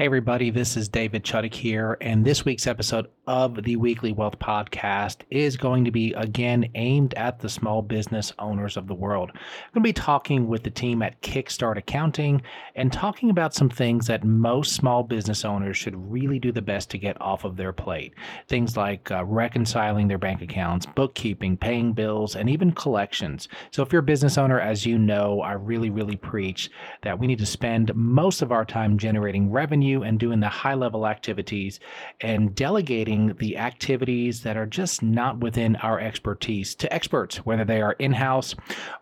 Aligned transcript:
Hey, 0.00 0.06
everybody, 0.06 0.48
this 0.48 0.78
is 0.78 0.88
David 0.88 1.24
Chuddick 1.24 1.52
here, 1.52 1.98
and 2.00 2.24
this 2.24 2.42
week's 2.42 2.66
episode 2.66 3.08
of 3.26 3.62
the 3.62 3.76
Weekly 3.76 4.12
Wealth 4.12 4.38
Podcast 4.38 5.18
is 5.28 5.58
going 5.58 5.84
to 5.84 5.90
be 5.90 6.14
again 6.14 6.70
aimed 6.74 7.12
at 7.14 7.38
the 7.38 7.50
small 7.50 7.82
business 7.82 8.32
owners 8.38 8.78
of 8.78 8.88
the 8.88 8.94
world. 8.94 9.30
I'm 9.34 9.40
going 9.74 9.82
to 9.82 9.88
be 9.88 9.92
talking 9.92 10.48
with 10.48 10.62
the 10.62 10.70
team 10.70 11.02
at 11.02 11.20
Kickstart 11.20 11.76
Accounting 11.76 12.40
and 12.76 12.90
talking 12.90 13.28
about 13.28 13.52
some 13.52 13.68
things 13.68 14.06
that 14.06 14.24
most 14.24 14.72
small 14.72 15.02
business 15.02 15.44
owners 15.44 15.76
should 15.76 15.94
really 16.10 16.38
do 16.38 16.50
the 16.50 16.62
best 16.62 16.88
to 16.90 16.98
get 16.98 17.20
off 17.20 17.44
of 17.44 17.58
their 17.58 17.74
plate. 17.74 18.14
Things 18.48 18.78
like 18.78 19.10
uh, 19.10 19.22
reconciling 19.26 20.08
their 20.08 20.16
bank 20.16 20.40
accounts, 20.40 20.86
bookkeeping, 20.86 21.58
paying 21.58 21.92
bills, 21.92 22.36
and 22.36 22.48
even 22.48 22.72
collections. 22.72 23.48
So, 23.70 23.82
if 23.82 23.92
you're 23.92 24.00
a 24.00 24.02
business 24.02 24.38
owner, 24.38 24.58
as 24.58 24.86
you 24.86 24.98
know, 24.98 25.42
I 25.42 25.52
really, 25.52 25.90
really 25.90 26.16
preach 26.16 26.70
that 27.02 27.18
we 27.18 27.26
need 27.26 27.38
to 27.40 27.46
spend 27.46 27.94
most 27.94 28.40
of 28.40 28.50
our 28.50 28.64
time 28.64 28.96
generating 28.96 29.50
revenue 29.50 29.89
and 29.96 30.18
doing 30.18 30.40
the 30.40 30.48
high 30.48 30.74
level 30.74 31.06
activities 31.06 31.80
and 32.20 32.54
delegating 32.54 33.34
the 33.38 33.56
activities 33.56 34.42
that 34.42 34.56
are 34.56 34.66
just 34.66 35.02
not 35.02 35.38
within 35.38 35.76
our 35.76 36.00
expertise 36.00 36.74
to 36.76 36.92
experts, 36.92 37.38
whether 37.38 37.64
they 37.64 37.82
are 37.82 37.96
in 37.98 38.12
house 38.12 38.54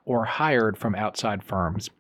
or 0.05 0.25
hired 0.25 0.77
from 0.77 0.95
outside 0.95 1.43
firms. 1.43 1.91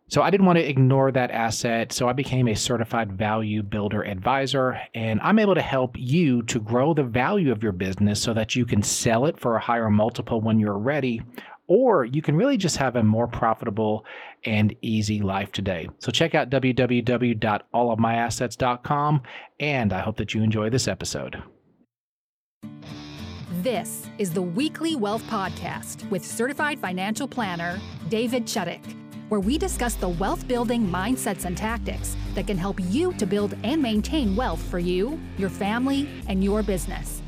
so 0.08 0.22
I 0.22 0.30
didn't 0.30 0.46
want 0.46 0.60
to 0.60 0.70
ignore 0.70 1.12
that 1.12 1.32
asset. 1.32 1.92
So 1.92 2.08
I 2.08 2.14
became 2.14 2.48
a 2.48 2.56
certified 2.56 3.12
value 3.12 3.64
builder 3.64 4.04
advisor, 4.04 4.80
and 4.94 5.20
I'm 5.22 5.40
able 5.40 5.56
to 5.56 5.62
help 5.62 5.96
you 5.98 6.44
to 6.44 6.60
grow 6.60 6.94
the 6.94 7.04
value 7.04 7.52
of 7.52 7.64
your 7.64 7.72
business 7.72 8.22
so 8.22 8.32
that 8.34 8.56
you 8.56 8.66
can 8.66 8.84
sell 8.84 9.26
it 9.26 9.40
for 9.40 9.56
a 9.56 9.60
higher 9.60 9.90
multiple 9.90 10.42
when 10.42 10.60
you're 10.60 10.78
ready, 10.78 11.24
or 11.68 12.06
you 12.06 12.22
can 12.22 12.36
really 12.36 12.58
just 12.58 12.78
have 12.78 12.96
a 12.96 13.02
more 13.04 13.28
profitable 13.28 14.06
and 14.44 14.76
easy 14.82 15.22
life 15.22 15.52
today. 15.52 15.90
So 16.00 16.12
check 16.12 16.36
out 16.36 16.52
www.allofmyassets.com, 16.52 19.22
and 19.60 19.92
I 19.92 20.02
hope 20.02 20.18
that 20.18 20.36
you 20.36 20.44
enjoy 20.44 20.70
this 20.70 20.88
episode. 20.88 21.42
This 23.64 24.08
is 24.20 24.32
the 24.32 24.44
Weekly 24.44 24.96
Wealth 24.96 25.24
Podcast 25.24 26.08
with 26.12 26.24
certified 26.24 26.78
financial 26.78 27.28
planner 27.28 27.80
David 28.10 28.46
Chuddick 28.46 28.84
where 29.30 29.40
we 29.40 29.58
discuss 29.58 29.96
the 29.96 30.10
wealth 30.10 30.48
building 30.48 30.88
mindsets 30.88 31.46
and 31.46 31.58
tactics 31.58 32.16
that 32.36 32.48
can 32.48 32.58
help 32.58 32.80
you 32.90 33.14
to 33.14 33.26
build 33.26 33.56
and 33.64 33.82
maintain 33.82 34.36
wealth 34.36 34.62
for 34.62 34.80
you, 34.80 35.20
your 35.38 35.50
family, 35.50 36.08
and 36.28 36.44
your 36.44 36.62
business. 36.62 37.22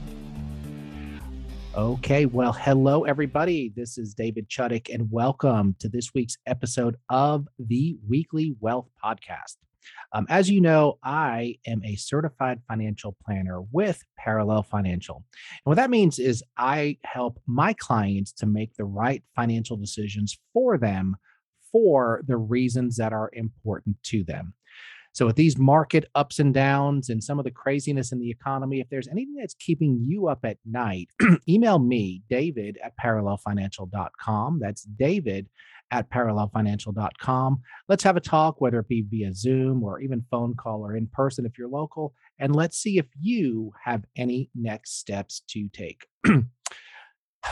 Okay, 1.76 2.26
well, 2.26 2.54
hello, 2.54 3.04
everybody. 3.04 3.72
This 3.76 3.98
is 3.98 4.14
David 4.14 4.50
Chuddick, 4.50 4.94
and 4.94 5.12
welcome 5.12 5.76
to 5.80 5.88
this 5.88 6.14
week's 6.14 6.38
episode 6.48 6.96
of 7.10 7.48
the 7.60 7.98
Weekly 8.08 8.56
Wealth 8.60 8.90
Podcast. 9.04 9.58
Um, 10.14 10.26
as 10.30 10.50
you 10.50 10.62
know, 10.62 10.98
I 11.04 11.58
am 11.66 11.84
a 11.84 11.96
certified 11.96 12.62
financial 12.68 13.16
planner 13.24 13.62
with 13.72 14.02
Parallel 14.18 14.64
Financial. 14.64 15.18
And 15.18 15.66
what 15.66 15.76
that 15.76 15.90
means 15.90 16.20
is 16.20 16.44
I 16.58 16.98
help 17.04 17.40
my 17.46 17.74
clients 17.74 18.32
to 18.34 18.46
make 18.46 18.76
the 18.76 18.86
right 18.86 19.24
financial 19.36 19.78
decisions 19.78 20.38
for 20.54 20.78
them 20.78 21.16
for 21.78 22.24
the 22.28 22.38
reasons 22.38 22.98
that 22.98 23.14
are 23.14 23.30
important 23.34 23.96
to 24.02 24.24
them. 24.24 24.54
So, 25.14 25.28
with 25.28 25.36
these 25.36 25.58
market 25.58 26.06
ups 26.16 26.40
and 26.40 26.54
downs 26.54 27.10
and 27.10 27.24
some 27.24 27.38
of 27.40 27.46
the 27.46 27.52
craziness 27.52 28.12
in 28.12 28.20
the 28.20 28.30
economy, 28.32 28.80
if 28.80 28.90
there's 28.90 29.08
anything 29.08 29.36
that's 29.40 29.54
keeping 29.54 30.04
you 30.08 30.28
up 30.28 30.40
at 30.44 30.58
night, 30.66 31.10
email 31.50 31.78
me, 31.80 32.24
David 32.30 32.80
at 32.84 32.94
parallelfinancial.com. 32.98 34.60
That's 34.60 34.84
David 34.84 35.50
at 35.92 36.10
parallelfinancial.com. 36.10 37.62
Let's 37.88 38.04
have 38.04 38.18
a 38.18 38.22
talk, 38.22 38.60
whether 38.60 38.80
it 38.80 38.88
be 38.88 39.06
via 39.10 39.34
Zoom 39.34 39.84
or 39.84 40.00
even 40.02 40.26
phone 40.32 40.56
call 40.56 40.82
or 40.86 40.96
in 40.96 41.08
person 41.08 41.46
if 41.46 41.58
you're 41.58 41.70
local, 41.70 42.14
and 42.40 42.56
let's 42.56 42.78
see 42.78 42.98
if 42.98 43.06
you 43.22 43.72
have 43.84 44.04
any 44.16 44.50
next 44.56 45.00
steps 45.00 45.44
to 45.50 45.70
take. 45.70 46.06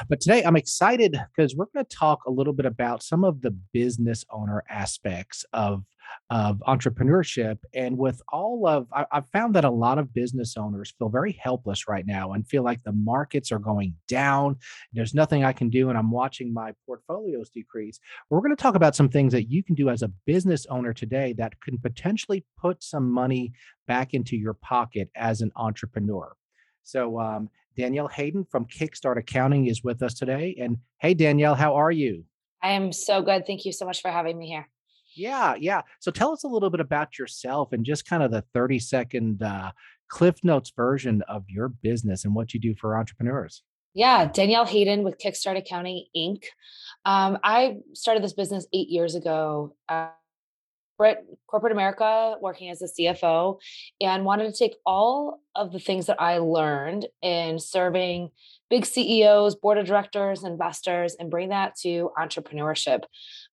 But 0.10 0.22
today 0.22 0.44
I'm 0.44 0.56
excited 0.56 1.20
because 1.36 1.56
we're 1.56 1.68
going 1.74 1.86
to 1.86 1.96
talk 1.96 2.26
a 2.26 2.32
little 2.32 2.54
bit 2.54 2.66
about 2.66 3.04
some 3.04 3.24
of 3.24 3.42
the 3.42 3.52
business 3.74 4.26
owner 4.32 4.64
aspects 4.70 5.46
of 5.54 5.84
of 6.30 6.62
entrepreneurship. 6.68 7.58
And 7.74 7.98
with 7.98 8.22
all 8.30 8.68
of, 8.68 8.88
I, 8.94 9.06
have 9.12 9.30
found 9.30 9.56
that 9.56 9.66
a 9.66 9.70
lot 9.70 9.98
of 9.98 10.14
business 10.14 10.56
owners 10.58 10.94
feel 10.98 11.10
very 11.10 11.34
helpless 11.42 11.88
right 11.88 12.06
now 12.06 12.34
and 12.34 12.48
feel 12.48 12.64
like 12.64 12.84
the 12.84 12.92
markets 12.92 13.52
are 13.52 13.60
going 13.60 13.96
down. 14.08 14.58
There's 14.94 15.14
nothing 15.14 15.44
I 15.44 15.54
can 15.54 15.70
do, 15.70 15.90
and 15.90 15.98
I'm 15.98 16.12
watching 16.12 16.54
my 16.54 16.74
portfolios 16.86 17.50
decrease. 17.50 18.00
We're 18.30 18.42
going 18.42 18.56
to 18.56 18.62
talk 18.62 18.76
about 18.76 18.96
some 18.96 19.10
things 19.10 19.34
that 19.34 19.50
you 19.50 19.64
can 19.64 19.76
do 19.76 19.90
as 19.90 20.02
a 20.02 20.12
business 20.26 20.66
owner 20.68 20.94
today 20.94 21.34
that 21.38 21.60
can 21.62 21.78
potentially 21.78 22.46
put 22.60 22.84
some 22.84 23.10
money 23.10 23.54
back 23.88 24.14
into 24.14 24.36
your 24.36 24.54
pocket 24.54 25.10
as 25.16 25.42
an 25.42 25.52
entrepreneur. 25.56 26.36
So, 26.84 27.20
um, 27.20 27.50
Danielle 27.76 28.08
Hayden 28.08 28.46
from 28.46 28.66
Kickstart 28.66 29.18
Accounting 29.18 29.68
is 29.68 29.84
with 29.84 30.02
us 30.02 30.14
today. 30.14 30.56
And 30.60 30.78
hey, 31.00 31.14
Danielle, 31.14 31.56
how 31.56 31.76
are 31.76 31.92
you? 31.92 32.24
I 32.62 32.72
am 32.72 32.92
so 32.92 33.22
good. 33.22 33.46
Thank 33.46 33.66
you 33.66 33.72
so 33.72 33.86
much 33.86 34.02
for 34.02 34.10
having 34.10 34.38
me 34.38 34.48
here. 34.48 34.68
Yeah, 35.16 35.56
yeah. 35.56 35.82
So 36.00 36.12
tell 36.12 36.32
us 36.32 36.44
a 36.44 36.48
little 36.48 36.70
bit 36.70 36.80
about 36.80 37.18
yourself 37.18 37.72
and 37.72 37.86
just 37.86 38.06
kind 38.06 38.24
of 38.24 38.32
the 38.32 38.44
30 38.54 38.80
second 38.80 39.44
uh, 39.44 39.72
Cliff 40.10 40.36
Notes 40.44 40.72
version 40.76 41.22
of 41.28 41.44
your 41.48 41.70
business 41.70 42.26
and 42.26 42.36
what 42.36 42.54
you 42.54 42.60
do 42.60 42.76
for 42.76 42.98
entrepreneurs. 42.98 43.64
Yeah, 43.94 44.26
Danielle 44.26 44.66
Hayden 44.66 45.04
with 45.04 45.18
Kickstart 45.20 45.58
Accounting 45.58 46.06
Inc. 46.16 46.44
Um, 47.06 47.38
I 47.44 47.78
started 47.94 48.24
this 48.24 48.34
business 48.34 48.68
eight 48.74 48.90
years 48.90 49.16
ago. 49.16 49.76
Uh, 49.88 50.10
corporate 50.98 51.72
America 51.72 52.36
working 52.42 52.70
as 52.70 52.82
a 52.82 52.86
CFO 52.86 53.60
and 54.02 54.26
wanted 54.26 54.52
to 54.52 54.58
take 54.58 54.76
all 54.86 55.42
of 55.56 55.72
the 55.72 55.80
things 55.80 56.06
that 56.08 56.22
I 56.22 56.38
learned 56.38 57.08
in 57.22 57.60
serving 57.60 58.32
big 58.70 58.86
CEOs, 58.86 59.56
board 59.56 59.78
of 59.78 59.86
directors, 59.86 60.44
investors, 60.44 61.16
and 61.20 61.30
bring 61.30 61.50
that 61.50 61.76
to 61.82 62.12
entrepreneurship. 62.18 63.04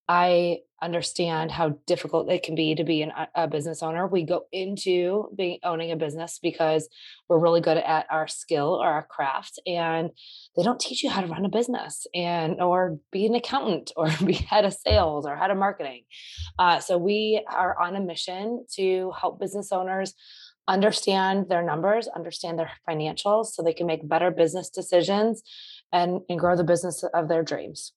I 0.08 0.58
understand 0.82 1.52
how 1.52 1.78
difficult 1.86 2.30
it 2.30 2.42
can 2.42 2.56
be 2.56 2.74
to 2.74 2.82
be 2.82 3.02
an, 3.02 3.12
a 3.36 3.46
business 3.46 3.82
owner. 3.84 4.06
We 4.06 4.24
go 4.24 4.46
into 4.50 5.30
being 5.34 5.58
owning 5.62 5.92
a 5.92 5.96
business 5.96 6.40
because 6.42 6.88
we're 7.28 7.38
really 7.38 7.60
good 7.60 7.76
at 7.76 8.06
our 8.10 8.26
skill 8.26 8.74
or 8.74 8.86
our 8.86 9.06
craft, 9.06 9.60
and 9.64 10.10
they 10.56 10.64
don't 10.64 10.80
teach 10.80 11.04
you 11.04 11.10
how 11.10 11.20
to 11.20 11.28
run 11.28 11.44
a 11.44 11.48
business 11.48 12.06
and 12.14 12.60
or 12.60 12.98
be 13.12 13.26
an 13.26 13.34
accountant 13.36 13.92
or 13.96 14.10
be 14.24 14.34
head 14.34 14.64
of 14.64 14.74
sales 14.74 15.24
or 15.24 15.36
head 15.36 15.52
of 15.52 15.56
marketing. 15.56 16.02
Uh, 16.58 16.80
so 16.80 16.98
we 16.98 17.44
are 17.48 17.80
on 17.80 17.94
a 17.94 18.00
mission 18.00 18.66
to 18.74 19.12
help 19.18 19.38
business 19.38 19.70
owners 19.70 20.14
understand 20.66 21.48
their 21.48 21.62
numbers, 21.62 22.08
understand 22.08 22.58
their 22.58 22.70
financials, 22.88 23.46
so 23.46 23.62
they 23.62 23.72
can 23.72 23.86
make 23.86 24.08
better 24.08 24.30
business 24.30 24.68
decisions 24.68 25.42
and, 25.92 26.20
and 26.28 26.38
grow 26.38 26.56
the 26.56 26.64
business 26.64 27.04
of 27.14 27.28
their 27.28 27.42
dreams 27.42 27.92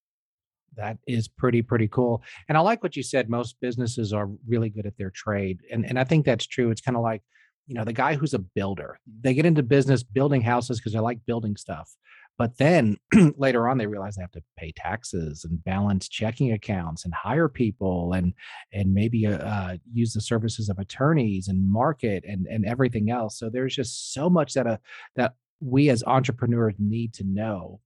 that 0.77 0.97
is 1.07 1.27
pretty 1.27 1.61
pretty 1.61 1.87
cool 1.87 2.21
and 2.49 2.57
i 2.57 2.61
like 2.61 2.83
what 2.83 2.95
you 2.95 3.03
said 3.03 3.29
most 3.29 3.55
businesses 3.61 4.13
are 4.13 4.29
really 4.47 4.69
good 4.69 4.85
at 4.85 4.97
their 4.97 5.11
trade 5.11 5.61
and 5.71 5.85
and 5.85 5.99
i 5.99 6.03
think 6.03 6.25
that's 6.25 6.45
true 6.45 6.71
it's 6.71 6.81
kind 6.81 6.97
of 6.97 7.03
like 7.03 7.21
you 7.67 7.75
know 7.75 7.83
the 7.83 7.93
guy 7.93 8.15
who's 8.15 8.33
a 8.33 8.39
builder 8.39 8.99
they 9.21 9.33
get 9.33 9.45
into 9.45 9.63
business 9.63 10.03
building 10.03 10.41
houses 10.41 10.79
because 10.79 10.93
they 10.93 10.99
like 10.99 11.19
building 11.25 11.55
stuff 11.55 11.91
but 12.37 12.57
then 12.57 12.97
later 13.37 13.67
on 13.67 13.77
they 13.77 13.87
realize 13.87 14.15
they 14.15 14.21
have 14.21 14.31
to 14.31 14.43
pay 14.57 14.71
taxes 14.75 15.45
and 15.45 15.63
balance 15.63 16.07
checking 16.07 16.51
accounts 16.51 17.05
and 17.05 17.13
hire 17.13 17.49
people 17.49 18.13
and 18.13 18.33
and 18.71 18.93
maybe 18.93 19.25
uh, 19.25 19.37
uh 19.37 19.77
use 19.93 20.13
the 20.13 20.21
services 20.21 20.69
of 20.69 20.79
attorneys 20.79 21.47
and 21.47 21.71
market 21.71 22.23
and 22.27 22.45
and 22.47 22.65
everything 22.65 23.09
else 23.09 23.39
so 23.39 23.49
there's 23.49 23.75
just 23.75 24.13
so 24.13 24.29
much 24.29 24.53
that 24.53 24.67
a 24.67 24.71
uh, 24.71 24.77
that 25.15 25.33
we 25.61 25.89
as 25.89 26.03
entrepreneurs 26.05 26.75
need 26.77 27.13
to 27.13 27.23
know 27.23 27.79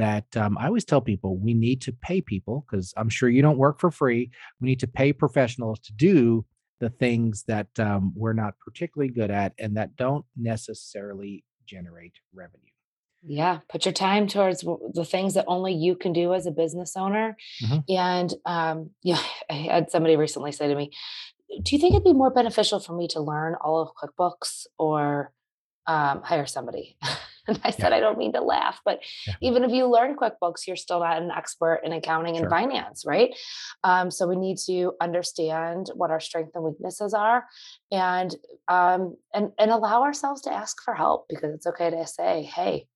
that 0.00 0.34
um, 0.34 0.56
I 0.56 0.66
always 0.66 0.86
tell 0.86 1.02
people 1.02 1.36
we 1.36 1.52
need 1.52 1.82
to 1.82 1.92
pay 1.92 2.22
people 2.22 2.64
because 2.66 2.94
I'm 2.96 3.10
sure 3.10 3.28
you 3.28 3.42
don't 3.42 3.58
work 3.58 3.78
for 3.78 3.90
free. 3.90 4.30
We 4.58 4.66
need 4.66 4.80
to 4.80 4.86
pay 4.86 5.12
professionals 5.12 5.78
to 5.80 5.92
do 5.92 6.46
the 6.80 6.88
things 6.88 7.44
that 7.48 7.68
um, 7.78 8.14
we're 8.16 8.32
not 8.32 8.54
particularly 8.64 9.12
good 9.12 9.30
at 9.30 9.52
and 9.58 9.76
that 9.76 9.96
don't 9.96 10.24
necessarily 10.34 11.44
generate 11.66 12.14
revenue. 12.32 12.64
Yeah, 13.22 13.58
put 13.68 13.84
your 13.84 13.92
time 13.92 14.26
towards 14.26 14.62
the 14.62 15.04
things 15.04 15.34
that 15.34 15.44
only 15.46 15.74
you 15.74 15.94
can 15.94 16.14
do 16.14 16.32
as 16.32 16.46
a 16.46 16.50
business 16.50 16.96
owner. 16.96 17.36
Mm-hmm. 17.62 17.92
And 17.92 18.34
um, 18.46 18.90
yeah, 19.02 19.22
I 19.50 19.54
had 19.54 19.90
somebody 19.90 20.16
recently 20.16 20.52
say 20.52 20.66
to 20.66 20.74
me, 20.74 20.92
"Do 21.62 21.76
you 21.76 21.78
think 21.78 21.92
it'd 21.92 22.04
be 22.04 22.14
more 22.14 22.30
beneficial 22.30 22.80
for 22.80 22.94
me 22.94 23.06
to 23.08 23.20
learn 23.20 23.56
all 23.62 23.82
of 23.82 23.90
QuickBooks 24.00 24.64
or 24.78 25.34
um, 25.86 26.22
hire 26.22 26.46
somebody?" 26.46 26.96
And 27.50 27.60
I 27.64 27.70
said, 27.70 27.90
yeah. 27.90 27.96
I 27.96 28.00
don't 28.00 28.18
mean 28.18 28.32
to 28.34 28.40
laugh, 28.40 28.80
but 28.84 29.00
yeah. 29.26 29.34
even 29.42 29.64
if 29.64 29.72
you 29.72 29.86
learn 29.86 30.16
QuickBooks, 30.16 30.66
you're 30.66 30.76
still 30.76 31.00
not 31.00 31.20
an 31.20 31.30
expert 31.30 31.80
in 31.84 31.92
accounting 31.92 32.34
sure. 32.34 32.44
and 32.44 32.50
finance, 32.50 33.04
right? 33.04 33.34
Um, 33.82 34.10
so 34.10 34.26
we 34.28 34.36
need 34.36 34.58
to 34.66 34.92
understand 35.00 35.90
what 35.94 36.10
our 36.10 36.20
strengths 36.20 36.54
and 36.54 36.64
weaknesses 36.64 37.12
are, 37.12 37.46
and 37.90 38.34
um, 38.68 39.16
and 39.34 39.50
and 39.58 39.70
allow 39.70 40.02
ourselves 40.02 40.42
to 40.42 40.52
ask 40.52 40.82
for 40.84 40.94
help 40.94 41.26
because 41.28 41.52
it's 41.54 41.66
okay 41.66 41.90
to 41.90 42.06
say, 42.06 42.42
"Hey, 42.42 42.86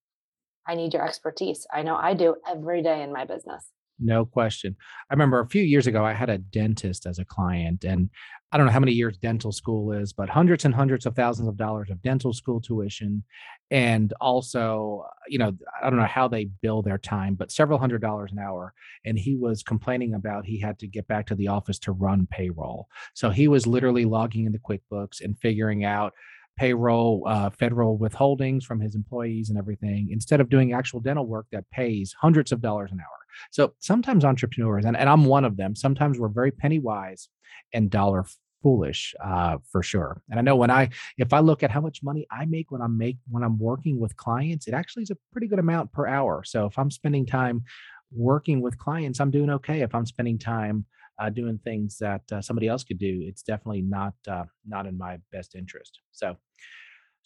I 0.66 0.76
need 0.76 0.92
your 0.92 1.04
expertise." 1.04 1.66
I 1.72 1.82
know 1.82 1.96
I 1.96 2.14
do 2.14 2.36
every 2.48 2.82
day 2.82 3.02
in 3.02 3.12
my 3.12 3.24
business. 3.24 3.68
No 4.00 4.24
question. 4.24 4.76
I 5.10 5.14
remember 5.14 5.40
a 5.40 5.48
few 5.48 5.62
years 5.62 5.86
ago, 5.86 6.04
I 6.04 6.12
had 6.12 6.28
a 6.28 6.38
dentist 6.38 7.06
as 7.06 7.18
a 7.18 7.24
client, 7.24 7.84
and 7.84 8.10
I 8.50 8.56
don't 8.56 8.66
know 8.66 8.72
how 8.72 8.80
many 8.80 8.92
years 8.92 9.16
dental 9.18 9.52
school 9.52 9.92
is, 9.92 10.12
but 10.12 10.28
hundreds 10.28 10.64
and 10.64 10.74
hundreds 10.74 11.06
of 11.06 11.14
thousands 11.14 11.48
of 11.48 11.56
dollars 11.56 11.90
of 11.90 12.02
dental 12.02 12.32
school 12.32 12.60
tuition. 12.60 13.22
And 13.70 14.12
also, 14.20 15.04
uh, 15.06 15.10
you 15.28 15.38
know, 15.38 15.52
I 15.82 15.90
don't 15.90 15.98
know 15.98 16.06
how 16.06 16.28
they 16.28 16.46
bill 16.62 16.82
their 16.82 16.98
time, 16.98 17.34
but 17.34 17.52
several 17.52 17.78
hundred 17.78 18.00
dollars 18.00 18.32
an 18.32 18.38
hour. 18.38 18.74
And 19.04 19.18
he 19.18 19.36
was 19.36 19.62
complaining 19.62 20.14
about 20.14 20.44
he 20.44 20.60
had 20.60 20.78
to 20.80 20.86
get 20.86 21.08
back 21.08 21.26
to 21.26 21.34
the 21.34 21.48
office 21.48 21.78
to 21.80 21.92
run 21.92 22.26
payroll. 22.30 22.88
So 23.14 23.30
he 23.30 23.48
was 23.48 23.66
literally 23.66 24.04
logging 24.04 24.46
into 24.46 24.58
QuickBooks 24.58 25.20
and 25.20 25.38
figuring 25.38 25.84
out 25.84 26.12
payroll, 26.56 27.24
uh, 27.26 27.50
federal 27.50 27.98
withholdings 27.98 28.64
from 28.64 28.80
his 28.80 28.94
employees 28.94 29.48
and 29.50 29.58
everything, 29.58 30.08
instead 30.10 30.40
of 30.40 30.48
doing 30.48 30.72
actual 30.72 31.00
dental 31.00 31.26
work 31.26 31.46
that 31.52 31.68
pays 31.70 32.14
hundreds 32.18 32.52
of 32.52 32.60
dollars 32.60 32.92
an 32.92 33.00
hour. 33.00 33.18
So 33.50 33.74
sometimes 33.80 34.24
entrepreneurs, 34.24 34.84
and, 34.84 34.96
and 34.96 35.08
I'm 35.08 35.24
one 35.24 35.44
of 35.44 35.56
them, 35.56 35.74
sometimes 35.74 36.18
we're 36.18 36.28
very 36.28 36.52
penny 36.52 36.78
wise 36.78 37.28
and 37.72 37.90
dollar 37.90 38.24
foolish 38.62 39.14
uh, 39.22 39.58
for 39.70 39.82
sure. 39.82 40.22
And 40.30 40.38
I 40.38 40.42
know 40.42 40.56
when 40.56 40.70
I, 40.70 40.88
if 41.18 41.32
I 41.32 41.40
look 41.40 41.62
at 41.62 41.70
how 41.70 41.80
much 41.80 42.02
money 42.02 42.26
I 42.30 42.46
make 42.46 42.70
when 42.70 42.80
I'm 42.80 42.96
make 42.96 43.18
when 43.28 43.42
I'm 43.42 43.58
working 43.58 44.00
with 44.00 44.16
clients, 44.16 44.66
it 44.66 44.74
actually 44.74 45.02
is 45.02 45.10
a 45.10 45.18
pretty 45.32 45.48
good 45.48 45.58
amount 45.58 45.92
per 45.92 46.06
hour. 46.06 46.42
So 46.44 46.66
if 46.66 46.78
I'm 46.78 46.90
spending 46.90 47.26
time 47.26 47.64
working 48.10 48.62
with 48.62 48.78
clients, 48.78 49.20
I'm 49.20 49.30
doing 49.30 49.50
okay. 49.50 49.82
If 49.82 49.94
I'm 49.94 50.06
spending 50.06 50.38
time 50.38 50.86
uh, 51.18 51.30
doing 51.30 51.58
things 51.62 51.98
that 51.98 52.22
uh, 52.32 52.40
somebody 52.40 52.68
else 52.68 52.84
could 52.84 52.98
do, 52.98 53.22
it's 53.22 53.42
definitely 53.42 53.82
not 53.82 54.14
uh, 54.28 54.44
not 54.66 54.86
in 54.86 54.96
my 54.98 55.18
best 55.32 55.54
interest. 55.54 56.00
So. 56.12 56.36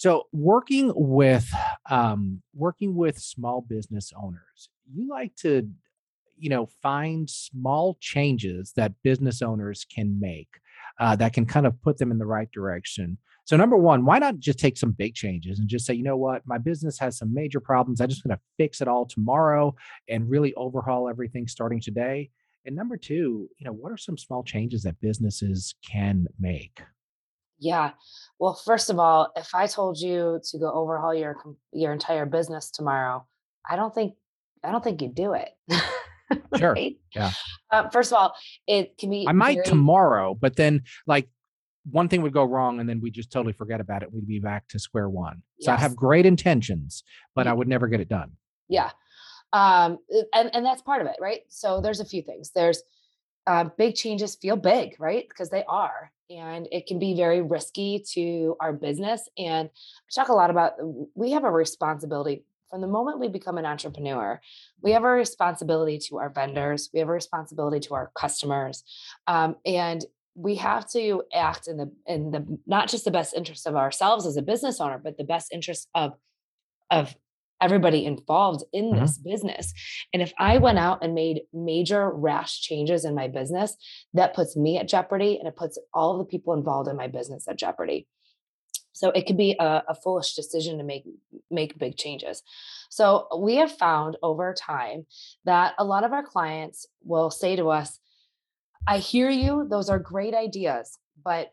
So 0.00 0.29
working 0.32 0.93
with 0.94 1.52
um, 1.90 2.40
working 2.55 2.94
with 2.94 3.19
small 3.19 3.62
business 3.62 4.12
owners, 4.17 4.69
you 4.94 5.08
like 5.08 5.35
to 5.40 5.69
you 6.37 6.50
know 6.50 6.69
find 6.81 7.29
small 7.29 7.99
changes 8.00 8.73
that 8.76 8.93
business 9.02 9.43
owners 9.43 9.85
can 9.93 10.20
make 10.20 10.61
uh, 10.99 11.17
that 11.17 11.32
can 11.32 11.46
kind 11.46 11.67
of 11.67 11.81
put 11.82 11.99
them 11.99 12.11
in 12.11 12.19
the 12.19 12.26
right 12.26 12.50
direction. 12.52 13.19
So, 13.44 13.56
number 13.56 13.76
one, 13.76 14.05
why 14.05 14.19
not 14.19 14.38
just 14.38 14.58
take 14.58 14.76
some 14.76 14.93
big 14.93 15.14
changes 15.14 15.58
and 15.58 15.69
just 15.69 15.87
say, 15.87 15.94
you 15.94 16.02
know 16.02 16.17
what, 16.17 16.43
my 16.46 16.58
business 16.58 16.99
has 16.99 17.17
some 17.17 17.32
major 17.32 17.61
problems. 17.61 18.00
I'm 18.00 18.08
just 18.08 18.23
going 18.23 18.37
to 18.37 18.43
fix 18.58 18.81
it 18.81 18.88
all 18.88 19.06
tomorrow 19.06 19.75
and 20.08 20.29
really 20.29 20.52
overhaul 20.55 21.08
everything 21.08 21.49
starting 21.49 21.81
today. 21.81 22.31
And 22.69 22.76
number 22.76 22.99
two, 22.99 23.49
you 23.56 23.65
know, 23.65 23.73
what 23.73 23.93
are 23.93 23.97
some 23.97 24.19
small 24.19 24.44
changes 24.44 24.82
that 24.82 25.00
businesses 25.00 25.75
can 25.91 26.26
make? 26.38 26.82
Yeah. 27.59 27.93
Well, 28.38 28.61
first 28.62 28.91
of 28.91 28.99
all, 28.99 29.32
if 29.37 29.55
I 29.55 29.67
told 29.67 29.99
you 29.99 30.38
to 30.50 30.59
go 30.59 30.70
overhaul 30.70 31.15
your 31.15 31.37
your 31.73 31.94
entire 31.94 32.26
business 32.26 32.70
tomorrow, 32.70 33.26
I 33.69 33.76
don't 33.76 33.94
think 33.94 34.17
I 34.62 34.70
don't 34.70 34.85
think 34.85 35.00
you'd 35.00 35.15
do 35.15 35.32
it. 35.32 35.50
Sure. 36.59 36.75
right? 36.75 36.94
Yeah. 37.15 37.31
Uh, 37.70 37.88
first 37.88 38.12
of 38.12 38.19
all, 38.19 38.35
it 38.67 38.99
can 38.99 39.09
be. 39.09 39.25
I 39.26 39.32
might 39.32 39.55
very... 39.55 39.64
tomorrow, 39.64 40.35
but 40.38 40.56
then 40.56 40.82
like 41.06 41.26
one 41.91 42.11
thing 42.11 42.21
would 42.21 42.35
go 42.35 42.44
wrong 42.44 42.81
and 42.81 42.87
then 42.87 43.00
we 43.00 43.11
just 43.11 43.32
totally 43.32 43.55
forget 43.55 43.81
about 43.81 44.03
it. 44.03 44.12
We'd 44.12 44.26
be 44.26 44.38
back 44.38 44.69
to 44.69 44.79
square 44.79 45.09
one. 45.09 45.43
So 45.61 45.71
yes. 45.71 45.79
I 45.79 45.81
have 45.81 45.97
great 45.97 46.26
intentions, 46.26 47.03
but 47.35 47.47
I 47.47 47.55
would 47.55 47.67
never 47.67 47.87
get 47.88 48.00
it 48.00 48.11
done. 48.11 48.32
Yeah. 48.69 48.91
Um, 49.53 49.99
and, 50.35 50.50
and 50.55 50.65
that's 50.65 50.83
part 50.83 51.00
of 51.00 51.09
it, 51.09 51.17
right? 51.21 51.41
So 51.49 51.81
there's 51.81 52.00
a 52.00 52.05
few 52.05 52.23
things. 52.23 52.50
There's 52.55 52.83
uh, 53.47 53.65
big 53.77 53.95
changes 53.95 54.37
feel 54.37 54.56
big, 54.56 54.97
right? 54.99 55.27
Because 55.29 55.49
they 55.50 55.65
are. 55.65 56.12
And 56.31 56.69
it 56.71 56.87
can 56.87 56.99
be 56.99 57.15
very 57.15 57.41
risky 57.41 58.05
to 58.12 58.56
our 58.61 58.75
business. 58.75 59.29
And 59.39 59.71
I 59.71 60.11
talk 60.15 60.29
a 60.29 60.35
lot 60.35 60.50
about 60.50 60.75
we 61.15 61.31
have 61.33 61.45
a 61.45 61.50
responsibility 61.50 62.45
from 62.71 62.83
the 62.83 62.87
moment 62.87 63.19
we 63.19 63.29
become 63.29 63.56
an 63.56 63.65
entrepreneur, 63.65 64.41
we 64.83 64.93
have 64.93 65.05
a 65.05 65.09
responsibility 65.09 65.99
to 65.99 66.19
our 66.19 66.29
vendors, 66.29 66.91
we 66.93 67.00
have 67.00 67.09
a 67.09 67.12
responsibility 67.12 67.81
to 67.81 67.95
our 67.95 68.11
customers, 68.15 68.85
um, 69.27 69.56
and 69.65 70.05
we 70.35 70.55
have 70.56 70.89
to 70.91 71.23
act 71.35 71.67
in 71.67 71.77
the 71.79 71.91
in 72.06 72.31
the 72.31 72.59
not 72.67 72.89
just 72.89 73.05
the 73.05 73.11
best 73.11 73.35
interest 73.35 73.67
of 73.67 73.75
ourselves 73.75 74.27
as 74.27 74.37
a 74.37 74.43
business 74.43 74.81
owner, 74.81 75.00
but 75.03 75.17
the 75.17 75.25
best 75.25 75.53
interest 75.53 75.89
of 75.95 76.12
of 76.91 77.15
everybody 77.61 78.05
involved 78.05 78.65
in 78.73 78.87
mm-hmm. 78.87 79.01
this 79.01 79.19
business. 79.19 79.73
And 80.13 80.23
if 80.23 80.33
I 80.39 80.59
went 80.59 80.79
out 80.79 81.03
and 81.03 81.15
made 81.15 81.43
major 81.53 82.11
rash 82.11 82.61
changes 82.61 83.05
in 83.05 83.15
my 83.15 83.29
business, 83.29 83.77
that 84.15 84.35
puts 84.35 84.57
me 84.57 84.79
at 84.79 84.89
jeopardy 84.89 85.39
and 85.39 85.49
it 85.49 85.57
puts 85.57 85.79
all 85.93 86.13
of 86.13 86.19
the 86.19 86.31
people 86.31 86.55
involved 86.55 86.89
in 86.89 86.97
my 86.97 87.09
business 87.09 87.47
at 87.49 87.59
jeopardy. 87.59 88.07
So 88.93 89.11
it 89.11 89.27
could 89.27 89.37
be 89.37 89.55
a, 89.61 89.85
a, 89.89 89.95
foolish 89.95 90.35
decision 90.35 90.79
to 90.79 90.85
make 90.85 91.05
make 91.53 91.79
big 91.79 91.97
changes. 91.97 92.43
So 92.91 93.29
we 93.39 93.55
have 93.57 93.71
found 93.71 94.17
over 94.25 94.53
time 94.53 95.07
that 95.45 95.75
a 95.79 95.85
lot 95.85 96.03
of 96.03 96.13
our 96.13 96.25
clients 96.25 96.85
will 97.05 97.31
say 97.31 97.55
to 97.55 97.69
us, 97.69 98.01
"I 98.89 98.99
hear 98.99 99.31
you; 99.31 99.69
those 99.71 99.89
are 99.89 100.01
great 100.01 100.35
ideas, 100.35 100.99
but 101.23 101.53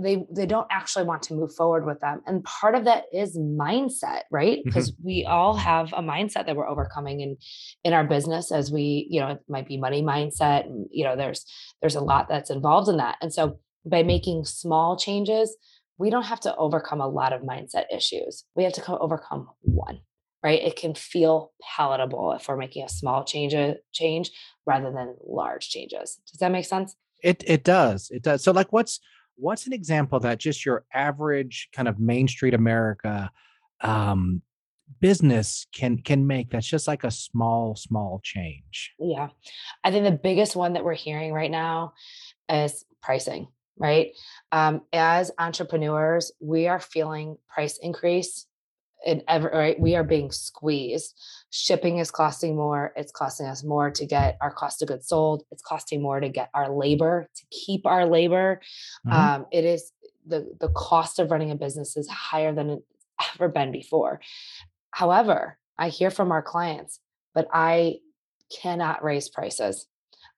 they 0.00 0.24
they 0.34 0.46
don't 0.46 0.66
actually 0.70 1.04
want 1.04 1.22
to 1.24 1.34
move 1.34 1.54
forward 1.54 1.86
with 1.86 2.00
them." 2.00 2.22
And 2.26 2.44
part 2.44 2.74
of 2.74 2.84
that 2.84 3.04
is 3.12 3.38
mindset, 3.38 4.22
right? 4.30 4.60
Because 4.64 4.92
mm-hmm. 4.92 5.06
we 5.06 5.24
all 5.24 5.56
have 5.56 5.92
a 5.92 6.02
mindset 6.02 6.46
that 6.46 6.56
we're 6.56 6.68
overcoming 6.68 7.20
in 7.20 7.36
in 7.84 7.92
our 7.92 8.04
business 8.04 8.52
as 8.52 8.70
we, 8.70 9.06
you 9.10 9.20
know, 9.20 9.28
it 9.28 9.40
might 9.48 9.68
be 9.68 9.76
money 9.76 10.02
mindset, 10.02 10.66
and 10.66 10.86
you 10.90 11.04
know, 11.04 11.16
there's 11.16 11.44
there's 11.80 11.96
a 11.96 12.00
lot 12.00 12.28
that's 12.28 12.50
involved 12.50 12.88
in 12.88 12.96
that. 12.98 13.16
And 13.20 13.32
so 13.32 13.58
by 13.84 14.02
making 14.02 14.44
small 14.44 14.98
changes 14.98 15.56
we 15.98 16.10
don't 16.10 16.24
have 16.24 16.40
to 16.40 16.56
overcome 16.56 17.00
a 17.00 17.08
lot 17.08 17.32
of 17.32 17.42
mindset 17.42 17.84
issues. 17.94 18.44
We 18.54 18.64
have 18.64 18.72
to 18.74 18.80
come, 18.80 18.98
overcome 19.00 19.48
one, 19.60 20.00
right? 20.42 20.62
It 20.62 20.76
can 20.76 20.94
feel 20.94 21.52
palatable 21.76 22.32
if 22.32 22.48
we're 22.48 22.56
making 22.56 22.84
a 22.84 22.88
small 22.88 23.24
change 23.24 23.52
a 23.52 23.76
change 23.92 24.30
rather 24.64 24.92
than 24.92 25.16
large 25.26 25.68
changes. 25.68 26.20
Does 26.30 26.38
that 26.38 26.52
make 26.52 26.64
sense? 26.64 26.94
It 27.22 27.42
it 27.46 27.64
does. 27.64 28.10
It 28.10 28.22
does. 28.22 28.44
So 28.44 28.52
like 28.52 28.72
what's 28.72 29.00
what's 29.38 29.66
an 29.66 29.72
example 29.72 30.20
that 30.20 30.38
just 30.38 30.64
your 30.64 30.84
average 30.92 31.68
kind 31.72 31.88
of 31.88 31.98
Main 31.98 32.28
Street 32.28 32.54
America 32.54 33.30
um 33.80 34.42
business 35.00 35.66
can 35.72 35.98
can 35.98 36.26
make 36.26 36.50
that's 36.50 36.66
just 36.66 36.88
like 36.88 37.04
a 37.04 37.10
small 37.10 37.76
small 37.76 38.20
change 38.24 38.94
yeah 38.98 39.28
i 39.84 39.90
think 39.90 40.02
the 40.04 40.10
biggest 40.10 40.56
one 40.56 40.72
that 40.72 40.82
we're 40.82 40.94
hearing 40.94 41.30
right 41.30 41.50
now 41.50 41.92
is 42.48 42.86
pricing 43.02 43.46
right? 43.78 44.10
Um, 44.52 44.82
as 44.92 45.30
entrepreneurs, 45.38 46.32
we 46.40 46.66
are 46.66 46.80
feeling 46.80 47.36
price 47.48 47.78
increase 47.78 48.46
in 49.04 49.22
every 49.28 49.50
right. 49.50 49.80
We 49.80 49.94
are 49.96 50.04
being 50.04 50.30
squeezed. 50.30 51.14
Shipping 51.50 51.98
is 51.98 52.10
costing 52.10 52.56
more. 52.56 52.92
It's 52.96 53.12
costing 53.12 53.46
us 53.46 53.64
more 53.64 53.90
to 53.90 54.06
get 54.06 54.36
our 54.40 54.52
cost 54.52 54.82
of 54.82 54.88
goods 54.88 55.08
sold. 55.08 55.44
It's 55.50 55.62
costing 55.62 56.02
more 56.02 56.20
to 56.20 56.28
get 56.28 56.50
our 56.54 56.70
labor 56.70 57.28
to 57.34 57.42
keep 57.50 57.86
our 57.86 58.06
labor. 58.06 58.60
Mm-hmm. 59.06 59.16
Um, 59.16 59.46
it 59.52 59.64
is 59.64 59.92
the 60.26 60.48
the 60.60 60.68
cost 60.68 61.18
of 61.18 61.30
running 61.30 61.50
a 61.50 61.56
business 61.56 61.96
is 61.96 62.08
higher 62.08 62.54
than 62.54 62.70
it's 62.70 62.82
ever 63.34 63.48
been 63.48 63.72
before. 63.72 64.20
However, 64.90 65.58
I 65.78 65.88
hear 65.88 66.10
from 66.10 66.32
our 66.32 66.42
clients, 66.42 67.00
but 67.34 67.48
I 67.52 67.96
cannot 68.62 69.04
raise 69.04 69.28
prices. 69.28 69.86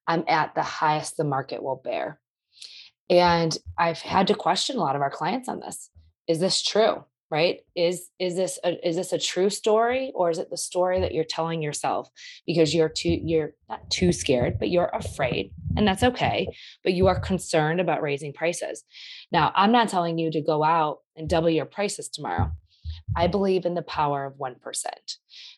I'm 0.07 0.25
at 0.29 0.55
the 0.55 0.63
highest 0.63 1.17
the 1.17 1.25
market 1.25 1.63
will 1.63 1.81
bear. 1.83 2.21
And 3.09 3.57
I've 3.79 4.01
had 4.01 4.29
to 4.29 4.35
question 4.35 4.77
a 4.77 4.81
lot 4.81 4.97
of 4.97 5.03
our 5.03 5.11
clients 5.11 5.49
on 5.49 5.61
this. 5.61 5.91
Is 6.29 6.41
this 6.41 6.63
true? 6.63 7.05
Right? 7.31 7.61
Is 7.77 8.09
is 8.19 8.35
this 8.35 8.59
a, 8.65 8.87
is 8.87 8.97
this 8.97 9.13
a 9.13 9.19
true 9.19 9.51
story 9.51 10.11
or 10.15 10.31
is 10.31 10.39
it 10.39 10.51
the 10.51 10.57
story 10.57 11.01
that 11.01 11.15
you're 11.15 11.23
telling 11.23 11.63
yourself 11.63 12.09
because 12.45 12.75
you're 12.75 12.89
too 12.89 13.21
you're 13.23 13.53
not 13.69 13.89
too 13.89 14.13
scared, 14.13 14.59
but 14.59 14.71
you're 14.71 14.91
afraid, 14.93 15.53
and 15.77 15.87
that's 15.87 16.03
okay. 16.03 16.49
But 16.83 16.95
you 16.95 17.07
are 17.07 17.21
concerned 17.21 17.81
about 17.81 18.03
raising 18.03 18.33
prices. 18.33 18.83
Now, 19.31 19.53
I'm 19.55 19.71
not 19.71 19.89
telling 19.89 20.19
you 20.19 20.31
to 20.33 20.41
go 20.41 20.65
out 20.65 20.99
and 21.17 21.29
double 21.29 21.51
your 21.51 21.67
prices 21.67 22.09
tomorrow. 22.09 22.51
I 23.17 23.27
believe 23.27 23.65
in 23.65 23.75
the 23.75 23.83
power 23.83 24.25
of 24.25 24.35
1%. 24.35 24.85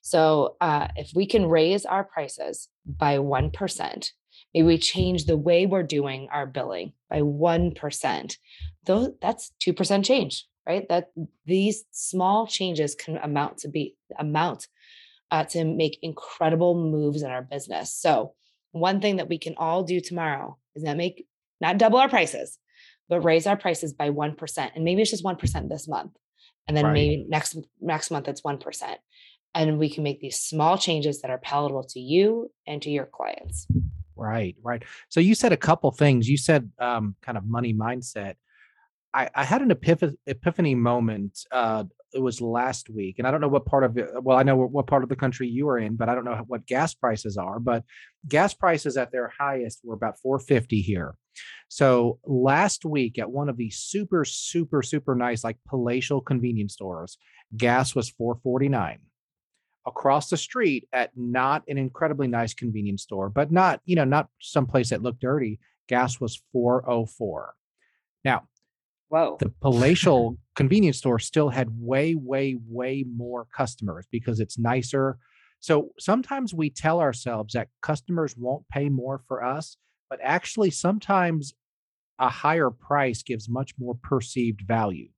So 0.02 0.56
uh, 0.60 0.88
if 0.96 1.12
we 1.14 1.26
can 1.26 1.46
raise 1.46 1.84
our 1.84 2.04
prices 2.04 2.68
by 2.86 3.18
1%, 3.18 4.10
maybe 4.54 4.66
we 4.66 4.78
change 4.78 5.26
the 5.26 5.36
way 5.36 5.66
we're 5.66 5.82
doing 5.82 6.28
our 6.32 6.46
billing 6.46 6.92
by 7.10 7.20
1%, 7.20 8.36
those, 8.84 9.10
that's 9.20 9.52
2% 9.66 10.04
change. 10.04 10.46
Right? 10.66 10.88
That 10.88 11.10
these 11.46 11.84
small 11.90 12.46
changes 12.46 12.94
can 12.94 13.16
amount 13.18 13.58
to 13.58 13.68
be 13.68 13.96
amount 14.18 14.68
uh, 15.30 15.44
to 15.44 15.64
make 15.64 15.98
incredible 16.02 16.74
moves 16.74 17.22
in 17.22 17.30
our 17.30 17.42
business. 17.42 17.94
So, 17.94 18.34
one 18.72 19.00
thing 19.00 19.16
that 19.16 19.28
we 19.28 19.38
can 19.38 19.54
all 19.56 19.82
do 19.82 20.00
tomorrow 20.00 20.56
is 20.74 20.82
not 20.82 20.96
make 20.96 21.26
not 21.60 21.78
double 21.78 21.98
our 21.98 22.08
prices, 22.08 22.58
but 23.08 23.20
raise 23.20 23.46
our 23.46 23.56
prices 23.56 23.92
by 23.92 24.10
1%. 24.10 24.70
And 24.74 24.84
maybe 24.84 25.02
it's 25.02 25.10
just 25.10 25.24
1% 25.24 25.68
this 25.68 25.86
month. 25.88 26.12
And 26.66 26.76
then 26.76 26.86
right. 26.86 26.92
maybe 26.92 27.26
next 27.28 27.56
next 27.80 28.10
month 28.10 28.28
it's 28.28 28.42
1%. 28.42 28.96
And 29.54 29.78
we 29.78 29.90
can 29.90 30.02
make 30.02 30.20
these 30.20 30.38
small 30.38 30.78
changes 30.78 31.20
that 31.20 31.30
are 31.30 31.38
palatable 31.38 31.84
to 31.90 32.00
you 32.00 32.50
and 32.66 32.80
to 32.82 32.90
your 32.90 33.06
clients. 33.06 33.66
Right, 34.16 34.56
right. 34.62 34.82
So 35.08 35.20
you 35.20 35.34
said 35.34 35.52
a 35.52 35.56
couple 35.56 35.90
things. 35.90 36.28
You 36.28 36.36
said 36.36 36.70
um, 36.78 37.16
kind 37.22 37.36
of 37.36 37.44
money 37.44 37.74
mindset. 37.74 38.34
I, 39.14 39.28
I 39.34 39.44
had 39.44 39.62
an 39.62 39.70
epiphany, 39.70 40.16
epiphany 40.26 40.74
moment. 40.74 41.46
Uh, 41.50 41.84
it 42.14 42.20
was 42.20 42.40
last 42.40 42.90
week, 42.90 43.18
and 43.18 43.26
I 43.26 43.30
don't 43.30 43.40
know 43.40 43.48
what 43.48 43.64
part 43.64 43.84
of 43.84 43.96
it. 43.96 44.08
Well, 44.22 44.36
I 44.36 44.42
know 44.42 44.56
what 44.56 44.86
part 44.86 45.02
of 45.02 45.08
the 45.08 45.16
country 45.16 45.48
you 45.48 45.68
are 45.68 45.78
in, 45.78 45.96
but 45.96 46.08
I 46.08 46.14
don't 46.14 46.24
know 46.24 46.44
what 46.46 46.66
gas 46.66 46.94
prices 46.94 47.36
are. 47.36 47.58
But 47.58 47.84
gas 48.28 48.52
prices 48.52 48.96
at 48.96 49.12
their 49.12 49.32
highest 49.38 49.80
were 49.82 49.94
about 49.94 50.18
450 50.20 50.80
here. 50.82 51.14
So 51.68 52.18
last 52.26 52.84
week 52.84 53.18
at 53.18 53.30
one 53.30 53.48
of 53.48 53.56
these 53.56 53.78
super, 53.78 54.24
super, 54.24 54.82
super 54.82 55.14
nice, 55.14 55.42
like 55.42 55.56
palatial 55.66 56.20
convenience 56.20 56.74
stores, 56.74 57.16
gas 57.56 57.94
was 57.94 58.10
449 58.10 58.98
across 59.86 60.28
the 60.28 60.36
street 60.36 60.88
at 60.92 61.10
not 61.16 61.62
an 61.68 61.78
incredibly 61.78 62.28
nice 62.28 62.54
convenience 62.54 63.02
store, 63.02 63.28
but 63.28 63.50
not, 63.50 63.80
you 63.84 63.96
know, 63.96 64.04
not 64.04 64.28
someplace 64.38 64.90
that 64.90 65.02
looked 65.02 65.20
dirty. 65.20 65.58
Gas 65.88 66.20
was 66.20 66.42
404. 66.52 67.54
Now, 68.24 68.42
Whoa. 69.12 69.36
The 69.38 69.52
palatial 69.60 70.38
convenience 70.56 70.96
store 70.96 71.18
still 71.18 71.50
had 71.50 71.68
way, 71.78 72.14
way, 72.14 72.56
way 72.66 73.04
more 73.14 73.46
customers 73.54 74.06
because 74.10 74.40
it's 74.40 74.58
nicer. 74.58 75.18
So 75.60 75.90
sometimes 75.98 76.54
we 76.54 76.70
tell 76.70 76.98
ourselves 76.98 77.52
that 77.52 77.68
customers 77.82 78.34
won't 78.38 78.66
pay 78.70 78.88
more 78.88 79.20
for 79.28 79.44
us, 79.44 79.76
but 80.08 80.18
actually, 80.22 80.70
sometimes 80.70 81.52
a 82.18 82.30
higher 82.30 82.70
price 82.70 83.22
gives 83.22 83.50
much 83.50 83.74
more 83.78 83.96
perceived 84.02 84.62
value. 84.62 85.08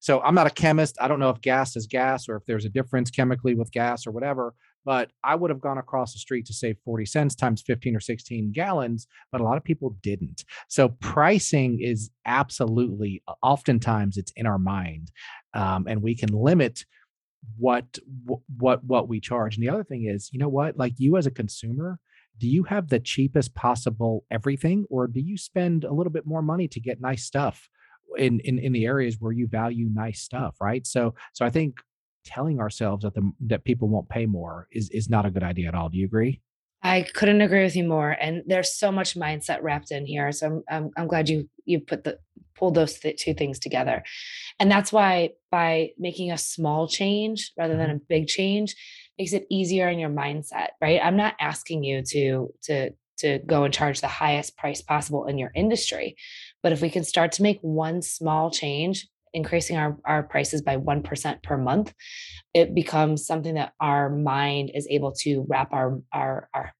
So 0.00 0.20
I'm 0.22 0.34
not 0.34 0.48
a 0.48 0.50
chemist. 0.50 0.96
I 1.00 1.06
don't 1.06 1.20
know 1.20 1.30
if 1.30 1.40
gas 1.40 1.76
is 1.76 1.86
gas 1.86 2.28
or 2.28 2.34
if 2.34 2.46
there's 2.46 2.64
a 2.64 2.68
difference 2.68 3.08
chemically 3.12 3.54
with 3.54 3.70
gas 3.70 4.04
or 4.04 4.10
whatever, 4.10 4.54
but 4.84 5.10
I 5.22 5.34
would 5.34 5.50
have 5.50 5.60
gone 5.60 5.78
across 5.78 6.12
the 6.12 6.18
street 6.18 6.46
to 6.46 6.52
save 6.52 6.76
40 6.84 7.06
cents 7.06 7.34
times 7.34 7.62
15 7.62 7.96
or 7.96 8.00
16 8.00 8.52
gallons, 8.52 9.06
but 9.32 9.40
a 9.40 9.44
lot 9.44 9.56
of 9.56 9.64
people 9.64 9.96
didn't. 10.02 10.44
So 10.68 10.90
pricing 11.00 11.80
is 11.80 12.10
absolutely, 12.26 13.22
oftentimes 13.42 14.16
it's 14.16 14.32
in 14.36 14.46
our 14.46 14.58
mind, 14.58 15.10
um, 15.54 15.86
and 15.88 16.02
we 16.02 16.14
can 16.14 16.30
limit 16.30 16.84
what 17.58 17.98
what 18.56 18.82
what 18.84 19.08
we 19.08 19.20
charge. 19.20 19.56
And 19.56 19.62
the 19.62 19.68
other 19.68 19.84
thing 19.84 20.06
is, 20.06 20.30
you 20.32 20.38
know 20.38 20.48
what? 20.48 20.78
Like 20.78 20.94
you 20.98 21.16
as 21.16 21.26
a 21.26 21.30
consumer, 21.30 21.98
do 22.38 22.48
you 22.48 22.64
have 22.64 22.88
the 22.88 23.00
cheapest 23.00 23.54
possible 23.54 24.24
everything, 24.30 24.86
or 24.88 25.06
do 25.06 25.20
you 25.20 25.36
spend 25.36 25.84
a 25.84 25.92
little 25.92 26.12
bit 26.12 26.26
more 26.26 26.42
money 26.42 26.68
to 26.68 26.80
get 26.80 27.00
nice 27.00 27.24
stuff? 27.24 27.68
in, 28.16 28.40
in 28.40 28.58
in 28.58 28.72
the 28.72 28.86
areas 28.86 29.16
where 29.18 29.32
you 29.32 29.46
value 29.46 29.88
nice 29.92 30.20
stuff 30.20 30.54
right 30.60 30.86
so 30.86 31.14
so 31.32 31.44
i 31.44 31.50
think 31.50 31.80
telling 32.24 32.60
ourselves 32.60 33.04
that 33.04 33.14
the 33.14 33.32
that 33.40 33.64
people 33.64 33.88
won't 33.88 34.08
pay 34.08 34.26
more 34.26 34.68
is 34.72 34.90
is 34.90 35.08
not 35.08 35.26
a 35.26 35.30
good 35.30 35.42
idea 35.42 35.68
at 35.68 35.74
all 35.74 35.88
do 35.88 35.98
you 35.98 36.04
agree 36.04 36.40
I 36.86 37.00
couldn't 37.14 37.40
agree 37.40 37.64
with 37.64 37.76
you 37.76 37.84
more. 37.84 38.10
And 38.10 38.42
there's 38.46 38.76
so 38.76 38.92
much 38.92 39.14
mindset 39.14 39.62
wrapped 39.62 39.90
in 39.90 40.04
here. 40.04 40.30
So 40.32 40.46
I'm 40.46 40.62
I'm, 40.68 40.90
I'm 40.98 41.08
glad 41.08 41.30
you 41.30 41.48
you 41.64 41.80
put 41.80 42.04
the 42.04 42.18
pulled 42.54 42.74
those 42.74 42.98
th- 42.98 43.20
two 43.20 43.34
things 43.34 43.58
together. 43.58 44.04
And 44.60 44.70
that's 44.70 44.92
why 44.92 45.30
by 45.50 45.90
making 45.98 46.30
a 46.30 46.38
small 46.38 46.86
change 46.86 47.52
rather 47.58 47.76
than 47.76 47.88
mm-hmm. 47.88 47.96
a 47.96 48.08
big 48.08 48.28
change 48.28 48.76
makes 49.18 49.32
it 49.32 49.46
easier 49.50 49.88
in 49.88 49.98
your 49.98 50.10
mindset, 50.10 50.68
right? 50.80 51.00
I'm 51.02 51.16
not 51.16 51.34
asking 51.40 51.84
you 51.84 52.02
to 52.10 52.52
to 52.64 52.90
to 53.18 53.38
go 53.46 53.64
and 53.64 53.72
charge 53.72 54.00
the 54.00 54.08
highest 54.08 54.56
price 54.56 54.82
possible 54.82 55.26
in 55.26 55.38
your 55.38 55.52
industry. 55.54 56.16
But 56.62 56.72
if 56.72 56.82
we 56.82 56.90
can 56.90 57.04
start 57.04 57.32
to 57.32 57.42
make 57.42 57.60
one 57.62 58.02
small 58.02 58.50
change, 58.50 59.08
increasing 59.34 59.76
our, 59.76 59.98
our 60.04 60.22
prices 60.22 60.62
by 60.62 60.76
1% 60.76 61.42
per 61.42 61.58
month, 61.58 61.92
it 62.54 62.74
becomes 62.74 63.26
something 63.26 63.54
that 63.54 63.72
our 63.80 64.08
mind 64.08 64.70
is 64.72 64.86
able 64.88 65.12
to 65.12 65.44
wrap 65.48 65.72
our, 65.72 66.00
our, 66.12 66.48
our, 66.54 66.72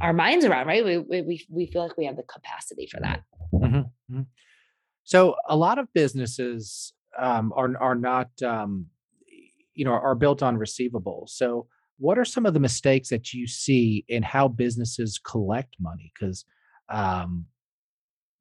our 0.00 0.12
minds 0.12 0.44
around, 0.44 0.66
right? 0.66 0.84
We, 0.84 0.98
we, 0.98 1.46
we 1.48 1.66
feel 1.66 1.82
like 1.82 1.96
we 1.96 2.04
have 2.04 2.16
the 2.16 2.22
capacity 2.22 2.86
for 2.86 3.00
that. 3.00 3.22
Mm-hmm. 3.52 3.76
mm-hmm. 3.76 4.20
So 5.06 5.36
a 5.48 5.56
lot 5.56 5.78
of 5.78 5.92
businesses 5.92 6.94
um, 7.18 7.52
are, 7.54 7.76
are 7.78 7.94
not, 7.94 8.30
um, 8.42 8.86
you 9.74 9.84
know, 9.84 9.92
are 9.92 10.14
built 10.14 10.42
on 10.42 10.56
receivables. 10.56 11.30
So 11.30 11.66
what 11.98 12.18
are 12.18 12.24
some 12.24 12.46
of 12.46 12.54
the 12.54 12.60
mistakes 12.60 13.10
that 13.10 13.34
you 13.34 13.46
see 13.46 14.04
in 14.08 14.22
how 14.22 14.48
businesses 14.48 15.18
collect 15.18 15.76
money? 15.78 16.10
Because, 16.18 16.44
um, 16.88 17.46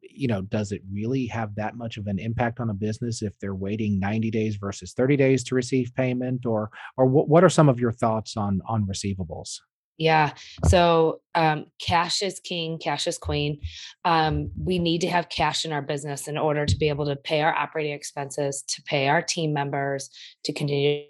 you 0.09 0.27
know, 0.27 0.41
does 0.41 0.71
it 0.71 0.81
really 0.91 1.25
have 1.27 1.55
that 1.55 1.75
much 1.75 1.97
of 1.97 2.07
an 2.07 2.19
impact 2.19 2.59
on 2.59 2.69
a 2.69 2.73
business 2.73 3.21
if 3.21 3.37
they're 3.39 3.55
waiting 3.55 3.99
90 3.99 4.31
days 4.31 4.55
versus 4.57 4.93
30 4.93 5.17
days 5.17 5.43
to 5.45 5.55
receive 5.55 5.93
payment? 5.95 6.45
Or, 6.45 6.69
or 6.97 7.05
what, 7.05 7.27
what 7.27 7.43
are 7.43 7.49
some 7.49 7.69
of 7.69 7.79
your 7.79 7.91
thoughts 7.91 8.37
on 8.37 8.61
on 8.67 8.85
receivables? 8.85 9.59
Yeah. 9.97 10.33
So 10.67 11.21
um, 11.35 11.67
cash 11.79 12.23
is 12.23 12.39
king, 12.39 12.79
cash 12.79 13.05
is 13.05 13.19
queen. 13.19 13.61
Um, 14.03 14.49
we 14.57 14.79
need 14.79 15.01
to 15.01 15.07
have 15.07 15.29
cash 15.29 15.65
in 15.65 15.71
our 15.71 15.83
business 15.83 16.27
in 16.27 16.37
order 16.37 16.65
to 16.65 16.77
be 16.77 16.89
able 16.89 17.05
to 17.05 17.15
pay 17.15 17.41
our 17.41 17.53
operating 17.53 17.93
expenses, 17.93 18.63
to 18.69 18.81
pay 18.83 19.07
our 19.07 19.21
team 19.21 19.53
members, 19.53 20.09
to 20.45 20.53
continue 20.53 21.05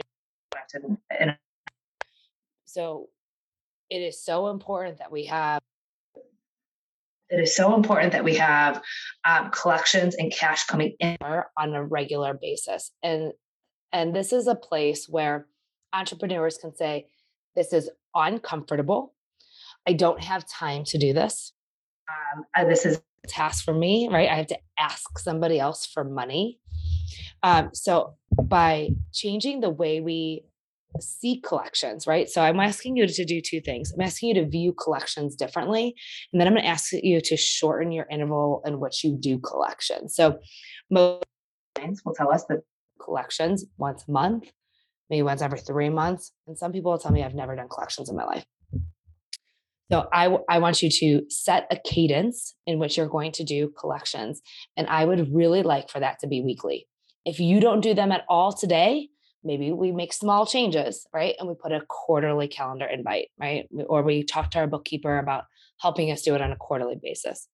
so 2.66 3.10
it 3.90 3.98
is 3.98 4.24
so 4.24 4.50
important 4.50 4.98
that 5.00 5.12
we 5.12 5.26
have 5.26 5.62
it 7.34 7.42
is 7.42 7.56
so 7.56 7.76
important 7.76 8.12
that 8.12 8.24
we 8.24 8.36
have 8.36 8.82
um, 9.26 9.50
collections 9.50 10.16
and 10.16 10.32
cash 10.32 10.66
coming 10.66 10.96
in 11.00 11.18
on 11.58 11.74
a 11.74 11.84
regular 11.84 12.34
basis. 12.34 12.92
And 13.02 13.34
and 13.92 14.16
this 14.16 14.34
is 14.34 14.48
a 14.48 14.56
place 14.56 15.08
where 15.08 15.48
entrepreneurs 15.94 16.58
can 16.58 16.76
say 16.76 17.08
this 17.56 17.74
is 17.74 17.90
uncomfortable. 18.16 19.14
I 19.88 19.94
don't 19.94 20.24
have 20.24 20.48
time 20.48 20.84
to 20.86 20.98
do 20.98 21.14
this. 21.14 21.54
Um, 22.10 22.68
this 22.68 22.86
is 22.86 23.02
a 23.24 23.28
task 23.28 23.64
for 23.66 23.74
me 23.74 24.10
right? 24.12 24.30
I 24.30 24.36
have 24.36 24.48
to 24.48 24.60
ask 24.78 25.18
somebody 25.18 25.60
else 25.60 25.86
for 25.86 26.04
money. 26.04 26.60
Um, 27.42 27.70
so 27.74 28.16
by 28.42 28.90
changing 29.12 29.62
the 29.62 29.70
way 29.70 30.02
we 30.02 30.44
see 31.00 31.42
collections, 31.42 32.06
right? 32.08 32.30
So 32.30 32.42
I'm 32.42 32.60
asking 32.60 32.98
you 32.98 33.08
to 33.08 33.26
do 33.26 33.42
two 33.42 33.62
things. 33.62 33.92
I'm 33.92 34.02
asking 34.02 34.30
you 34.30 34.36
to 34.36 34.50
view 34.50 34.74
collections 34.74 35.36
differently. 35.36 35.96
And 36.32 36.40
then 36.40 36.48
I'm 36.48 36.54
going 36.54 36.64
to 36.64 36.70
ask 36.70 36.92
you 36.94 37.22
to 37.22 37.38
shorten 37.38 37.92
your 37.92 38.06
interval 38.10 38.62
in 38.66 38.80
which 38.80 39.04
you 39.04 39.18
do 39.20 39.40
collections. 39.40 40.16
So 40.16 40.40
most 40.90 41.24
clients 41.76 42.02
will 42.06 42.14
tell 42.14 42.32
us 42.32 42.46
that 42.50 42.60
collections 43.02 43.66
once 43.78 44.06
a 44.08 44.12
month, 44.12 44.52
maybe 45.10 45.24
once 45.24 45.42
every 45.42 45.60
three 45.60 45.90
months. 45.90 46.32
And 46.48 46.58
some 46.58 46.72
people 46.72 46.92
will 46.92 47.00
tell 47.00 47.12
me 47.12 47.24
I've 47.24 47.36
never 47.36 47.56
done 47.56 47.70
collections 47.70 48.10
in 48.10 48.16
my 48.16 48.26
life. 48.26 48.46
So 49.92 50.08
I, 50.12 50.38
I 50.50 50.60
want 50.60 50.82
you 50.82 50.90
to 50.90 51.22
set 51.30 51.68
a 51.70 51.78
cadence 51.86 52.56
in 52.66 52.80
which 52.80 52.98
you're 52.98 53.08
going 53.08 53.32
to 53.34 53.44
do 53.44 53.72
collections. 53.78 54.42
And 54.78 54.88
I 54.88 55.06
would 55.06 55.34
really 55.34 55.62
like 55.62 55.90
for 55.90 56.00
that 56.00 56.20
to 56.20 56.28
be 56.28 56.42
weekly. 56.42 56.88
If 57.26 57.40
you 57.40 57.60
don't 57.60 57.82
do 57.82 57.94
them 57.94 58.12
at 58.12 58.24
all 58.28 58.54
today, 58.54 59.10
maybe 59.44 59.72
we 59.72 59.92
make 59.92 60.14
small 60.14 60.46
changes, 60.46 61.06
right? 61.14 61.36
And 61.40 61.48
we 61.48 61.56
put 61.56 61.72
a 61.72 61.82
quarterly 61.88 62.48
calendar 62.48 62.86
invite, 62.86 63.30
right? 63.40 63.68
Or 63.88 64.02
we 64.02 64.24
talk 64.24 64.52
to 64.52 64.60
our 64.60 64.68
bookkeeper 64.68 65.18
about 65.18 65.46
helping 65.80 66.12
us 66.12 66.22
do 66.22 66.36
it 66.36 66.42
on 66.42 66.52
a 66.52 66.58
quarterly 66.58 66.98
basis. 67.02 67.48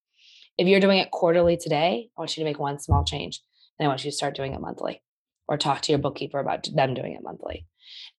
If 0.58 0.67
you're 0.67 0.79
doing 0.79 1.00
it 1.00 1.12
quarterly 1.12 1.58
today, 1.58 2.10
I 2.17 2.22
want 2.22 2.36
you 2.36 2.43
to 2.43 2.50
make 2.50 2.60
one 2.60 2.79
small 2.79 3.03
change 3.03 3.41
and 3.79 3.86
I 3.86 3.89
want 3.89 4.03
you 4.03 4.12
to 4.12 4.15
start 4.15 4.36
doing 4.36 4.53
it 4.53 4.62
monthly 4.62 5.01
or 5.48 5.58
talk 5.58 5.81
to 5.81 5.91
your 5.91 6.00
bookkeeper 6.00 6.39
about 6.39 6.67
them 6.74 6.93
doing 6.93 7.13
it 7.13 7.24
monthly. 7.24 7.65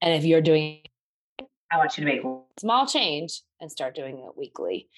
And 0.00 0.14
if 0.14 0.24
you're 0.24 0.40
doing 0.40 0.82
I 1.72 1.76
want 1.76 1.96
you 1.96 2.04
to 2.04 2.12
make 2.12 2.22
small 2.58 2.86
change 2.86 3.42
and 3.60 3.70
start 3.70 3.94
doing 3.94 4.18
it 4.18 4.36
weekly. 4.36 4.88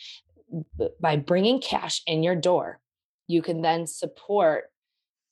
By 1.01 1.17
bringing 1.17 1.61
cash 1.61 2.01
in 2.07 2.23
your 2.23 2.37
door, 2.37 2.81
you 3.27 3.43
can 3.43 3.61
then 3.63 3.87
support 3.87 4.65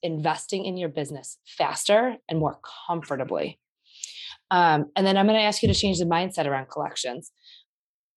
investing 0.03 0.65
in 0.65 0.77
your 0.77 0.89
business 0.89 1.37
faster 1.45 2.17
and 2.29 2.39
more 2.39 2.59
comfortably. 2.87 3.59
Um, 4.49 4.87
and 4.95 5.05
then 5.07 5.17
I'm 5.17 5.27
going 5.27 5.39
to 5.39 5.45
ask 5.45 5.61
you 5.61 5.67
to 5.69 5.73
change 5.73 5.99
the 5.99 6.05
mindset 6.05 6.45
around 6.45 6.69
collections. 6.69 7.31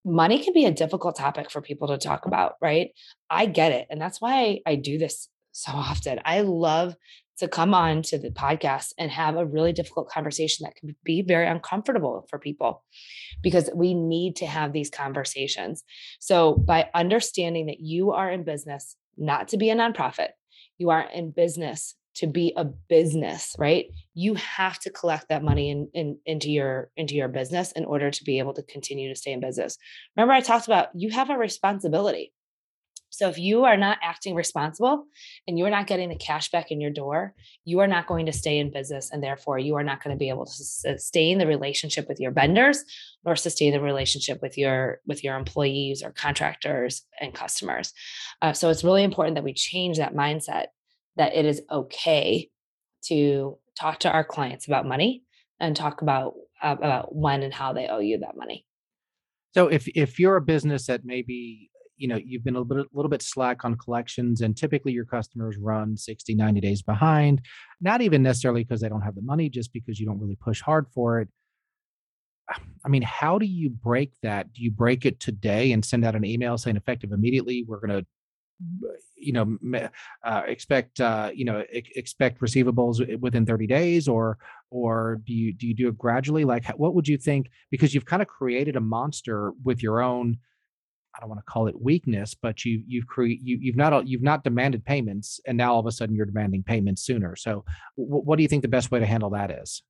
Money 0.03 0.43
can 0.43 0.53
be 0.53 0.65
a 0.65 0.71
difficult 0.71 1.15
topic 1.15 1.49
for 1.49 1.61
people 1.61 1.87
to 1.87 1.97
talk 1.97 2.25
about, 2.25 2.53
right? 2.61 2.89
I 3.29 3.45
get 3.45 3.71
it. 3.71 3.87
And 3.89 3.99
that's 3.99 4.21
why 4.21 4.33
I, 4.33 4.59
I 4.65 4.75
do 4.75 4.97
this 4.97 5.29
so 5.51 5.71
often. 5.71 6.19
I 6.25 6.41
love 6.41 6.95
to 7.37 7.47
come 7.47 7.73
on 7.73 8.01
to 8.01 8.17
the 8.17 8.29
podcast 8.29 8.93
and 8.97 9.11
have 9.11 9.35
a 9.35 9.45
really 9.45 9.73
difficult 9.73 10.09
conversation 10.09 10.63
that 10.63 10.75
can 10.75 10.95
be 11.03 11.21
very 11.21 11.47
uncomfortable 11.47 12.25
for 12.29 12.39
people 12.39 12.83
because 13.41 13.69
we 13.75 13.93
need 13.93 14.37
to 14.37 14.45
have 14.45 14.71
these 14.71 14.89
conversations. 14.89 15.83
So, 16.19 16.55
by 16.55 16.89
understanding 16.93 17.65
that 17.65 17.79
you 17.79 18.11
are 18.11 18.31
in 18.31 18.43
business 18.43 18.95
not 19.17 19.49
to 19.49 19.57
be 19.57 19.69
a 19.69 19.75
nonprofit, 19.75 20.29
you 20.77 20.89
are 20.89 21.07
in 21.13 21.31
business 21.31 21.95
to 22.15 22.27
be 22.27 22.53
a 22.55 22.63
business, 22.63 23.55
right? 23.59 23.87
You 24.13 24.35
have 24.35 24.79
to 24.79 24.89
collect 24.89 25.27
that 25.29 25.43
money 25.43 25.69
in, 25.69 25.89
in, 25.93 26.17
into 26.25 26.49
your 26.49 26.89
into 26.95 27.13
your 27.13 27.27
business 27.27 27.71
in 27.73 27.85
order 27.85 28.09
to 28.09 28.23
be 28.23 28.39
able 28.39 28.53
to 28.53 28.63
continue 28.63 29.09
to 29.09 29.19
stay 29.19 29.33
in 29.33 29.41
business. 29.41 29.77
Remember, 30.15 30.33
I 30.33 30.41
talked 30.41 30.67
about 30.67 30.89
you 30.95 31.09
have 31.11 31.29
a 31.29 31.37
responsibility. 31.37 32.31
So 33.17 33.29
if 33.29 33.37
you 33.37 33.63
are 33.63 33.77
not 33.77 33.97
acting 34.03 34.35
responsible 34.35 35.05
and 35.47 35.57
you're 35.57 35.69
not 35.69 35.87
getting 35.87 36.09
the 36.09 36.15
cash 36.15 36.51
back 36.51 36.71
in 36.71 36.81
your 36.81 36.91
door, 36.91 37.33
you 37.63 37.79
are 37.79 37.87
not 37.87 38.07
going 38.07 38.25
to 38.25 38.33
stay 38.33 38.57
in 38.57 38.71
business. 38.71 39.09
And 39.11 39.23
therefore, 39.23 39.57
you 39.57 39.75
are 39.75 39.83
not 39.83 40.03
going 40.03 40.13
to 40.13 40.19
be 40.19 40.29
able 40.29 40.45
to 40.45 40.51
sustain 40.51 41.37
the 41.37 41.47
relationship 41.47 42.07
with 42.09 42.19
your 42.19 42.31
vendors 42.31 42.83
nor 43.23 43.35
sustain 43.35 43.73
the 43.73 43.81
relationship 43.81 44.41
with 44.41 44.57
your 44.57 44.99
with 45.07 45.23
your 45.23 45.35
employees 45.35 46.03
or 46.03 46.11
contractors 46.11 47.03
and 47.19 47.33
customers. 47.33 47.93
Uh, 48.41 48.53
so 48.53 48.69
it's 48.69 48.83
really 48.83 49.03
important 49.03 49.35
that 49.35 49.43
we 49.43 49.53
change 49.53 49.97
that 49.97 50.13
mindset 50.13 50.67
that 51.15 51.33
it 51.33 51.45
is 51.45 51.61
okay 51.71 52.49
to 53.03 53.57
talk 53.79 53.99
to 53.99 54.11
our 54.11 54.23
clients 54.23 54.67
about 54.67 54.85
money 54.85 55.23
and 55.59 55.75
talk 55.75 56.01
about 56.01 56.33
uh, 56.61 56.75
about 56.77 57.15
when 57.15 57.43
and 57.43 57.53
how 57.53 57.73
they 57.73 57.87
owe 57.87 57.99
you 57.99 58.19
that 58.19 58.35
money. 58.35 58.65
So 59.53 59.67
if 59.67 59.87
if 59.95 60.19
you're 60.19 60.35
a 60.35 60.41
business 60.41 60.87
that 60.87 61.01
maybe 61.05 61.69
you 61.97 62.07
know 62.07 62.17
you've 62.17 62.43
been 62.43 62.55
a 62.55 62.59
little 62.59 62.83
bit, 62.83 62.87
little 62.93 63.09
bit 63.09 63.21
slack 63.21 63.65
on 63.65 63.75
collections 63.75 64.41
and 64.41 64.55
typically 64.55 64.91
your 64.91 65.05
customers 65.05 65.57
run 65.57 65.95
60 65.97 66.35
90 66.35 66.61
days 66.61 66.81
behind 66.81 67.41
not 67.81 68.01
even 68.01 68.23
necessarily 68.23 68.63
because 68.63 68.81
they 68.81 68.89
don't 68.89 69.01
have 69.01 69.15
the 69.15 69.21
money 69.21 69.49
just 69.49 69.73
because 69.73 69.99
you 69.99 70.05
don't 70.05 70.19
really 70.19 70.37
push 70.37 70.61
hard 70.61 70.87
for 70.93 71.19
it. 71.19 71.27
I 72.85 72.89
mean 72.89 73.01
how 73.01 73.39
do 73.39 73.45
you 73.45 73.69
break 73.69 74.11
that? 74.23 74.53
Do 74.53 74.61
you 74.61 74.71
break 74.71 75.05
it 75.05 75.19
today 75.19 75.71
and 75.71 75.83
send 75.83 76.05
out 76.05 76.15
an 76.15 76.25
email 76.25 76.57
saying 76.57 76.77
effective 76.77 77.11
immediately 77.11 77.65
we're 77.67 77.79
going 77.79 78.01
to 78.01 78.05
you 79.17 79.33
know 79.33 79.89
uh, 80.23 80.43
expect 80.45 81.01
uh, 81.01 81.31
you 81.33 81.45
know 81.45 81.63
expect 81.71 82.39
receivables 82.41 83.19
within 83.19 83.45
30 83.45 83.67
days 83.67 84.07
or 84.07 84.37
or 84.69 85.21
do 85.25 85.33
you 85.33 85.53
do 85.53 85.67
you 85.67 85.73
do 85.73 85.87
it 85.87 85.97
gradually? 85.97 86.45
Like 86.45 86.67
what 86.77 86.95
would 86.95 87.07
you 87.07 87.17
think? 87.17 87.49
Because 87.71 87.93
you've 87.93 88.05
kind 88.05 88.21
of 88.21 88.27
created 88.27 88.75
a 88.75 88.81
monster 88.81 89.51
with 89.63 89.81
your 89.81 90.01
own 90.01 90.37
I 91.15 91.21
don't 91.21 91.29
want 91.29 91.39
to 91.39 91.51
call 91.51 91.67
it 91.67 91.81
weakness, 91.81 92.33
but 92.33 92.65
you 92.65 92.83
you've 92.87 93.07
created 93.07 93.45
you 93.45 93.57
you've 93.61 93.75
not 93.75 94.07
you've 94.07 94.21
not 94.21 94.43
demanded 94.43 94.83
payments, 94.83 95.39
and 95.45 95.57
now 95.57 95.73
all 95.73 95.79
of 95.79 95.85
a 95.85 95.91
sudden 95.91 96.15
you're 96.15 96.25
demanding 96.25 96.63
payments 96.63 97.03
sooner. 97.03 97.35
So, 97.35 97.63
w- 97.97 98.23
what 98.23 98.37
do 98.37 98.43
you 98.43 98.49
think 98.49 98.61
the 98.61 98.67
best 98.67 98.91
way 98.91 98.99
to 98.99 99.05
handle 99.05 99.29
that 99.31 99.51
is? 99.51 99.81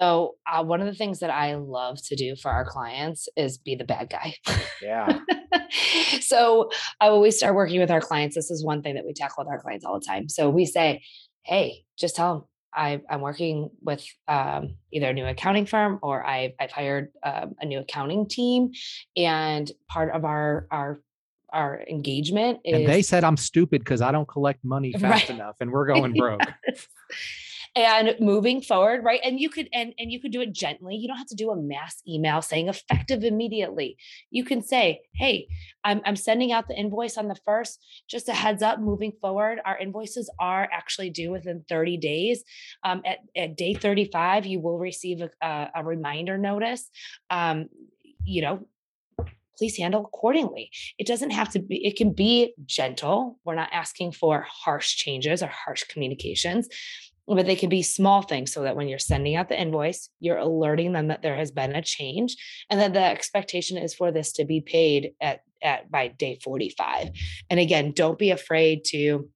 So, 0.00 0.36
uh, 0.50 0.64
one 0.64 0.80
of 0.80 0.86
the 0.86 0.94
things 0.94 1.20
that 1.20 1.30
I 1.30 1.54
love 1.54 1.98
to 2.04 2.16
do 2.16 2.34
for 2.34 2.50
our 2.50 2.64
clients 2.64 3.28
is 3.36 3.58
be 3.58 3.74
the 3.74 3.84
bad 3.84 4.08
guy. 4.10 4.34
Yeah. 4.82 5.18
so, 6.20 6.70
I 7.00 7.08
always 7.08 7.36
start 7.36 7.54
working 7.54 7.80
with 7.80 7.90
our 7.90 8.00
clients. 8.00 8.34
This 8.34 8.50
is 8.50 8.64
one 8.64 8.82
thing 8.82 8.94
that 8.94 9.04
we 9.04 9.12
tackle 9.12 9.44
with 9.44 9.52
our 9.52 9.60
clients 9.60 9.84
all 9.84 10.00
the 10.00 10.06
time. 10.06 10.28
So, 10.28 10.48
we 10.48 10.64
say, 10.64 11.02
"Hey, 11.44 11.84
just 11.98 12.16
tell 12.16 12.34
them 12.34 12.44
I, 12.74 13.00
am 13.08 13.20
working 13.20 13.70
with 13.82 14.04
um, 14.28 14.76
either 14.92 15.08
a 15.08 15.12
new 15.12 15.26
accounting 15.26 15.66
firm 15.66 15.98
or 16.02 16.24
I, 16.24 16.54
have 16.58 16.70
hired 16.70 17.08
um, 17.22 17.54
a 17.60 17.66
new 17.66 17.80
accounting 17.80 18.28
team, 18.28 18.72
and 19.16 19.70
part 19.88 20.14
of 20.14 20.24
our 20.24 20.66
our 20.70 21.00
our 21.52 21.82
engagement 21.88 22.60
is. 22.64 22.78
And 22.78 22.86
they 22.86 23.02
said 23.02 23.24
I'm 23.24 23.36
stupid 23.36 23.80
because 23.80 24.02
I 24.02 24.12
don't 24.12 24.28
collect 24.28 24.64
money 24.64 24.92
fast 24.98 25.28
right. 25.28 25.30
enough, 25.30 25.56
and 25.60 25.70
we're 25.70 25.86
going 25.94 26.14
broke. 26.14 26.40
yes 26.66 26.86
and 27.76 28.14
moving 28.18 28.60
forward 28.60 29.04
right? 29.04 29.20
And 29.22 29.38
you 29.38 29.48
could 29.48 29.68
and 29.72 29.94
and 29.98 30.10
you 30.10 30.20
could 30.20 30.32
do 30.32 30.40
it 30.40 30.52
gently. 30.52 30.96
You 30.96 31.08
don't 31.08 31.16
have 31.16 31.28
to 31.28 31.34
do 31.34 31.50
a 31.50 31.56
mass 31.56 32.02
email 32.08 32.42
saying 32.42 32.68
effective 32.68 33.22
immediately. 33.22 33.96
You 34.30 34.44
can 34.44 34.62
say 34.62 35.02
hey 35.14 35.48
i'm, 35.84 36.00
I'm 36.04 36.16
sending 36.16 36.52
out 36.52 36.68
the 36.68 36.74
invoice 36.74 37.16
on 37.16 37.28
the 37.28 37.36
first. 37.44 37.84
Just 38.08 38.28
a 38.28 38.32
heads 38.32 38.62
up 38.62 38.80
moving 38.80 39.12
forward 39.20 39.60
our 39.64 39.78
invoices 39.78 40.30
are 40.38 40.68
actually 40.72 41.10
due 41.10 41.30
within 41.30 41.64
30 41.68 41.96
days. 41.98 42.44
Um, 42.82 43.02
at, 43.04 43.18
at 43.36 43.56
day 43.56 43.74
35 43.74 44.46
you 44.46 44.60
will 44.60 44.78
receive 44.78 45.20
a, 45.20 45.30
a, 45.42 45.70
a 45.76 45.84
reminder 45.84 46.38
notice. 46.38 46.88
Um, 47.30 47.68
you 48.24 48.42
know 48.42 48.66
please 49.58 49.76
handle 49.76 50.06
accordingly. 50.06 50.70
It 50.96 51.06
doesn't 51.06 51.32
have 51.32 51.50
to 51.50 51.58
be, 51.58 51.86
it 51.86 51.94
can 51.94 52.14
be 52.14 52.54
gentle. 52.64 53.38
We're 53.44 53.56
not 53.56 53.68
asking 53.72 54.12
for 54.12 54.46
harsh 54.48 54.96
changes 54.96 55.42
or 55.42 55.48
harsh 55.48 55.84
communications 55.84 56.66
but 57.34 57.46
they 57.46 57.56
can 57.56 57.68
be 57.68 57.82
small 57.82 58.22
things 58.22 58.52
so 58.52 58.62
that 58.62 58.76
when 58.76 58.88
you're 58.88 58.98
sending 58.98 59.36
out 59.36 59.48
the 59.48 59.60
invoice, 59.60 60.10
you're 60.18 60.38
alerting 60.38 60.92
them 60.92 61.08
that 61.08 61.22
there 61.22 61.36
has 61.36 61.50
been 61.50 61.74
a 61.76 61.82
change 61.82 62.36
and 62.68 62.80
that 62.80 62.92
the 62.92 63.02
expectation 63.02 63.78
is 63.78 63.94
for 63.94 64.10
this 64.10 64.32
to 64.32 64.44
be 64.44 64.60
paid 64.60 65.12
at, 65.20 65.40
at 65.62 65.90
by 65.90 66.08
day 66.08 66.38
45. 66.42 67.10
And 67.48 67.60
again, 67.60 67.92
don't 67.92 68.18
be 68.18 68.30
afraid 68.30 68.84
to 68.86 69.28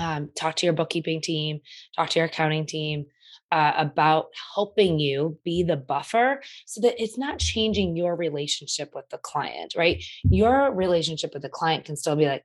um, 0.00 0.30
talk 0.36 0.56
to 0.56 0.66
your 0.66 0.72
bookkeeping 0.72 1.20
team, 1.20 1.60
talk 1.96 2.10
to 2.10 2.18
your 2.18 2.26
accounting 2.26 2.66
team, 2.66 3.06
uh, 3.52 3.72
about 3.76 4.26
helping 4.54 4.98
you 4.98 5.38
be 5.44 5.62
the 5.62 5.76
buffer 5.76 6.40
so 6.66 6.80
that 6.80 7.00
it's 7.00 7.18
not 7.18 7.38
changing 7.38 7.96
your 7.96 8.16
relationship 8.16 8.90
with 8.94 9.08
the 9.10 9.18
client, 9.18 9.74
right? 9.76 10.02
Your 10.24 10.72
relationship 10.74 11.34
with 11.34 11.42
the 11.42 11.50
client 11.50 11.84
can 11.84 11.96
still 11.96 12.16
be 12.16 12.26
like, 12.26 12.44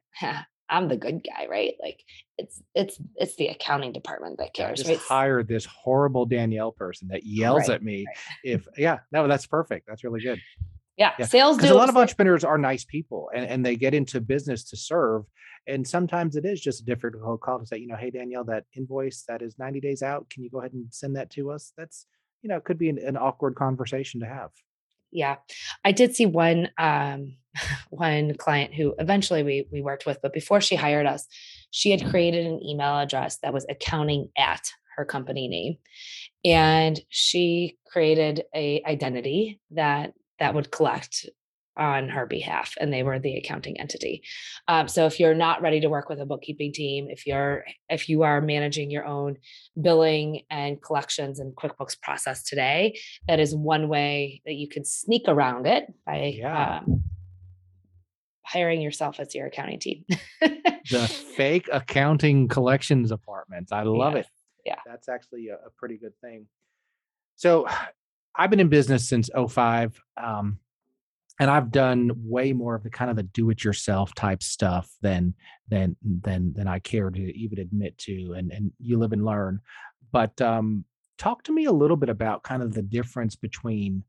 I'm 0.70 0.88
the 0.88 0.98
good 0.98 1.24
guy, 1.24 1.48
right? 1.48 1.76
Like 1.82 2.04
it's 2.38 2.62
it's 2.76 3.00
it's 3.16 3.36
the 3.36 3.48
accounting 3.48 3.94
department 3.94 4.38
that 4.40 4.54
cares. 4.54 4.80
Just 4.80 4.90
right? 4.90 5.00
hire 5.00 5.44
this 5.44 5.66
horrible 5.66 6.26
Danielle 6.26 6.72
person 6.72 7.08
that 7.10 7.26
yells 7.26 7.70
right, 7.70 7.76
at 7.76 7.84
me. 7.84 8.06
Right. 8.06 8.16
If 8.44 8.68
yeah, 8.78 9.00
no, 9.12 9.28
that's 9.28 9.48
perfect. 9.48 9.88
That's 9.88 10.04
really 10.04 10.22
good. 10.22 10.42
Yeah, 10.98 11.14
yeah. 11.20 11.26
sales 11.26 11.58
because 11.58 11.70
a 11.70 11.76
lot 11.76 11.90
of 11.90 11.98
entrepreneurs 11.98 12.44
are 12.44 12.58
nice 12.58 12.84
people 12.84 13.30
and, 13.34 13.46
and 13.46 13.66
they 13.66 13.76
get 13.76 13.94
into 13.94 14.20
business 14.20 14.64
to 14.70 14.78
serve. 14.78 15.24
And 15.68 15.86
sometimes 15.88 16.36
it 16.36 16.46
is 16.46 16.60
just 16.60 16.82
a 16.82 16.86
difficult 16.86 17.42
call 17.42 17.60
to 17.60 17.66
say, 17.66 17.78
you 17.78 17.88
know, 17.88 17.96
hey 17.96 18.10
Danielle, 18.10 18.46
that 18.46 18.64
invoice 18.76 19.24
that 19.28 19.42
is 19.42 19.60
90 19.60 19.80
days 19.80 20.02
out, 20.02 20.30
can 20.30 20.44
you 20.44 20.50
go 20.50 20.60
ahead 20.60 20.74
and 20.74 20.88
send 20.90 21.16
that 21.16 21.30
to 21.32 21.52
us? 21.52 21.72
That's 21.78 22.08
you 22.42 22.50
know, 22.50 22.58
it 22.58 22.64
could 22.64 22.78
be 22.78 22.90
an, 22.90 22.98
an 23.00 23.18
awkward 23.18 23.56
conversation 23.56 24.22
to 24.22 24.26
have 24.26 24.50
yeah. 25.18 25.38
I 25.84 25.92
did 25.92 26.16
see 26.16 26.28
one 26.28 26.70
um 26.78 27.38
one 27.90 28.36
client 28.36 28.74
who 28.74 28.94
eventually 29.00 29.44
we 29.44 29.68
we 29.72 29.82
worked 29.82 30.06
with 30.06 30.20
but 30.22 30.32
before 30.32 30.62
she 30.62 30.76
hired 30.76 31.08
us 31.08 31.26
she 31.72 31.90
had 31.90 32.08
created 32.10 32.46
an 32.46 32.64
email 32.64 33.00
address 33.00 33.38
that 33.40 33.54
was 33.54 33.66
accounting 33.68 34.30
at 34.38 34.70
her 34.96 35.06
company 35.06 35.48
name 35.48 35.78
and 36.46 37.00
she 37.10 37.78
created 37.92 38.44
a 38.56 38.84
identity 38.86 39.60
that 39.72 40.14
that 40.40 40.54
would 40.54 40.72
collect 40.72 41.28
on 41.78 42.10
her 42.10 42.26
behalf 42.26 42.76
and 42.80 42.92
they 42.92 43.04
were 43.04 43.20
the 43.20 43.38
accounting 43.38 43.80
entity. 43.80 44.24
Um, 44.68 44.88
so 44.88 45.06
if 45.06 45.20
you're 45.20 45.36
not 45.36 45.62
ready 45.62 45.80
to 45.82 45.90
work 45.90 46.10
with 46.10 46.20
a 46.20 46.26
bookkeeping 46.26 46.74
team 46.74 47.08
if 47.10 47.26
you're 47.26 47.66
if 47.90 48.10
you 48.10 48.24
are 48.24 48.42
managing 48.42 48.92
your 48.92 49.06
own 49.06 49.38
billing 49.80 50.42
and 50.50 50.82
collections 50.82 51.40
and 51.40 51.56
quickbooks 51.56 52.00
process 52.00 52.44
today 52.44 53.00
that 53.28 53.40
is 53.40 53.56
one 53.56 53.88
way 53.88 54.42
that 54.46 54.54
you 54.54 54.68
can 54.68 54.84
sneak 54.84 55.24
around 55.28 55.68
it 55.68 55.86
by 56.06 56.34
yeah. 56.38 56.80
um, 56.80 57.04
hiring 58.44 58.82
yourself 58.82 59.20
as 59.20 59.36
your 59.36 59.48
accounting 59.48 59.80
team. 59.80 60.06
The 60.90 61.06
fake 61.06 61.68
accounting 61.70 62.48
collections 62.48 63.12
apartments 63.12 63.74
i 63.74 63.84
love 63.84 64.14
yeah. 64.14 64.20
it. 64.20 64.28
yeah. 64.66 64.76
That's 64.86 65.10
actually 65.10 65.50
a, 65.50 65.56
a, 65.56 65.70
pretty 65.78 65.98
good 65.98 66.14
thing. 66.22 66.48
So 67.36 67.68
i've 68.34 68.50
been 68.50 68.62
in 68.62 68.70
business 68.70 69.06
since 69.10 69.30
05 69.36 70.02
um, 70.16 70.60
and 71.40 71.52
I've 71.52 71.72
done 71.72 72.12
way 72.16 72.52
more 72.54 72.76
of 72.76 72.84
the 72.84 72.90
kind 72.90 73.12
of 73.12 73.16
the 73.16 73.24
do-it-yourself 73.24 74.16
type 74.16 74.42
stuff 74.42 74.90
than 75.02 75.36
than 75.68 75.96
than 76.02 76.54
than 76.54 76.68
I 76.68 76.80
care 76.80 77.10
to 77.10 77.38
even 77.38 77.60
admit 77.60 77.98
to. 78.00 78.34
And 78.34 78.52
and 78.52 78.72
you 78.80 78.98
live 78.98 79.14
and 79.14 79.26
learn. 79.26 79.62
But 80.12 80.42
um, 80.42 80.86
talk 81.18 81.44
to 81.44 81.54
me 81.54 81.66
a 81.66 81.72
little 81.72 81.98
bit 81.98 82.10
about 82.10 82.44
kind 82.44 82.64
of 82.64 82.74
the 82.74 82.82
difference 82.82 83.36
between 83.36 84.04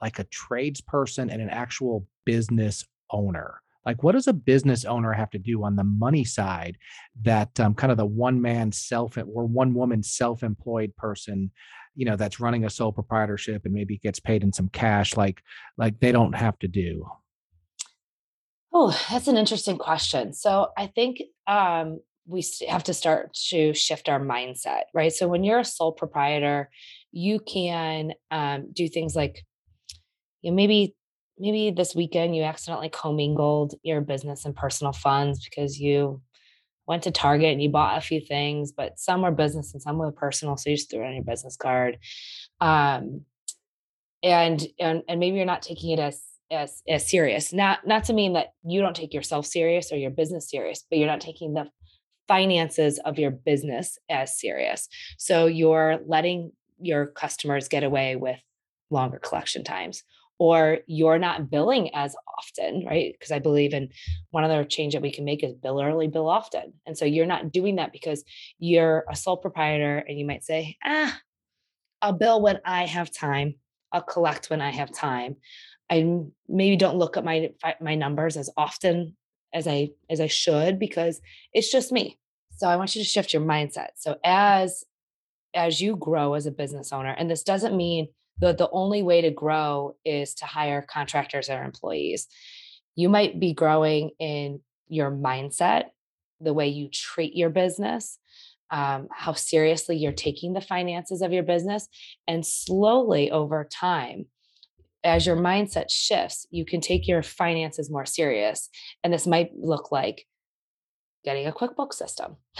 like 0.00 0.18
a 0.18 0.24
tradesperson 0.24 1.32
and 1.32 1.40
an 1.42 1.50
actual 1.50 2.06
business 2.24 2.84
owner. 3.10 3.60
Like, 3.86 4.02
what 4.02 4.12
does 4.12 4.28
a 4.28 4.32
business 4.32 4.84
owner 4.84 5.12
have 5.12 5.30
to 5.30 5.38
do 5.38 5.62
on 5.62 5.76
the 5.76 5.84
money 5.84 6.24
side 6.24 6.78
that 7.22 7.58
um, 7.60 7.74
kind 7.74 7.90
of 7.90 7.98
the 7.98 8.06
one 8.06 8.40
man 8.40 8.72
self 8.72 9.18
or 9.18 9.44
one 9.44 9.74
woman 9.74 10.02
self 10.02 10.42
employed 10.42 10.96
person 10.96 11.50
you 11.94 12.04
know 12.04 12.16
that's 12.16 12.40
running 12.40 12.64
a 12.64 12.70
sole 12.70 12.92
proprietorship 12.92 13.64
and 13.64 13.74
maybe 13.74 13.98
gets 13.98 14.20
paid 14.20 14.42
in 14.42 14.52
some 14.52 14.68
cash 14.68 15.16
like 15.16 15.42
like 15.76 15.98
they 16.00 16.12
don't 16.12 16.34
have 16.34 16.58
to 16.60 16.68
do? 16.68 17.06
Oh 18.72 18.98
that's 19.10 19.28
an 19.28 19.36
interesting 19.36 19.78
question. 19.78 20.32
So 20.32 20.68
i 20.76 20.86
think 20.86 21.22
um 21.46 22.00
we 22.26 22.42
have 22.68 22.84
to 22.84 22.94
start 22.94 23.34
to 23.34 23.74
shift 23.74 24.08
our 24.08 24.20
mindset 24.20 24.84
right? 24.94 25.12
So 25.12 25.28
when 25.28 25.44
you're 25.44 25.60
a 25.60 25.64
sole 25.64 25.92
proprietor 25.92 26.70
you 27.12 27.38
can 27.38 28.12
um, 28.32 28.72
do 28.72 28.88
things 28.88 29.14
like 29.14 29.44
you 30.42 30.50
know 30.50 30.56
maybe 30.56 30.96
maybe 31.38 31.70
this 31.70 31.94
weekend 31.94 32.36
you 32.36 32.42
accidentally 32.42 32.88
commingled 32.88 33.74
your 33.82 34.00
business 34.00 34.44
and 34.44 34.54
personal 34.54 34.92
funds 34.92 35.44
because 35.44 35.78
you 35.80 36.20
went 36.86 37.04
to 37.04 37.10
Target 37.10 37.52
and 37.52 37.62
you 37.62 37.70
bought 37.70 37.98
a 37.98 38.00
few 38.00 38.20
things, 38.20 38.72
but 38.72 38.98
some 38.98 39.22
were 39.22 39.30
business 39.30 39.72
and 39.72 39.82
some 39.82 39.98
were 39.98 40.12
personal. 40.12 40.56
So 40.56 40.70
you 40.70 40.76
just 40.76 40.90
threw 40.90 41.02
it 41.02 41.08
on 41.08 41.14
your 41.14 41.24
business 41.24 41.56
card. 41.56 41.98
Um, 42.60 43.22
and, 44.22 44.66
and, 44.78 45.02
and 45.08 45.20
maybe 45.20 45.36
you're 45.36 45.46
not 45.46 45.62
taking 45.62 45.90
it 45.90 46.00
as, 46.00 46.22
as, 46.50 46.82
as 46.88 47.08
serious, 47.08 47.52
not, 47.52 47.86
not 47.86 48.04
to 48.04 48.12
mean 48.12 48.34
that 48.34 48.52
you 48.64 48.80
don't 48.80 48.96
take 48.96 49.14
yourself 49.14 49.46
serious 49.46 49.92
or 49.92 49.96
your 49.96 50.10
business 50.10 50.50
serious, 50.50 50.84
but 50.88 50.98
you're 50.98 51.08
not 51.08 51.20
taking 51.20 51.54
the 51.54 51.68
finances 52.28 52.98
of 53.04 53.18
your 53.18 53.30
business 53.30 53.98
as 54.08 54.38
serious. 54.38 54.88
So 55.18 55.46
you're 55.46 56.00
letting 56.06 56.52
your 56.80 57.06
customers 57.06 57.68
get 57.68 57.84
away 57.84 58.16
with 58.16 58.38
longer 58.90 59.18
collection 59.18 59.64
times 59.64 60.02
or 60.38 60.78
you're 60.86 61.18
not 61.18 61.50
billing 61.50 61.94
as 61.94 62.16
often, 62.38 62.84
right? 62.84 63.12
Because 63.12 63.30
I 63.30 63.38
believe 63.38 63.72
in 63.72 63.90
one 64.30 64.44
other 64.44 64.64
change 64.64 64.94
that 64.94 65.02
we 65.02 65.12
can 65.12 65.24
make 65.24 65.44
is 65.44 65.54
bill 65.54 65.80
early, 65.80 66.08
bill 66.08 66.28
often. 66.28 66.72
And 66.86 66.98
so 66.98 67.04
you're 67.04 67.26
not 67.26 67.52
doing 67.52 67.76
that 67.76 67.92
because 67.92 68.24
you're 68.58 69.04
a 69.10 69.16
sole 69.16 69.36
proprietor 69.36 69.98
and 69.98 70.18
you 70.18 70.26
might 70.26 70.44
say, 70.44 70.76
ah, 70.84 71.18
I'll 72.02 72.12
bill 72.12 72.42
when 72.42 72.60
I 72.64 72.86
have 72.86 73.10
time. 73.12 73.54
I'll 73.92 74.02
collect 74.02 74.50
when 74.50 74.60
I 74.60 74.70
have 74.70 74.92
time. 74.92 75.36
I 75.90 76.18
maybe 76.48 76.76
don't 76.76 76.96
look 76.96 77.16
at 77.16 77.24
my 77.24 77.50
my 77.80 77.94
numbers 77.94 78.36
as 78.36 78.50
often 78.56 79.16
as 79.52 79.68
I 79.68 79.90
as 80.10 80.20
I 80.20 80.26
should 80.26 80.78
because 80.78 81.20
it's 81.52 81.70
just 81.70 81.92
me. 81.92 82.18
So 82.56 82.68
I 82.68 82.76
want 82.76 82.94
you 82.96 83.02
to 83.02 83.08
shift 83.08 83.32
your 83.32 83.42
mindset. 83.42 83.88
So 83.96 84.16
as 84.24 84.84
as 85.54 85.80
you 85.80 85.96
grow 85.96 86.34
as 86.34 86.46
a 86.46 86.50
business 86.50 86.92
owner, 86.92 87.14
and 87.16 87.30
this 87.30 87.44
doesn't 87.44 87.76
mean 87.76 88.08
that 88.40 88.58
the 88.58 88.70
only 88.70 89.02
way 89.02 89.20
to 89.20 89.30
grow 89.30 89.96
is 90.04 90.34
to 90.34 90.44
hire 90.44 90.84
contractors 90.88 91.48
or 91.48 91.62
employees. 91.62 92.26
You 92.96 93.08
might 93.08 93.40
be 93.40 93.52
growing 93.54 94.10
in 94.18 94.60
your 94.88 95.10
mindset, 95.10 95.84
the 96.40 96.54
way 96.54 96.68
you 96.68 96.88
treat 96.92 97.36
your 97.36 97.50
business, 97.50 98.18
um, 98.70 99.08
how 99.12 99.32
seriously 99.32 99.96
you're 99.96 100.12
taking 100.12 100.52
the 100.52 100.60
finances 100.60 101.22
of 101.22 101.32
your 101.32 101.42
business, 101.42 101.88
and 102.26 102.44
slowly 102.44 103.30
over 103.30 103.68
time, 103.70 104.26
as 105.04 105.26
your 105.26 105.36
mindset 105.36 105.90
shifts, 105.90 106.46
you 106.50 106.64
can 106.64 106.80
take 106.80 107.06
your 107.06 107.22
finances 107.22 107.90
more 107.90 108.06
serious. 108.06 108.70
And 109.02 109.12
this 109.12 109.26
might 109.26 109.50
look 109.54 109.92
like 109.92 110.26
getting 111.24 111.46
a 111.46 111.52
QuickBooks 111.52 111.94
system, 111.94 112.36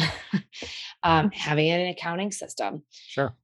um, 1.03 1.31
mm. 1.31 1.35
having 1.35 1.71
an 1.71 1.89
accounting 1.89 2.33
system. 2.33 2.83
Sure. 2.91 3.35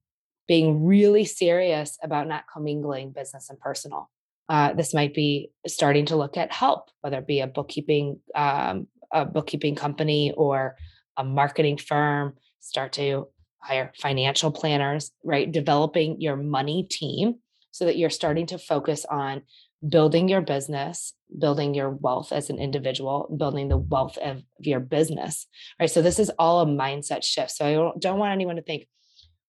Being 0.47 0.85
really 0.85 1.25
serious 1.25 1.97
about 2.03 2.27
not 2.27 2.45
commingling 2.51 3.11
business 3.11 3.49
and 3.49 3.59
personal. 3.59 4.09
Uh, 4.49 4.73
this 4.73 4.93
might 4.93 5.13
be 5.13 5.51
starting 5.65 6.05
to 6.07 6.17
look 6.17 6.35
at 6.35 6.51
help, 6.51 6.89
whether 7.01 7.19
it 7.19 7.27
be 7.27 7.39
a 7.39 7.47
bookkeeping 7.47 8.19
um, 8.35 8.87
a 9.13 9.25
bookkeeping 9.25 9.75
company 9.75 10.33
or 10.35 10.75
a 11.17 11.23
marketing 11.23 11.77
firm. 11.77 12.33
Start 12.59 12.93
to 12.93 13.27
hire 13.59 13.91
financial 13.97 14.51
planners, 14.51 15.11
right? 15.23 15.51
Developing 15.51 16.19
your 16.19 16.35
money 16.35 16.83
team 16.83 17.35
so 17.71 17.85
that 17.85 17.97
you're 17.97 18.09
starting 18.09 18.45
to 18.47 18.57
focus 18.57 19.05
on 19.05 19.43
building 19.87 20.29
your 20.29 20.41
business, 20.41 21.13
building 21.39 21.73
your 21.73 21.89
wealth 21.89 22.31
as 22.31 22.49
an 22.49 22.59
individual, 22.59 23.33
building 23.37 23.67
the 23.69 23.77
wealth 23.77 24.17
of 24.17 24.43
your 24.59 24.79
business. 24.79 25.47
Right. 25.79 25.89
So 25.89 26.01
this 26.01 26.19
is 26.19 26.31
all 26.37 26.61
a 26.61 26.65
mindset 26.65 27.23
shift. 27.23 27.51
So 27.51 27.65
I 27.65 27.73
don't, 27.73 27.99
don't 27.99 28.19
want 28.19 28.33
anyone 28.33 28.57
to 28.57 28.61
think, 28.61 28.87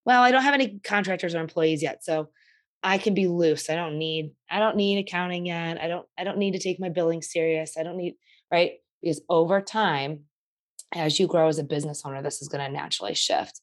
well, 0.05 0.23
I 0.23 0.31
don't 0.31 0.43
have 0.43 0.55
any 0.55 0.81
contractors 0.81 1.35
or 1.35 1.41
employees 1.41 1.83
yet. 1.83 2.05
So 2.05 2.29
I 2.83 2.99
can 2.99 3.15
be 3.15 3.29
loose. 3.29 3.71
I 3.71 3.77
don't 3.77 3.99
need, 3.99 4.33
I 4.51 4.59
don't 4.59 4.77
need 4.77 4.99
accounting 4.99 5.47
yet. 5.47 5.81
I 5.81 5.89
don't, 5.89 6.07
I 6.19 6.25
don't 6.25 6.39
need 6.39 6.53
to 6.53 6.59
take 6.59 6.81
my 6.81 6.89
billing 6.89 7.23
serious. 7.23 7.77
I 7.79 7.83
don't 7.83 7.97
need, 7.97 8.15
right? 8.51 8.73
Because 9.01 9.21
over 9.29 9.61
time, 9.61 10.25
as 10.95 11.19
you 11.19 11.27
grow 11.27 11.49
as 11.49 11.59
a 11.59 11.65
business 11.65 12.03
owner 12.05 12.23
this 12.23 12.43
is 12.43 12.49
going 12.49 12.65
to 12.65 12.71
naturally 12.71 13.15
shift 13.15 13.61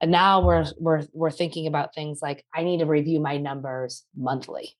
and 0.00 0.10
now 0.10 0.40
we're 0.40 0.64
we're 0.78 1.02
we're 1.12 1.30
thinking 1.30 1.66
about 1.66 1.94
things 1.94 2.20
like 2.22 2.44
i 2.54 2.62
need 2.62 2.78
to 2.78 2.86
review 2.86 3.20
my 3.20 3.36
numbers 3.36 4.04
monthly 4.16 4.76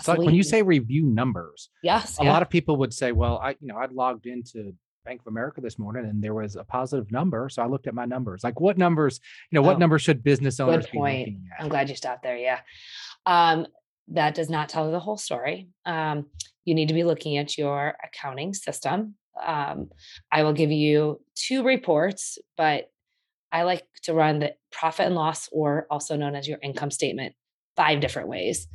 so 0.00 0.14
when 0.16 0.34
you 0.34 0.42
say 0.42 0.62
review 0.62 1.04
numbers 1.04 1.70
yes 1.82 2.18
a 2.20 2.24
yeah. 2.24 2.32
lot 2.32 2.42
of 2.42 2.48
people 2.48 2.76
would 2.76 2.94
say 2.94 3.12
well 3.12 3.38
i 3.42 3.50
you 3.60 3.68
know 3.68 3.76
i 3.76 3.86
logged 3.86 4.26
into 4.26 4.72
bank 5.04 5.20
of 5.20 5.26
america 5.26 5.60
this 5.60 5.78
morning 5.78 6.04
and 6.04 6.22
there 6.22 6.34
was 6.34 6.54
a 6.54 6.62
positive 6.62 7.10
number 7.10 7.48
so 7.48 7.62
i 7.62 7.66
looked 7.66 7.86
at 7.86 7.94
my 7.94 8.04
numbers. 8.04 8.44
Like 8.44 8.60
what 8.60 8.78
numbers 8.78 9.20
you 9.50 9.56
know 9.56 9.62
what 9.62 9.76
oh, 9.76 9.78
numbers 9.78 10.02
should 10.02 10.22
business 10.22 10.60
owners 10.60 10.86
good 10.86 10.92
point. 10.92 11.38
i'm 11.58 11.68
glad 11.68 11.88
you 11.88 11.96
stopped 11.96 12.22
there 12.22 12.36
yeah. 12.36 12.60
Um, 13.26 13.66
that 14.08 14.34
does 14.34 14.50
not 14.50 14.68
tell 14.68 14.90
the 14.90 15.00
whole 15.00 15.16
story. 15.16 15.68
Um, 15.86 16.26
you 16.64 16.74
need 16.74 16.88
to 16.88 16.94
be 16.94 17.04
looking 17.04 17.38
at 17.38 17.56
your 17.56 17.94
accounting 18.02 18.54
system. 18.54 19.14
Um, 19.40 19.90
I 20.30 20.42
will 20.42 20.52
give 20.52 20.70
you 20.70 21.20
two 21.34 21.64
reports, 21.64 22.38
but 22.56 22.90
I 23.50 23.62
like 23.62 23.84
to 24.04 24.14
run 24.14 24.40
the 24.40 24.54
profit 24.70 25.06
and 25.06 25.14
loss, 25.14 25.48
or 25.52 25.86
also 25.90 26.16
known 26.16 26.34
as 26.34 26.48
your 26.48 26.58
income 26.62 26.90
statement, 26.90 27.34
five 27.76 28.00
different 28.00 28.28
ways, 28.28 28.66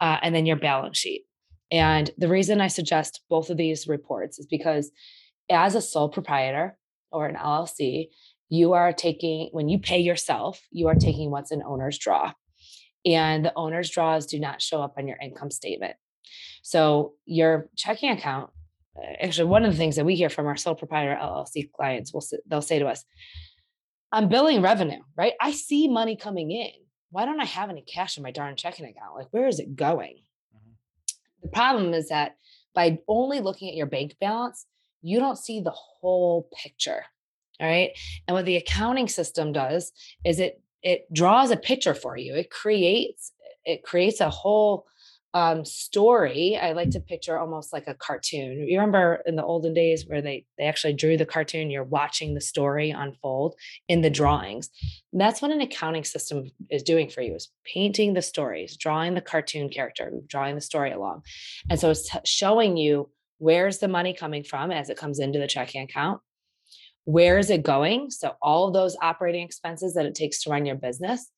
uh, 0.00 0.18
and 0.22 0.34
then 0.34 0.46
your 0.46 0.56
balance 0.56 0.98
sheet. 0.98 1.24
And 1.70 2.10
the 2.18 2.28
reason 2.28 2.60
I 2.60 2.68
suggest 2.68 3.22
both 3.30 3.50
of 3.50 3.56
these 3.56 3.88
reports 3.88 4.38
is 4.38 4.46
because 4.46 4.90
as 5.50 5.74
a 5.74 5.82
sole 5.82 6.08
proprietor 6.08 6.76
or 7.10 7.26
an 7.26 7.36
LLC, 7.36 8.08
you 8.48 8.72
are 8.74 8.92
taking, 8.92 9.48
when 9.52 9.68
you 9.68 9.78
pay 9.78 10.00
yourself, 10.00 10.60
you 10.70 10.88
are 10.88 10.94
taking 10.94 11.30
what's 11.30 11.50
an 11.50 11.62
owner's 11.66 11.98
draw. 11.98 12.32
And 13.04 13.44
the 13.44 13.52
owner's 13.56 13.90
draws 13.90 14.26
do 14.26 14.38
not 14.38 14.62
show 14.62 14.82
up 14.82 14.94
on 14.96 15.08
your 15.08 15.16
income 15.20 15.50
statement. 15.50 15.96
So 16.62 17.14
your 17.26 17.68
checking 17.76 18.10
account 18.10 18.50
actually 19.20 19.48
one 19.48 19.64
of 19.64 19.72
the 19.72 19.78
things 19.78 19.96
that 19.96 20.04
we 20.04 20.14
hear 20.14 20.28
from 20.28 20.46
our 20.46 20.56
sole 20.56 20.74
proprietor 20.74 21.18
LLC 21.20 21.70
clients 21.72 22.12
will 22.12 22.24
they'll 22.46 22.62
say 22.62 22.78
to 22.78 22.86
us, 22.86 23.04
"I'm 24.10 24.28
billing 24.28 24.62
revenue, 24.62 25.02
right? 25.16 25.34
I 25.40 25.52
see 25.52 25.88
money 25.88 26.16
coming 26.16 26.50
in. 26.50 26.72
Why 27.10 27.24
don't 27.24 27.40
I 27.40 27.44
have 27.44 27.70
any 27.70 27.82
cash 27.82 28.16
in 28.16 28.22
my 28.22 28.30
darn 28.30 28.56
checking 28.56 28.86
account? 28.86 29.16
Like, 29.16 29.28
where 29.30 29.48
is 29.48 29.58
it 29.58 29.76
going?" 29.76 30.22
Mm-hmm. 30.54 30.72
The 31.42 31.48
problem 31.48 31.94
is 31.94 32.08
that 32.08 32.36
by 32.74 32.98
only 33.08 33.40
looking 33.40 33.68
at 33.68 33.76
your 33.76 33.86
bank 33.86 34.16
balance, 34.20 34.66
you 35.02 35.18
don't 35.18 35.38
see 35.38 35.60
the 35.60 35.70
whole 35.72 36.48
picture. 36.62 37.04
All 37.60 37.68
right. 37.68 37.90
And 38.26 38.34
what 38.34 38.46
the 38.46 38.56
accounting 38.56 39.08
system 39.08 39.52
does 39.52 39.92
is 40.24 40.40
it 40.40 40.60
it 40.82 41.12
draws 41.12 41.50
a 41.50 41.56
picture 41.56 41.94
for 41.94 42.16
you. 42.16 42.34
It 42.34 42.50
creates 42.50 43.32
it 43.64 43.84
creates 43.84 44.20
a 44.20 44.30
whole 44.30 44.86
um, 45.34 45.64
story, 45.64 46.58
I 46.60 46.72
like 46.72 46.90
to 46.90 47.00
picture 47.00 47.38
almost 47.38 47.72
like 47.72 47.86
a 47.86 47.94
cartoon. 47.94 48.68
You 48.68 48.78
remember 48.78 49.22
in 49.24 49.36
the 49.36 49.44
olden 49.44 49.72
days 49.72 50.06
where 50.06 50.20
they 50.20 50.44
they 50.58 50.64
actually 50.64 50.92
drew 50.92 51.16
the 51.16 51.24
cartoon, 51.24 51.70
you're 51.70 51.84
watching 51.84 52.34
the 52.34 52.40
story 52.40 52.90
unfold 52.90 53.54
in 53.88 54.02
the 54.02 54.10
drawings. 54.10 54.68
And 55.12 55.20
that's 55.20 55.40
what 55.40 55.50
an 55.50 55.62
accounting 55.62 56.04
system 56.04 56.50
is 56.70 56.82
doing 56.82 57.08
for 57.08 57.22
you 57.22 57.34
is 57.34 57.50
painting 57.64 58.12
the 58.12 58.22
stories, 58.22 58.76
drawing 58.76 59.14
the 59.14 59.22
cartoon 59.22 59.70
character, 59.70 60.12
drawing 60.26 60.54
the 60.54 60.60
story 60.60 60.92
along. 60.92 61.22
And 61.70 61.80
so 61.80 61.90
it's 61.90 62.10
showing 62.24 62.76
you 62.76 63.08
where's 63.42 63.78
the 63.78 63.88
money 63.88 64.14
coming 64.14 64.44
from 64.44 64.70
as 64.70 64.88
it 64.88 64.96
comes 64.96 65.18
into 65.18 65.40
the 65.40 65.48
checking 65.48 65.82
account. 65.82 66.20
Where 67.04 67.38
is 67.38 67.50
it 67.50 67.64
going? 67.64 68.10
So 68.10 68.34
all 68.40 68.68
of 68.68 68.74
those 68.74 68.96
operating 69.02 69.44
expenses 69.44 69.94
that 69.94 70.06
it 70.06 70.14
takes 70.14 70.44
to 70.44 70.50
run 70.50 70.64
your 70.64 70.76
business 70.76 71.28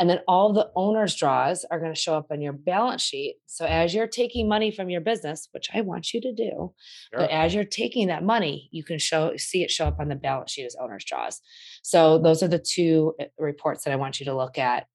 and 0.00 0.10
then 0.10 0.18
all 0.26 0.52
the 0.52 0.70
owner's 0.74 1.14
draws 1.14 1.64
are 1.70 1.78
going 1.78 1.94
to 1.94 2.00
show 2.00 2.16
up 2.16 2.26
on 2.32 2.42
your 2.42 2.52
balance 2.52 3.02
sheet. 3.02 3.36
So 3.46 3.64
as 3.64 3.94
you're 3.94 4.08
taking 4.08 4.48
money 4.48 4.72
from 4.72 4.90
your 4.90 5.00
business, 5.00 5.48
which 5.52 5.68
I 5.72 5.82
want 5.82 6.12
you 6.12 6.20
to 6.22 6.32
do, 6.32 6.50
sure. 6.50 6.72
but 7.12 7.30
as 7.30 7.54
you're 7.54 7.62
taking 7.62 8.08
that 8.08 8.24
money, 8.24 8.68
you 8.72 8.82
can 8.82 8.98
show 8.98 9.36
see 9.36 9.62
it 9.62 9.70
show 9.70 9.86
up 9.86 10.00
on 10.00 10.08
the 10.08 10.16
balance 10.16 10.50
sheet 10.50 10.66
as 10.66 10.74
owner's 10.74 11.04
draws. 11.04 11.40
So 11.84 12.18
those 12.18 12.42
are 12.42 12.48
the 12.48 12.58
two 12.58 13.14
eh, 13.20 13.26
reports 13.38 13.84
that 13.84 13.92
I 13.92 13.96
want 13.96 14.18
you 14.18 14.26
to 14.26 14.36
look 14.36 14.58
at. 14.58 14.86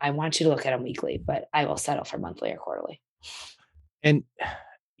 I 0.00 0.10
want 0.10 0.40
you 0.40 0.44
to 0.44 0.50
look 0.50 0.66
at 0.66 0.70
them 0.70 0.82
weekly, 0.82 1.22
but 1.24 1.44
I 1.54 1.66
will 1.66 1.76
settle 1.76 2.04
for 2.04 2.18
monthly 2.18 2.50
or 2.50 2.56
quarterly. 2.56 3.00
And 4.02 4.24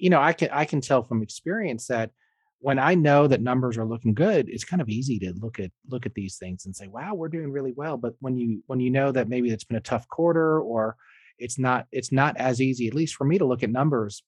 you 0.04 0.10
know, 0.10 0.20
I 0.20 0.34
can 0.34 0.50
I 0.52 0.66
can 0.66 0.82
tell 0.82 1.02
from 1.02 1.22
experience 1.22 1.86
that 1.86 2.10
when 2.58 2.78
I 2.78 2.94
know 2.94 3.26
that 3.26 3.40
numbers 3.40 3.78
are 3.78 3.86
looking 3.86 4.12
good, 4.12 4.50
it's 4.50 4.62
kind 4.62 4.82
of 4.82 4.90
easy 4.90 5.18
to 5.20 5.32
look 5.32 5.58
at 5.58 5.70
look 5.88 6.04
at 6.04 6.12
these 6.12 6.36
things 6.36 6.66
and 6.66 6.76
say, 6.76 6.88
"Wow, 6.88 7.14
we're 7.14 7.28
doing 7.28 7.50
really 7.50 7.72
well." 7.72 7.96
But 7.96 8.12
when 8.20 8.36
you 8.36 8.62
when 8.66 8.80
you 8.80 8.90
know 8.90 9.12
that 9.12 9.30
maybe 9.30 9.48
it's 9.48 9.64
been 9.64 9.78
a 9.78 9.80
tough 9.80 10.06
quarter 10.08 10.60
or 10.60 10.96
it's 11.38 11.58
not 11.58 11.86
it's 11.90 12.12
not 12.12 12.36
as 12.36 12.60
easy, 12.60 12.86
at 12.86 12.92
least 12.92 13.14
for 13.14 13.24
me, 13.24 13.38
to 13.38 13.46
look 13.46 13.62
at 13.62 13.70
numbers 13.70 14.22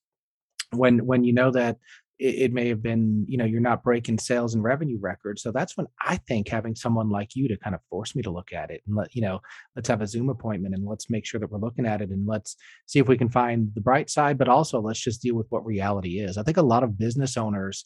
when 0.72 1.04
when 1.04 1.24
you 1.24 1.34
know 1.34 1.50
that 1.50 1.76
it, 2.18 2.52
may 2.52 2.68
have 2.68 2.83
been 2.83 3.24
you 3.29 3.37
know 3.37 3.44
you're 3.44 3.61
not 3.61 3.83
breaking 3.83 4.18
sales 4.18 4.55
and 4.55 4.62
revenue 4.62 4.98
records. 5.00 5.42
So 5.42 5.52
that's 5.52 5.76
when 5.76 5.87
I 6.00 6.16
think 6.16 6.48
having 6.48 6.74
someone 6.74 7.11
like 7.11 7.37
you 7.37 7.48
to 7.48 7.57
kind 7.57 7.74
of 7.74 7.81
force 7.90 8.14
me 8.14 8.22
to 8.22 8.31
look 8.31 8.52
at 8.52 8.70
it 8.70 8.83
and 8.87 8.96
let 8.96 9.14
you 9.14 9.22
know 9.22 9.40
let's 9.74 9.88
have 9.88 10.00
a 10.00 10.07
Zoom 10.07 10.29
appointment 10.29 10.74
and 10.74 10.87
let's 10.87 11.11
make 11.11 11.26
sure 11.26 11.40
that 11.40 11.50
we're 11.50 11.59
looking 11.59 11.87
at 11.87 12.00
it 12.00 12.11
and 12.11 12.26
let's 12.26 12.57
see 12.87 12.98
if 12.98 13.09
we 13.09 13.18
can 13.18 13.29
find 13.29 13.70
the 13.74 13.81
bright 13.81 14.11
side, 14.11 14.38
but 14.38 14.48
also 14.48 14.81
let's 14.81 15.00
just 15.00 15.22
deal 15.22 15.35
with 15.35 15.46
what 15.50 15.66
reality 15.66 16.20
is. 16.20 16.38
I 16.38 16.42
think 16.42 16.57
a 16.57 16.62
lot 16.62 16.83
of 16.83 16.98
business 16.98 17.37
owners 17.37 17.85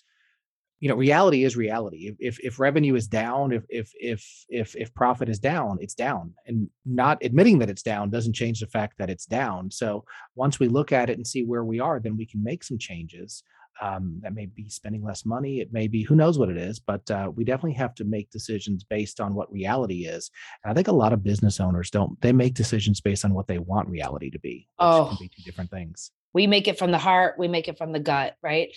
you 0.80 0.88
know 0.88 0.94
reality 0.96 1.44
is 1.44 1.56
reality 1.56 2.08
if, 2.08 2.16
if 2.18 2.40
if 2.40 2.58
revenue 2.58 2.94
is 2.94 3.06
down 3.06 3.52
if 3.52 3.64
if 3.68 3.92
if 4.00 4.26
if 4.48 4.74
if 4.74 4.94
profit 4.94 5.28
is 5.28 5.38
down 5.38 5.78
it's 5.80 5.94
down 5.94 6.32
and 6.46 6.68
not 6.86 7.18
admitting 7.22 7.58
that 7.58 7.70
it's 7.70 7.82
down 7.82 8.10
doesn't 8.10 8.34
change 8.34 8.60
the 8.60 8.66
fact 8.66 8.96
that 8.98 9.10
it's 9.10 9.26
down 9.26 9.70
so 9.70 10.04
once 10.34 10.58
we 10.58 10.68
look 10.68 10.90
at 10.90 11.10
it 11.10 11.16
and 11.16 11.26
see 11.26 11.44
where 11.44 11.64
we 11.64 11.78
are 11.78 12.00
then 12.00 12.16
we 12.16 12.26
can 12.26 12.42
make 12.42 12.64
some 12.64 12.78
changes 12.78 13.44
um, 13.80 14.18
that 14.22 14.34
may 14.34 14.46
be 14.46 14.68
spending 14.68 15.02
less 15.02 15.24
money 15.24 15.60
it 15.60 15.72
may 15.72 15.88
be 15.88 16.02
who 16.02 16.14
knows 16.14 16.38
what 16.38 16.48
it 16.48 16.56
is 16.56 16.78
but 16.78 17.08
uh, 17.10 17.30
we 17.34 17.44
definitely 17.44 17.72
have 17.74 17.94
to 17.94 18.04
make 18.04 18.30
decisions 18.30 18.84
based 18.84 19.20
on 19.20 19.34
what 19.34 19.50
reality 19.52 20.06
is 20.06 20.30
and 20.64 20.70
i 20.70 20.74
think 20.74 20.88
a 20.88 20.92
lot 20.92 21.12
of 21.12 21.22
business 21.22 21.60
owners 21.60 21.90
don't 21.90 22.20
they 22.20 22.32
make 22.32 22.54
decisions 22.54 23.00
based 23.00 23.24
on 23.24 23.32
what 23.34 23.46
they 23.46 23.58
want 23.58 23.88
reality 23.88 24.30
to 24.30 24.38
be 24.38 24.68
oh 24.78 25.06
can 25.08 25.16
be 25.20 25.28
two 25.28 25.42
different 25.42 25.70
things. 25.70 26.10
We 26.32 26.46
make 26.46 26.68
it 26.68 26.78
from 26.78 26.92
the 26.92 26.98
heart 26.98 27.36
we 27.38 27.48
make 27.48 27.66
it 27.68 27.76
from 27.78 27.92
the 27.92 28.00
gut 28.00 28.36
right? 28.42 28.68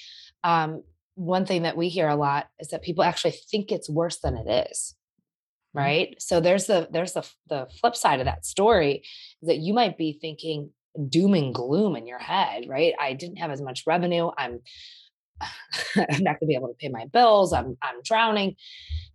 Um, 0.43 0.83
one 1.15 1.45
thing 1.45 1.63
that 1.63 1.77
we 1.77 1.89
hear 1.89 2.07
a 2.07 2.15
lot 2.15 2.47
is 2.59 2.69
that 2.69 2.81
people 2.81 3.03
actually 3.03 3.35
think 3.51 3.71
it's 3.71 3.89
worse 3.89 4.17
than 4.19 4.35
it 4.35 4.69
is 4.69 4.95
Mhm. 5.75 5.79
right? 5.81 6.15
So 6.21 6.39
there's 6.39 6.65
the 6.65 6.87
there's 6.91 7.13
the 7.13 7.27
the 7.49 7.67
flip 7.79 7.95
side 7.95 8.19
of 8.19 8.25
that 8.25 8.45
story 8.45 9.03
is 9.41 9.47
that 9.47 9.57
you 9.57 9.73
might 9.73 9.97
be 9.97 10.17
thinking 10.19 10.71
doom 11.09 11.33
and 11.33 11.53
gloom 11.53 11.95
in 11.95 12.07
your 12.07 12.19
head 12.19 12.65
right? 12.67 12.93
I 12.99 13.13
didn't 13.13 13.37
have 13.37 13.51
as 13.51 13.61
much 13.61 13.83
revenue. 13.87 14.29
I'm 14.37 14.59
i'm 15.95 16.23
not 16.23 16.39
going 16.39 16.41
to 16.41 16.45
be 16.47 16.55
able 16.55 16.69
to 16.69 16.75
pay 16.79 16.89
my 16.89 17.05
bills. 17.11 17.53
I'm 17.53 17.77
i'm 17.81 18.01
drowning. 18.03 18.55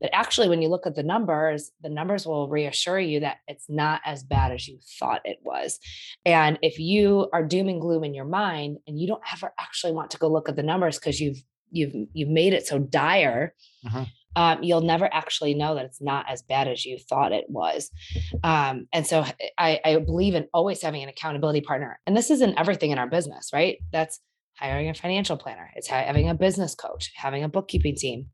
But 0.00 0.10
actually 0.12 0.48
when 0.48 0.62
you 0.62 0.68
look 0.68 0.86
at 0.86 0.94
the 0.94 1.02
numbers 1.02 1.70
the 1.82 1.88
numbers 1.88 2.26
will 2.26 2.48
reassure 2.48 2.98
you 3.00 3.20
that 3.20 3.38
it's 3.48 3.66
not 3.68 4.00
as 4.04 4.22
bad 4.22 4.52
as 4.52 4.66
you 4.68 4.78
thought 4.98 5.22
it 5.24 5.38
was. 5.42 5.78
And 6.24 6.58
if 6.62 6.78
you 6.78 7.28
are 7.32 7.42
doom 7.44 7.68
and 7.68 7.80
gloom 7.80 8.04
in 8.04 8.14
your 8.14 8.24
mind 8.24 8.78
and 8.86 8.98
you 8.98 9.06
don't 9.06 9.22
ever 9.32 9.52
actually 9.58 9.92
want 9.92 10.10
to 10.12 10.18
go 10.18 10.28
look 10.28 10.48
at 10.48 10.56
the 10.56 10.62
numbers 10.62 10.98
because 10.98 11.20
you've 11.20 11.38
you've 11.70 11.92
you've 12.12 12.28
made 12.30 12.52
it 12.54 12.66
so 12.66 12.78
dire 12.78 13.54
Mhm. 13.86 14.08
Um, 14.38 14.62
you'll 14.62 14.82
never 14.82 15.12
actually 15.12 15.52
know 15.52 15.74
that 15.74 15.84
it's 15.84 16.00
not 16.00 16.24
as 16.28 16.42
bad 16.42 16.68
as 16.68 16.84
you 16.84 16.96
thought 16.96 17.32
it 17.32 17.46
was. 17.48 17.90
Um, 18.44 18.86
and 18.92 19.04
so 19.04 19.24
I 19.58 20.00
believe 20.06 20.36
in 20.36 20.46
always 20.54 20.80
having 20.80 21.02
an 21.02 21.08
accountability 21.08 21.60
partner 21.60 21.98
and 22.06 22.16
this 22.16 22.30
isn't 22.30 22.56
everything 22.56 22.92
in 22.92 22.98
our 22.98 23.08
business 23.08 23.50
right? 23.52 23.78
That's 23.92 24.20
hiring 24.56 24.88
a 24.88 24.94
financial 24.94 25.36
planner 25.36 25.70
it's 25.74 25.88
having 25.88 26.28
a 26.28 26.34
business 26.34 26.74
coach 26.74 27.10
having 27.16 27.42
a 27.42 27.48
bookkeeping 27.48 27.96
team. 27.96 28.28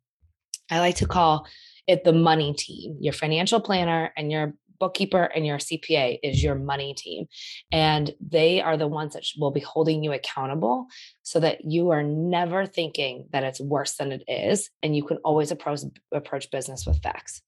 I 0.71 0.81
like 0.81 0.97
to 0.97 1.07
call 1.07 1.47
it 1.87 2.05
the 2.05 2.13
money 2.13 2.53
team 2.53 2.99
your 3.01 3.15
financial 3.15 3.61
planner 3.61 4.13
and 4.15 4.31
your 4.31 4.53
bookkeeper 4.79 5.25
and 5.25 5.47
your 5.47 5.59
cpa 5.59 6.19
is 6.23 6.43
your 6.43 6.55
money 6.55 6.95
team 6.95 7.27
and 7.73 8.13
they 8.21 8.61
are 8.61 8.77
the 8.77 8.89
ones 8.89 9.15
that 9.15 9.25
will 9.39 9.51
be 9.51 9.61
holding 9.61 10.03
you 10.03 10.13
accountable 10.13 10.87
so 11.23 11.41
that 11.41 11.65
you 11.65 11.91
are 11.91 12.03
never 12.03 12.67
thinking 12.67 13.27
that 13.33 13.45
it's 13.45 13.61
worse 13.61 13.95
than 13.95 14.13
it 14.13 14.23
is 14.29 14.71
and 14.83 14.97
you 14.97 15.05
can 15.05 15.19
always 15.19 15.51
approach 15.51 15.81
approach 16.13 16.51
business 16.51 16.87
with 16.87 17.03
facts 17.03 17.43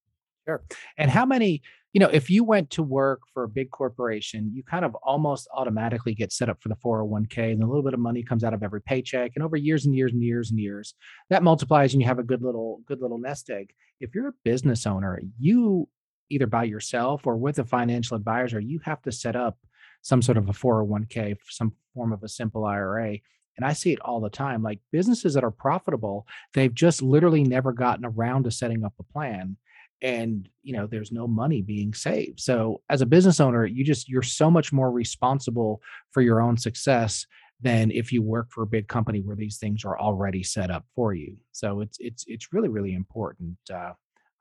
Sure. 0.47 0.63
And 0.97 1.11
how 1.11 1.27
many, 1.27 1.61
you 1.93 1.99
know, 1.99 2.09
if 2.13 2.31
you 2.31 2.45
went 2.45 2.71
to 2.71 2.83
work 2.83 3.23
for 3.35 3.43
a 3.43 3.49
big 3.49 3.71
corporation, 3.73 4.53
you 4.55 4.63
kind 4.63 4.85
of 4.85 4.95
almost 5.03 5.49
automatically 5.53 6.15
get 6.15 6.33
set 6.33 6.49
up 6.49 6.63
for 6.63 6.69
the 6.69 6.77
401k 6.77 7.53
and 7.53 7.63
a 7.63 7.67
little 7.67 7.83
bit 7.83 7.95
of 7.95 8.01
money 8.01 8.23
comes 8.23 8.45
out 8.45 8.55
of 8.55 8.63
every 8.63 8.81
paycheck. 8.81 9.33
And 9.35 9.43
over 9.43 9.57
years 9.57 9.87
and 9.87 9.95
years 9.95 10.13
and 10.13 10.23
years 10.23 10.51
and 10.51 10.61
years, 10.61 10.95
that 11.31 11.43
multiplies 11.43 11.95
and 11.95 12.01
you 12.01 12.07
have 12.07 12.21
a 12.21 12.23
good 12.23 12.43
little, 12.43 12.81
good 12.87 13.01
little 13.01 13.19
nest 13.19 13.51
egg. 13.51 13.73
If 14.01 14.15
you're 14.15 14.29
a 14.29 14.35
business 14.45 14.87
owner, 14.87 15.21
you 15.39 15.89
either 16.31 16.47
by 16.47 16.65
yourself 16.65 17.27
or 17.27 17.37
with 17.37 17.59
a 17.59 17.65
financial 17.65 18.17
advisor, 18.17 18.61
you 18.61 18.81
have 18.85 19.03
to 19.03 19.13
set 19.13 19.37
up 19.37 19.59
some 20.03 20.23
sort 20.23 20.39
of 20.39 20.49
a 20.49 20.53
401k, 20.53 21.37
some 21.49 21.73
form 21.95 22.13
of 22.13 22.23
a 22.23 22.29
simple 22.29 22.65
IRA. 22.65 23.19
And 23.57 23.65
I 23.65 23.73
see 23.73 23.93
it 23.93 24.01
all 24.01 24.21
the 24.21 24.31
time. 24.31 24.63
Like 24.63 24.81
businesses 24.93 25.35
that 25.35 25.45
are 25.45 25.51
profitable, 25.51 26.27
they've 26.53 26.75
just 26.75 27.03
literally 27.03 27.43
never 27.43 27.73
gotten 27.73 28.05
around 28.05 28.45
to 28.45 28.51
setting 28.51 28.85
up 28.85 28.93
a 28.99 29.03
plan 29.03 29.57
and 30.03 30.49
you 30.63 30.75
know 30.75 30.87
there's 30.87 31.11
no 31.11 31.27
money 31.27 31.63
being 31.63 31.95
saved 31.95 32.39
so 32.39 32.83
as 32.91 33.01
a 33.01 33.07
business 33.07 33.41
owner 33.41 33.65
you 33.65 33.83
just 33.83 34.09
you're 34.09 34.23
so 34.23 34.51
much 34.51 34.73
more 34.73 34.91
responsible 34.91 35.81
for 36.11 36.21
your 36.21 36.41
own 36.41 36.57
success 36.57 37.27
than 37.63 37.91
if 37.91 38.13
you 38.13 38.23
work 38.23 38.49
for 38.51 38.63
a 38.63 38.67
big 38.67 38.89
company 38.89 39.21
where 39.21 39.37
these 39.37 39.57
things 39.57 39.85
are 39.85 39.99
already 39.99 40.43
set 40.43 40.71
up 40.71 40.85
for 40.95 41.15
you 41.15 41.37
so 41.53 41.81
it's 41.81 41.97
it's 41.99 42.25
it's 42.27 42.53
really 42.53 42.69
really 42.69 42.93
important 42.93 43.57
uh 43.73 43.93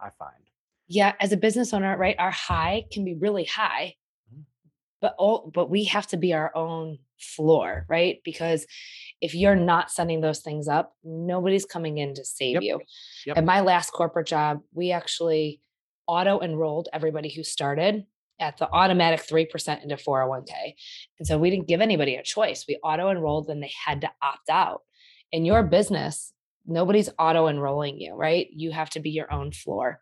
i 0.02 0.10
find 0.19 0.43
yeah 0.88 1.13
as 1.19 1.32
a 1.32 1.38
business 1.38 1.74
owner 1.74 1.98
right 1.98 2.15
our 2.19 2.32
high 2.32 2.84
can 2.91 3.04
be 3.06 3.13
really 3.15 3.45
high 3.45 3.95
Mhm. 4.34 4.43
but 5.02 5.15
all 5.17 5.52
but 5.54 5.69
we 5.69 5.86
have 5.86 6.08
to 6.08 6.17
be 6.17 6.34
our 6.34 6.56
own 6.56 7.00
floor 7.19 7.86
right 7.89 8.19
because 8.24 8.65
if 9.21 9.34
you're 9.34 9.56
not 9.56 9.89
setting 9.89 10.21
those 10.21 10.39
things 10.41 10.67
up 10.67 10.93
nobody's 11.04 11.65
coming 11.65 11.98
in 11.98 12.13
to 12.13 12.26
save 12.26 12.56
Yep. 12.56 12.63
you 12.63 12.82
Yep. 13.26 13.38
at 13.38 13.45
my 13.45 13.62
last 13.62 13.91
corporate 13.91 14.28
job 14.28 14.62
we 14.74 14.91
actually 14.91 15.62
auto 16.08 16.39
enrolled 16.41 16.89
everybody 16.93 17.30
who 17.34 17.43
started 17.43 18.06
at 18.39 18.58
the 18.58 18.69
automatic 18.69 19.21
3% 19.21 19.82
into 19.82 19.95
401k 19.95 20.76
and 21.19 21.28
so 21.28 21.38
we 21.39 21.50
didn't 21.50 21.67
give 21.67 21.82
anybody 21.82 22.15
a 22.15 22.21
choice 22.24 22.65
we 22.67 22.76
auto 22.84 23.10
enrolled 23.10 23.50
and 23.50 23.63
they 23.63 23.71
had 23.86 24.02
to 24.02 24.12
opt 24.21 24.50
out 24.50 24.82
in 25.32 25.45
your 25.45 25.63
business 25.63 26.34
nobody's 26.67 27.10
auto 27.19 27.47
enrolling 27.47 27.99
you 27.99 28.15
right? 28.15 28.47
You 28.51 28.71
have 28.71 28.89
to 28.91 28.99
be 28.99 29.10
your 29.10 29.32
own 29.32 29.51
floor. 29.51 30.01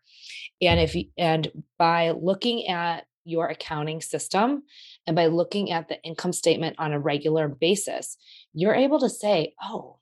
And 0.60 0.80
if 0.80 0.94
you, 0.94 1.06
and 1.18 1.50
by 1.78 2.10
looking 2.10 2.68
at 2.68 3.04
your 3.24 3.48
accounting 3.48 4.00
system 4.00 4.62
and 5.06 5.16
by 5.16 5.26
looking 5.26 5.70
at 5.72 5.88
the 5.88 6.00
income 6.02 6.32
statement 6.32 6.76
on 6.78 6.92
a 6.92 7.00
regular 7.00 7.48
basis 7.48 8.18
you're 8.52 8.74
able 8.74 8.98
to 8.98 9.08
say 9.08 9.54
oh 9.62 9.98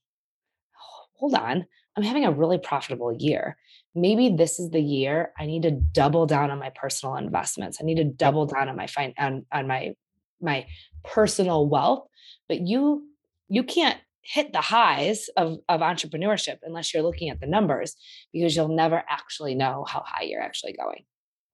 hold 1.14 1.34
on 1.34 1.64
i'm 1.96 2.02
having 2.02 2.24
a 2.24 2.32
really 2.32 2.58
profitable 2.58 3.12
year. 3.16 3.56
Maybe 3.94 4.30
this 4.30 4.58
is 4.58 4.70
the 4.70 4.80
year 4.80 5.32
i 5.38 5.46
need 5.46 5.62
to 5.62 5.70
double 5.70 6.26
down 6.26 6.50
on 6.50 6.58
my 6.58 6.70
personal 6.74 7.16
investments. 7.16 7.78
I 7.80 7.84
need 7.84 7.96
to 7.96 8.04
double 8.04 8.46
down 8.46 8.68
on 8.68 8.76
my 8.76 8.86
fin- 8.86 9.14
on, 9.18 9.46
on 9.52 9.66
my 9.66 9.94
my 10.40 10.66
personal 11.04 11.68
wealth. 11.68 12.06
But 12.48 12.66
you 12.66 13.06
you 13.48 13.62
can't 13.62 13.98
hit 14.22 14.52
the 14.52 14.60
highs 14.60 15.28
of, 15.36 15.58
of 15.68 15.80
entrepreneurship 15.80 16.58
unless 16.62 16.94
you're 16.94 17.02
looking 17.02 17.28
at 17.28 17.40
the 17.40 17.46
numbers 17.46 17.96
because 18.32 18.54
you'll 18.54 18.68
never 18.68 19.02
actually 19.08 19.54
know 19.54 19.84
how 19.88 20.02
high 20.06 20.22
you're 20.22 20.42
actually 20.42 20.72
going 20.72 21.04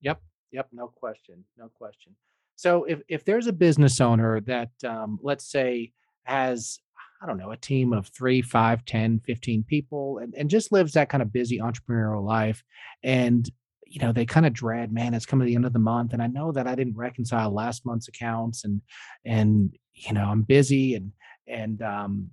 Yep. 0.02 0.20
Yep. 0.52 0.68
No 0.72 0.88
question. 0.88 1.44
No 1.56 1.68
question. 1.68 2.14
So 2.56 2.84
if 2.84 3.00
if 3.08 3.24
there's 3.24 3.46
a 3.46 3.52
business 3.52 4.00
owner 4.00 4.40
that 4.42 4.70
um, 4.84 5.18
let's 5.22 5.50
say 5.50 5.92
has 6.24 6.78
I 7.20 7.26
don't 7.26 7.38
know, 7.38 7.50
a 7.50 7.56
team 7.56 7.92
of 7.92 8.06
three, 8.06 8.42
five, 8.42 8.84
10, 8.84 9.22
15 9.26 9.64
people 9.64 10.18
and, 10.18 10.32
and 10.36 10.48
just 10.48 10.70
lives 10.70 10.92
that 10.92 11.08
kind 11.08 11.20
of 11.20 11.32
busy 11.32 11.58
entrepreneurial 11.58 12.24
life. 12.24 12.62
And, 13.02 13.50
you 13.84 14.00
know, 14.00 14.12
they 14.12 14.24
kind 14.24 14.46
of 14.46 14.52
dread, 14.52 14.92
man, 14.92 15.14
it's 15.14 15.26
coming 15.26 15.44
to 15.44 15.50
the 15.50 15.56
end 15.56 15.66
of 15.66 15.72
the 15.72 15.80
month. 15.80 16.12
And 16.12 16.22
I 16.22 16.28
know 16.28 16.52
that 16.52 16.68
I 16.68 16.76
didn't 16.76 16.96
reconcile 16.96 17.52
last 17.52 17.84
month's 17.84 18.06
accounts 18.06 18.64
and 18.64 18.82
and 19.24 19.76
you 19.94 20.12
know, 20.12 20.26
I'm 20.26 20.42
busy 20.42 20.94
and 20.94 21.10
and 21.48 21.82
um 21.82 22.30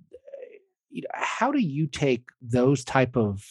you 0.96 1.02
know, 1.02 1.08
how 1.12 1.52
do 1.52 1.60
you 1.60 1.86
take 1.86 2.24
those 2.40 2.82
type 2.82 3.18
of 3.18 3.44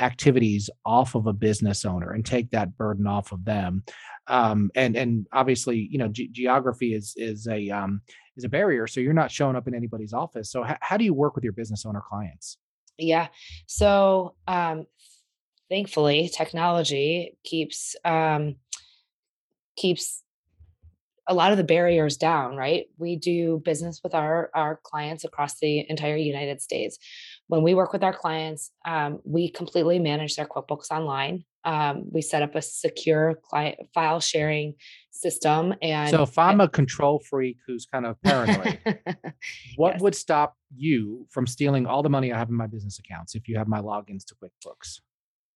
activities 0.00 0.68
off 0.84 1.14
of 1.14 1.28
a 1.28 1.32
business 1.32 1.84
owner 1.84 2.10
and 2.10 2.26
take 2.26 2.50
that 2.50 2.76
burden 2.76 3.06
off 3.06 3.30
of 3.30 3.44
them? 3.44 3.84
Um 4.26 4.72
and 4.74 4.96
and 4.96 5.28
obviously 5.32 5.88
you 5.88 5.98
know 5.98 6.08
ge- 6.08 6.32
geography 6.32 6.92
is 6.94 7.14
is 7.16 7.46
a 7.46 7.70
um 7.70 8.02
is 8.36 8.42
a 8.42 8.48
barrier 8.48 8.88
so 8.88 8.98
you're 8.98 9.12
not 9.12 9.30
showing 9.30 9.54
up 9.54 9.68
in 9.68 9.74
anybody's 9.74 10.12
office. 10.12 10.50
So 10.50 10.66
h- 10.66 10.78
how 10.80 10.96
do 10.96 11.04
you 11.04 11.14
work 11.14 11.36
with 11.36 11.44
your 11.44 11.52
business 11.52 11.86
owner 11.86 12.02
clients? 12.06 12.58
Yeah. 12.98 13.28
So 13.66 14.34
um 14.48 14.86
thankfully 15.68 16.28
technology 16.28 17.38
keeps 17.44 17.94
um 18.04 18.56
keeps 19.76 20.24
a 21.26 21.34
lot 21.34 21.52
of 21.52 21.58
the 21.58 21.64
barriers 21.64 22.16
down, 22.16 22.56
right? 22.56 22.86
We 22.98 23.16
do 23.16 23.60
business 23.64 24.00
with 24.02 24.14
our 24.14 24.50
our 24.54 24.80
clients 24.82 25.24
across 25.24 25.58
the 25.60 25.84
entire 25.88 26.16
United 26.16 26.60
States. 26.60 26.98
When 27.46 27.62
we 27.62 27.74
work 27.74 27.92
with 27.92 28.02
our 28.02 28.12
clients, 28.14 28.70
um, 28.86 29.20
we 29.24 29.50
completely 29.50 29.98
manage 29.98 30.36
their 30.36 30.46
QuickBooks 30.46 30.90
online. 30.90 31.44
Um, 31.64 32.04
we 32.10 32.22
set 32.22 32.42
up 32.42 32.54
a 32.54 32.62
secure 32.62 33.38
client 33.44 33.76
file 33.92 34.20
sharing 34.20 34.74
system, 35.10 35.74
and 35.82 36.08
so 36.08 36.22
if 36.22 36.38
i'm 36.38 36.60
a 36.62 36.68
control 36.68 37.20
freak 37.28 37.58
who's 37.66 37.84
kind 37.84 38.06
of 38.06 38.16
paranoid 38.22 38.78
what 39.76 39.92
Yes. 39.94 40.00
would 40.00 40.14
stop 40.14 40.56
you 40.74 41.26
from 41.30 41.46
stealing 41.46 41.84
all 41.86 42.02
the 42.02 42.08
money 42.08 42.32
i 42.32 42.38
have 42.38 42.48
in 42.48 42.54
my 42.54 42.66
business 42.66 42.98
accounts 42.98 43.34
if 43.34 43.46
you 43.46 43.58
have 43.58 43.68
my 43.68 43.80
logins 43.80 44.24
to 44.26 44.34
quickbooks 44.42 45.00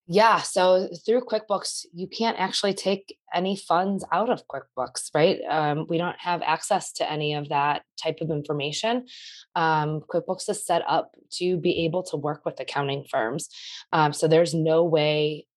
Yeah. 0.07 0.41
So 0.41 0.87
through 1.03 1.21
QuickBooks, 1.21 1.85
you 1.91 2.07
can't 2.07 2.39
actually 2.39 2.75
take 2.75 3.17
any 3.33 3.55
funds 3.55 4.05
out 4.11 4.29
of 4.29 4.43
QuickBooks, 4.47 5.09
right? 5.15 5.39
Um, 5.49 5.87
we 5.89 5.97
don't 5.97 6.19
have 6.19 6.43
access 6.43 6.91
to 6.93 7.11
any 7.11 7.33
of 7.33 7.49
that 7.49 7.81
type 8.01 8.17
of 8.21 8.29
information. 8.29 9.07
Um, 9.55 10.01
QuickBooks 10.01 10.47
is 10.49 10.65
set 10.65 10.83
up 10.87 11.11
to 11.37 11.57
be 11.57 11.85
able 11.85 12.03
to 12.03 12.17
work 12.17 12.45
with 12.45 12.59
accounting 12.59 13.05
firms. 13.09 13.49
Um, 13.91 14.13
so 14.13 14.27
there's 14.27 14.53
no 14.53 14.83
way, 14.83 15.47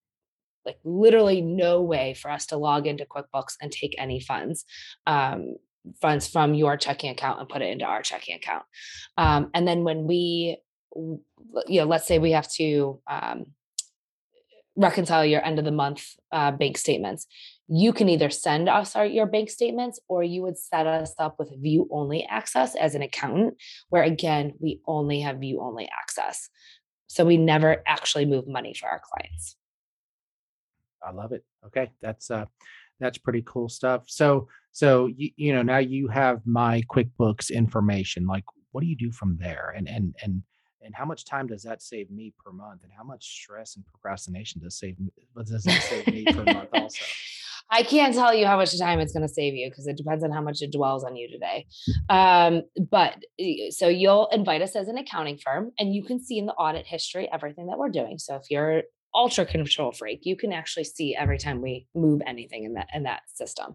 like 0.65 0.79
literally 0.83 1.43
no 1.43 1.83
way 1.83 2.15
for 2.15 2.31
us 2.31 2.47
to 2.47 2.57
log 2.57 2.87
into 2.87 3.05
QuickBooks 3.05 3.57
and 3.61 3.71
take 3.71 3.95
any 3.99 4.19
funds. 4.19 4.65
Um, 5.07 5.57
funds 6.01 6.27
from 6.27 6.55
your 6.55 6.77
checking 6.77 7.11
account 7.11 7.41
and 7.41 7.49
put 7.49 7.63
it 7.63 7.71
into 7.71 7.85
our 7.85 8.03
checking 8.03 8.35
account 8.37 8.65
um, 9.17 9.49
and 9.55 9.67
then 9.67 9.85
when 9.85 10.07
we 10.07 10.59
you 10.95 11.81
know 11.81 11.87
let's 11.87 12.07
say 12.07 12.19
we 12.19 12.33
have 12.33 12.51
to 12.51 13.01
um, 13.09 13.47
reconcile 14.79 15.25
your 15.25 15.45
end 15.45 15.59
of 15.59 15.65
the 15.65 15.73
month 15.73 16.07
uh, 16.31 16.53
bank 16.53 16.79
statements. 16.79 17.27
You 17.67 17.93
can 17.93 18.09
either 18.09 18.31
send 18.31 18.69
us 18.69 18.95
our, 18.95 19.05
your 19.05 19.27
bank 19.27 19.51
statements 19.51 19.99
or 20.09 20.23
you 20.23 20.41
would 20.43 20.57
set 20.57 20.87
us 20.87 21.15
up 21.19 21.37
with 21.39 21.51
view 21.61 21.89
only 21.91 22.25
access 22.25 22.77
as 22.77 22.95
an 22.95 23.03
accountant, 23.03 23.57
where 23.91 24.05
again, 24.05 24.55
we 24.61 24.81
only 24.87 25.21
have 25.21 25.41
view 25.41 25.61
only 25.61 25.91
access. 26.01 26.49
So 27.09 27.25
we 27.25 27.37
never 27.37 27.83
actually 27.87 28.25
move 28.25 28.47
money 28.47 28.73
for 28.73 28.89
our 28.89 29.03
clients. 29.03 29.57
I 31.03 31.11
love 31.11 31.33
it. 31.33 31.45
Okay, 31.67 31.91
that's 32.01 32.31
uh 32.31 32.47
that's 33.01 33.19
pretty 33.19 33.43
cool 33.47 33.69
stuff. 33.69 34.05
So 34.07 34.49
so 34.73 35.07
you, 35.07 35.31
you 35.37 35.53
know 35.53 35.63
now 35.63 35.79
you 35.79 36.09
have 36.09 36.41
my 36.45 36.83
QuickBooks 36.91 37.51
information. 37.51 38.27
Like 38.27 38.45
what 38.73 38.83
do 38.83 38.87
you 38.87 38.97
do 38.97 39.11
from 39.11 39.39
there? 39.41 39.75
And 39.77 39.89
and 39.89 40.15
and 40.23 40.43
and 40.89 40.95
how 40.95 41.05
much 41.05 41.27
time 41.27 41.47
does 41.47 41.63
that 41.65 41.83
save 41.83 42.11
me 42.11 42.33
per 42.43 42.51
month? 42.51 42.83
And 42.83 42.91
how 42.91 43.05
much 43.05 43.23
stress 43.23 43.77
and 43.77 43.85
procrastination 43.85 44.63
does 44.63 44.79
save 44.79 44.97
does 45.37 45.63
that 45.65 45.83
save 45.83 46.07
me 46.07 46.25
per 46.25 46.43
month 46.45 46.71
also? 46.73 47.05
I 47.71 47.83
can't 47.83 48.15
tell 48.15 48.33
you 48.33 48.47
how 48.47 48.57
much 48.57 48.79
time 48.79 48.99
it's 48.99 49.13
going 49.13 49.29
to 49.29 49.33
save 49.33 49.53
you 49.53 49.69
because 49.69 49.87
it 49.87 49.99
depends 49.99 50.25
on 50.25 50.31
how 50.31 50.41
much 50.41 50.63
it 50.63 50.73
dwells 50.73 51.05
on 51.05 51.15
you 51.15 51.31
today. 51.31 51.67
Um, 52.09 52.63
but 52.91 53.19
so 53.69 53.89
you'll 53.89 54.29
invite 54.33 54.63
us 54.63 54.75
as 54.75 54.89
an 54.89 54.97
accounting 54.97 55.37
firm, 55.37 55.73
and 55.79 55.95
you 55.95 56.03
can 56.03 56.25
see 56.25 56.39
in 56.39 56.47
the 56.47 56.55
audit 56.55 56.87
history 56.87 57.29
everything 57.31 57.67
that 57.67 57.77
we're 57.77 57.91
doing. 57.91 58.17
So 58.17 58.37
if 58.37 58.45
you're 58.49 58.85
ultra 59.19 59.45
control 59.45 59.91
freak, 59.91 60.21
you 60.23 60.37
can 60.37 60.53
actually 60.53 60.85
see 60.85 61.17
every 61.17 61.39
time 61.39 61.61
we 61.61 61.89
move 61.95 62.23
anything 62.25 62.63
in 62.63 62.75
that 62.75 62.89
in 62.95 63.03
that 63.03 63.23
system. 63.35 63.75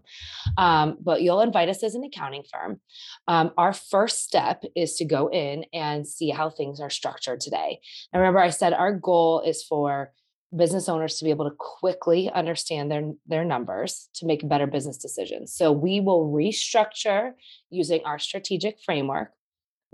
Um, 0.56 0.96
but 1.00 1.20
you'll 1.20 1.42
invite 1.42 1.68
us 1.68 1.82
as 1.82 1.94
an 1.94 2.02
accounting 2.02 2.44
firm. 2.50 2.80
Um, 3.28 3.52
our 3.58 3.74
first 3.74 4.24
step 4.24 4.64
is 4.74 4.94
to 4.96 5.04
go 5.04 5.28
in 5.28 5.66
and 5.74 6.08
see 6.08 6.30
how 6.30 6.48
things 6.48 6.80
are 6.80 6.90
structured 6.90 7.40
today. 7.40 7.80
And 8.12 8.20
remember, 8.20 8.40
I 8.40 8.50
said 8.50 8.72
our 8.72 8.92
goal 8.92 9.42
is 9.46 9.62
for 9.62 10.12
business 10.56 10.88
owners 10.88 11.16
to 11.18 11.24
be 11.24 11.30
able 11.30 11.50
to 11.50 11.56
quickly 11.58 12.30
understand 12.30 12.90
their 12.90 13.12
their 13.26 13.44
numbers 13.44 14.08
to 14.14 14.26
make 14.26 14.48
better 14.48 14.66
business 14.66 14.96
decisions. 14.96 15.54
So 15.54 15.72
we 15.72 16.00
will 16.00 16.32
restructure 16.32 17.32
using 17.70 18.00
our 18.04 18.18
strategic 18.18 18.78
framework 18.80 19.32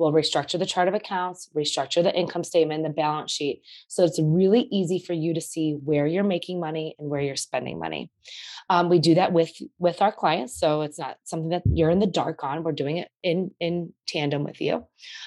We'll 0.00 0.12
restructure 0.12 0.58
the 0.58 0.64
chart 0.64 0.88
of 0.88 0.94
accounts, 0.94 1.50
restructure 1.54 2.02
the 2.02 2.14
income 2.14 2.42
statement, 2.42 2.84
the 2.84 2.88
balance 2.88 3.30
sheet. 3.30 3.62
So 3.86 4.02
it's 4.02 4.18
really 4.18 4.62
easy 4.72 4.98
for 4.98 5.12
you 5.12 5.34
to 5.34 5.42
see 5.42 5.72
where 5.84 6.06
you're 6.06 6.24
making 6.24 6.58
money 6.58 6.96
and 6.98 7.10
where 7.10 7.20
you're 7.20 7.36
spending 7.36 7.78
money. 7.78 8.10
Um, 8.70 8.88
we 8.88 8.98
do 8.98 9.14
that 9.16 9.32
with 9.32 9.52
with 9.78 10.00
our 10.00 10.10
clients, 10.10 10.58
so 10.58 10.80
it's 10.80 10.98
not 10.98 11.18
something 11.24 11.50
that 11.50 11.62
you're 11.66 11.90
in 11.90 11.98
the 11.98 12.06
dark 12.06 12.42
on. 12.42 12.62
We're 12.62 12.72
doing 12.72 12.96
it 12.96 13.08
in 13.22 13.50
in 13.60 13.92
tandem 14.10 14.44
with 14.44 14.60
you. 14.60 14.84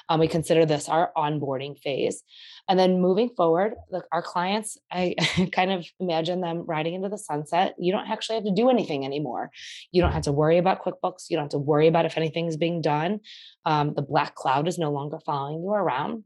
Um, 0.10 0.20
we 0.20 0.28
consider 0.28 0.66
this 0.66 0.90
our 0.90 1.12
onboarding 1.18 1.80
phase. 1.80 2.24
And 2.70 2.80
then 2.80 3.02
moving 3.02 3.30
forward, 3.36 3.74
look, 3.92 4.06
our 4.12 4.22
clients, 4.22 4.78
I 4.92 5.16
kind 5.52 5.72
of 5.72 5.86
imagine 6.00 6.42
them 6.42 6.64
riding 6.66 6.94
into 6.94 7.10
the 7.10 7.18
sunset. 7.18 7.76
You 7.78 7.92
don't 7.92 8.10
actually 8.10 8.36
have 8.36 8.46
to 8.46 8.54
do 8.54 8.70
anything 8.70 9.06
anymore. 9.06 9.52
You 9.92 10.02
don't 10.02 10.14
have 10.14 10.24
to 10.24 10.32
worry 10.32 10.58
about 10.58 10.84
QuickBooks. 10.84 11.30
You 11.30 11.38
don't 11.38 11.46
have 11.46 11.52
to 11.52 11.58
worry 11.58 11.88
about 11.88 12.06
if 12.06 12.18
anything's 12.18 12.58
being 12.58 12.82
done. 12.82 13.20
Um, 13.66 13.94
the 13.94 14.02
black 14.02 14.36
cloud 14.36 14.68
is 14.68 14.78
no 14.78 14.92
longer 14.92 15.20
following 15.26 15.62
you 15.62 15.72
around. 15.72 16.24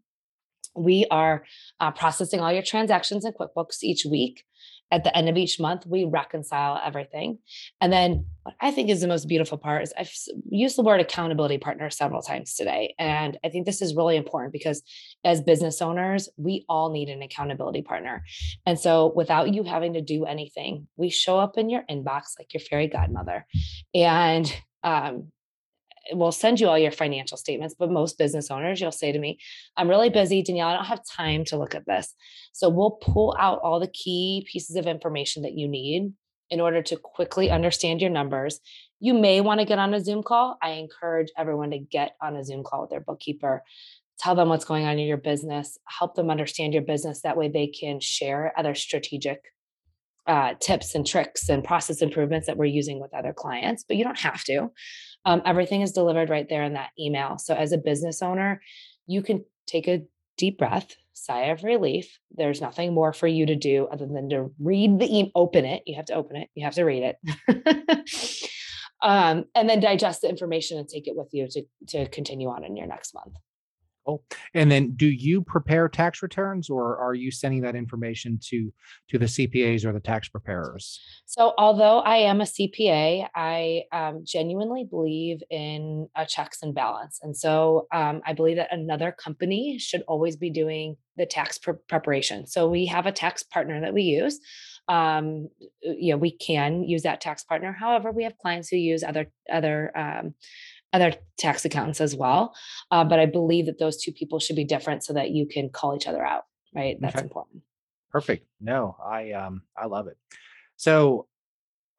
We 0.76 1.08
are 1.10 1.44
uh, 1.80 1.92
processing 1.92 2.40
all 2.40 2.54
your 2.54 2.62
transactions 2.62 3.26
in 3.26 3.34
QuickBooks 3.34 3.82
each 3.82 4.06
week 4.06 4.44
at 4.92 5.04
the 5.04 5.16
end 5.16 5.28
of 5.28 5.38
each 5.38 5.60
month, 5.60 5.86
we 5.86 6.06
reconcile 6.06 6.80
everything. 6.84 7.40
And 7.82 7.92
then 7.92 8.26
what 8.44 8.56
I 8.62 8.72
think 8.72 8.90
is 8.90 9.02
the 9.02 9.08
most 9.08 9.28
beautiful 9.28 9.58
part 9.58 9.84
is 9.84 9.94
I've 9.98 10.14
used 10.50 10.78
the 10.78 10.84
word 10.84 11.02
accountability 11.02 11.58
partner 11.58 11.90
several 11.90 12.22
times 12.22 12.56
today. 12.56 12.96
And 12.98 13.38
I 13.44 13.50
think 13.50 13.66
this 13.66 13.82
is 13.82 13.96
really 13.96 14.16
important 14.16 14.54
because 14.54 14.82
as 15.26 15.42
business 15.42 15.82
owners, 15.82 16.30
we 16.38 16.66
all 16.70 16.92
need 16.92 17.10
an 17.10 17.22
accountability 17.22 17.82
partner. 17.82 18.24
And 18.66 18.80
so 18.80 19.12
without 19.16 19.54
you 19.54 19.64
having 19.64 19.94
to 19.94 20.02
do 20.02 20.26
anything, 20.26 20.88
we 20.96 21.10
show 21.10 21.38
up 21.38 21.58
in 21.58 21.70
your 21.70 21.84
inbox 21.90 22.40
like 22.40 22.54
your 22.54 22.62
fairy 22.62 22.88
godmother. 22.88 23.46
And 23.94 24.54
um, 24.84 25.32
will 26.12 26.32
send 26.32 26.60
you 26.60 26.68
all 26.68 26.78
your 26.78 26.92
financial 26.92 27.38
statements, 27.38 27.76
but 27.78 27.92
most 27.92 28.18
business 28.18 28.52
owners, 28.52 28.80
you'll 28.80 28.92
say 28.92 29.12
to 29.12 29.20
me, 29.20 29.40
I'm 29.76 29.90
really 29.90 30.10
busy, 30.10 30.42
Danielle, 30.42 30.70
I 30.70 30.76
don't 30.76 30.86
have 30.86 31.02
time 31.06 31.46
to 31.46 31.58
look 31.58 31.76
at 31.76 31.86
this. 31.86 32.14
So 32.54 32.70
we'll 32.70 32.92
pull 32.92 33.36
out 33.40 33.60
all 33.64 33.80
the 33.80 33.88
key 33.88 34.48
pieces 34.52 34.76
of 34.76 34.88
information 34.88 35.44
that 35.44 35.58
you 35.58 35.68
need 35.68 36.14
in 36.50 36.62
order 36.62 36.82
to 36.82 36.98
quickly 36.98 37.50
understand 37.50 38.02
your 38.02 38.10
numbers. 38.10 38.60
You 39.00 39.14
may 39.14 39.42
want 39.42 39.60
to 39.60 39.66
get 39.66 39.80
on 39.80 39.94
a 39.94 40.04
Zoom 40.04 40.24
call. 40.24 40.58
I 40.62 40.72
encourage 40.72 41.30
everyone 41.38 41.72
to 41.72 41.80
get 41.80 42.16
on 42.22 42.36
a 42.36 42.44
Zoom 42.44 42.64
call 42.64 42.82
with 42.82 42.90
their 42.90 43.02
bookkeeper. 43.02 43.64
Tell 44.20 44.34
them 44.34 44.50
what's 44.50 44.66
going 44.66 44.86
on 44.86 44.98
in 44.98 45.08
your 45.08 45.18
business, 45.18 45.78
help 45.88 46.16
them 46.16 46.32
understand 46.32 46.74
your 46.74 46.82
business. 46.82 47.22
That 47.22 47.38
way 47.38 47.50
they 47.50 47.68
can 47.68 48.00
share 48.00 48.52
other 48.58 48.74
strategic 48.74 49.42
uh, 50.26 50.56
tips 50.60 50.94
and 50.94 51.06
tricks 51.08 51.48
and 51.50 51.64
process 51.64 52.02
improvements 52.02 52.48
that 52.48 52.58
we're 52.58 52.66
using 52.66 53.00
with 53.00 53.14
other 53.14 53.32
clients, 53.32 53.86
but 53.88 53.96
you 53.96 54.04
don't 54.04 54.20
have 54.20 54.44
to. 54.44 54.70
Um, 55.26 55.42
everything 55.46 55.82
is 55.82 55.92
delivered 55.92 56.30
right 56.30 56.48
there 56.48 56.64
in 56.64 56.74
that 56.74 56.92
email. 57.00 57.38
So, 57.38 57.54
as 57.54 57.72
a 57.72 57.78
business 57.78 58.22
owner, 58.22 58.62
you 59.08 59.22
can 59.22 59.44
take 59.66 59.88
a 59.88 60.04
deep 60.38 60.58
breath, 60.58 60.96
sigh 61.14 61.46
of 61.46 61.64
relief. 61.64 62.20
There's 62.32 62.62
nothing 62.62 62.94
more 62.94 63.12
for 63.12 63.28
you 63.28 63.46
to 63.48 63.56
do 63.56 63.88
other 63.92 64.06
than 64.06 64.30
to 64.30 64.52
read 64.60 65.00
the 65.00 65.06
email, 65.06 65.32
open 65.36 65.66
it. 65.66 65.84
You 65.86 65.96
have 65.96 66.06
to 66.06 66.14
open 66.14 66.38
it, 66.38 66.50
you 66.56 66.64
have 66.64 66.76
to 66.76 66.84
read 66.84 67.16
it. 67.16 68.50
um, 69.02 69.46
and 69.56 69.70
then 69.70 69.80
digest 69.80 70.22
the 70.22 70.30
information 70.30 70.78
and 70.78 70.88
take 70.88 71.08
it 71.08 71.16
with 71.16 71.30
you 71.34 71.48
to, 71.50 71.64
to 71.88 72.10
continue 72.10 72.50
on 72.50 72.64
in 72.64 72.78
your 72.78 72.88
next 72.88 73.14
month. 73.14 73.36
And 74.54 74.72
then 74.72 74.96
do 74.96 75.08
you 75.08 75.42
prepare 75.42 75.90
tax 75.90 76.22
returns 76.22 76.70
or 76.70 76.98
are 76.98 77.14
you 77.14 77.32
sending 77.32 77.62
that 77.62 77.76
information 77.76 78.40
to 78.50 78.72
to 79.10 79.18
the 79.18 79.26
CPAs 79.26 79.86
or 79.86 79.94
the 79.94 80.00
tax 80.00 80.30
preparers? 80.30 81.00
So 81.26 81.54
although 81.58 82.00
I 82.00 82.18
am 82.18 82.42
a 82.42 82.46
CPA, 82.46 83.28
I 83.36 83.84
um, 83.92 84.24
genuinely 84.24 84.86
believe 84.86 85.42
in 85.50 86.08
a 86.16 86.26
checks 86.26 86.60
and 86.62 86.74
balance. 86.74 87.20
And 87.22 87.36
so 87.36 87.88
um, 87.94 88.22
I 88.26 88.34
believe 88.34 88.58
that 88.58 88.74
another 88.74 89.12
company 89.12 89.78
should 89.80 90.04
always 90.08 90.36
be 90.36 90.50
doing 90.50 90.98
the 91.18 91.26
tax 91.26 91.58
pre- 91.58 91.74
preparation. 91.88 92.48
So 92.48 92.70
we 92.70 92.86
have 92.88 93.06
a 93.06 93.12
tax 93.12 93.44
partner 93.44 93.82
that 93.82 93.94
we 93.94 94.04
use 94.04 94.40
um 94.90 95.50
you 95.82 96.14
know 96.14 96.18
we 96.18 96.32
can 96.32 96.82
use 96.84 97.04
that 97.04 97.20
tax 97.20 97.44
partner 97.44 97.76
however 97.78 98.10
we 98.10 98.24
have 98.24 98.38
clients 98.38 98.70
who 98.70 98.78
use 98.78 99.04
other 99.04 99.30
other 99.52 99.92
um, 99.98 100.34
other 100.94 101.14
tax 101.38 101.66
accountants 101.66 102.02
as 102.02 102.16
well. 102.16 102.56
Uh, 102.92 103.04
but 103.04 103.20
I 103.20 103.26
believe 103.26 103.66
that 103.66 103.80
those 103.80 104.02
two 104.02 104.12
people 104.12 104.40
should 104.40 104.56
be 104.56 104.64
different 104.64 105.04
so 105.04 105.14
that 105.14 105.32
you 105.32 105.48
can 105.48 105.70
call 105.70 105.96
each 105.96 106.08
other 106.08 106.26
out. 106.26 106.44
Right. 106.76 106.98
That's 107.00 107.16
okay. 107.16 107.24
important. 107.24 107.64
Perfect. 108.12 108.48
No, 108.62 108.96
I 109.04 109.32
um 109.32 109.64
I 109.78 109.86
love 109.88 110.08
it. 110.08 110.18
So 110.76 111.28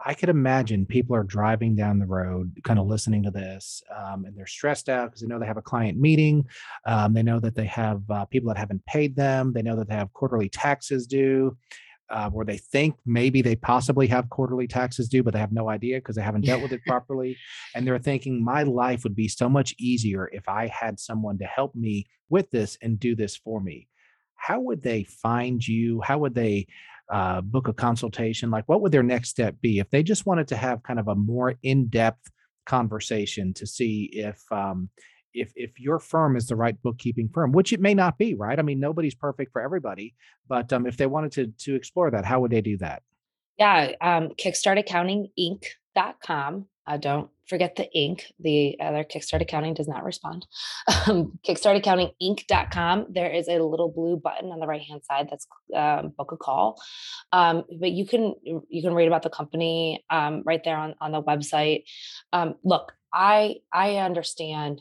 I 0.05 0.15
could 0.15 0.29
imagine 0.29 0.87
people 0.87 1.17
are 1.17 1.25
driving 1.25 1.75
down 1.75 1.99
the 1.99 2.07
road, 2.07 2.53
kind 2.63 2.79
of 2.79 2.87
listening 2.87 3.25
to 3.25 3.33
this, 3.33 3.83
um, 3.95 4.25
and 4.25 4.37
they're 4.37 4.47
stressed 4.47 4.89
out 4.89 5.07
because 5.07 5.23
they 5.23 5.27
know 5.27 5.41
they 5.41 5.47
have 5.47 5.57
a 5.57 5.63
client 5.63 5.99
meeting. 5.99 6.47
Um, 6.87 7.15
they 7.15 7.23
know 7.25 7.41
that 7.41 7.57
they 7.57 7.67
have 7.67 8.09
uh, 8.09 8.25
people 8.27 8.49
that 8.49 8.59
haven't 8.59 8.87
paid 8.87 9.17
them. 9.17 9.53
They 9.53 9.63
know 9.63 9.75
that 9.75 9.89
they 9.89 9.97
have 9.97 10.13
quarterly 10.13 10.49
taxes 10.49 11.07
due, 11.07 11.57
uh, 12.11 12.31
where 12.31 12.45
they 12.45 12.59
think 12.59 12.97
maybe 13.05 13.43
they 13.43 13.57
possibly 13.57 14.07
have 14.07 14.31
quarterly 14.31 14.67
taxes 14.67 15.09
due, 15.09 15.23
but 15.23 15.33
they 15.33 15.39
have 15.39 15.53
no 15.53 15.69
idea 15.69 15.99
because 15.99 16.17
they 16.17 16.23
haven't 16.23 16.45
dealt 16.45 16.63
with 16.63 16.73
it 16.73 16.81
properly. 16.87 17.37
And 17.75 17.87
they're 17.87 17.99
thinking, 17.99 18.43
my 18.43 18.63
life 18.63 19.05
would 19.05 19.17
be 19.17 19.29
so 19.29 19.49
much 19.49 19.75
easier 19.79 20.29
if 20.33 20.49
I 20.49 20.69
had 20.69 20.99
someone 20.99 21.39
to 21.39 21.45
help 21.45 21.75
me 21.75 22.07
with 22.31 22.51
this 22.51 22.79
and 22.83 22.99
do 22.99 23.15
this 23.15 23.37
for 23.37 23.61
me. 23.61 23.89
How 24.37 24.61
would 24.61 24.83
they 24.83 25.05
find 25.05 25.67
you? 25.67 26.01
How 26.01 26.19
would 26.19 26.35
they 26.35 26.67
uh, 27.13 27.41
book 27.41 27.69
a 27.69 27.73
consultation? 27.73 28.51
Like, 28.51 28.69
what 28.69 28.81
would 28.81 28.93
their 28.93 29.03
next 29.03 29.31
step 29.31 29.57
be 29.61 29.79
if 29.79 29.91
they 29.91 30.03
just 30.03 30.27
wanted 30.27 30.49
to 30.49 30.57
have 30.57 30.83
kind 30.83 31.01
of 31.01 31.09
a 31.09 31.15
more 31.15 31.55
in 31.63 31.89
depth 31.89 32.31
conversation 32.67 33.53
to 33.55 33.67
see 33.67 34.11
if 34.13 34.41
um, 34.53 34.91
if 35.35 35.53
if 35.57 35.79
your 35.79 35.99
firm 35.99 36.37
is 36.37 36.47
the 36.47 36.57
right 36.57 36.81
bookkeeping 36.83 37.29
firm, 37.33 37.53
which 37.53 37.73
it 37.73 37.81
may 37.81 37.95
not 37.95 38.19
be, 38.19 38.35
right? 38.35 38.59
I 38.59 38.63
mean, 38.63 38.81
nobody's 38.81 39.15
perfect 39.15 39.53
for 39.53 39.63
everybody, 39.63 40.15
but 40.49 40.73
um, 40.73 40.87
if 40.87 40.97
they 40.97 41.07
wanted 41.07 41.33
to 41.33 41.47
to 41.65 41.75
explore 41.75 42.11
that, 42.11 42.25
how 42.25 42.41
would 42.41 42.51
they 42.51 42.61
do 42.61 42.77
that? 42.79 43.03
Yeah, 43.59 43.93
um, 44.01 44.31
kickstartaccountinginc.com. 44.41 46.67
Uh, 46.87 46.97
don't 46.97 47.29
forget 47.47 47.77
the 47.77 47.87
Inc. 47.95 48.23
The 48.41 48.79
other 48.81 49.05
Kickstart 49.05 49.43
Accounting 49.43 49.75
does 49.75 49.89
not 49.89 50.05
respond. 50.05 50.47
Um, 51.07 51.39
kickstartaccountinginc.com. 51.47 53.07
There 53.11 53.31
is 53.31 53.47
a 53.49 53.59
little 53.59 53.91
blue 53.91 54.17
button 54.17 54.51
on 54.51 54.59
the 54.61 54.67
right 54.67 54.83
hand 54.83 55.03
side 55.05 55.29
that's 55.31 55.47
um, 55.75 56.13
book 56.17 56.33
a 56.33 56.37
call. 56.37 56.81
Um, 57.33 57.65
but 57.81 57.93
you 57.93 58.07
can 58.07 58.35
you 58.43 58.83
can 58.83 58.95
read 58.95 59.07
about 59.07 59.23
the 59.23 59.31
company 59.31 60.05
um, 60.11 60.43
right 60.45 60.63
there 60.65 60.77
on 60.77 60.95
on 61.01 61.13
the 61.13 61.23
website. 61.23 61.85
Um, 62.33 62.57
look, 62.65 62.93
I 63.13 63.57
I 63.73 63.97
understand 63.97 64.81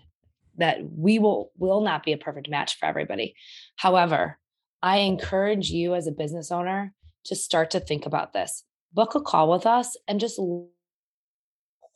that 0.58 0.80
we 0.96 1.20
will 1.20 1.52
will 1.58 1.82
not 1.82 2.04
be 2.04 2.14
a 2.14 2.18
perfect 2.18 2.50
match 2.50 2.78
for 2.78 2.86
everybody. 2.86 3.36
However, 3.78 4.40
I 4.82 4.98
encourage 4.98 5.70
you 5.70 5.96
as 5.96 6.08
a 6.08 6.12
business 6.12 6.52
owner 6.52 6.94
to 7.26 7.36
start 7.36 7.72
to 7.72 7.80
think 7.80 8.06
about 8.06 8.34
this. 8.34 8.64
Book 8.94 9.16
a 9.16 9.22
call 9.22 9.52
with 9.52 9.66
us 9.66 9.98
and 10.08 10.20
just 10.20 10.40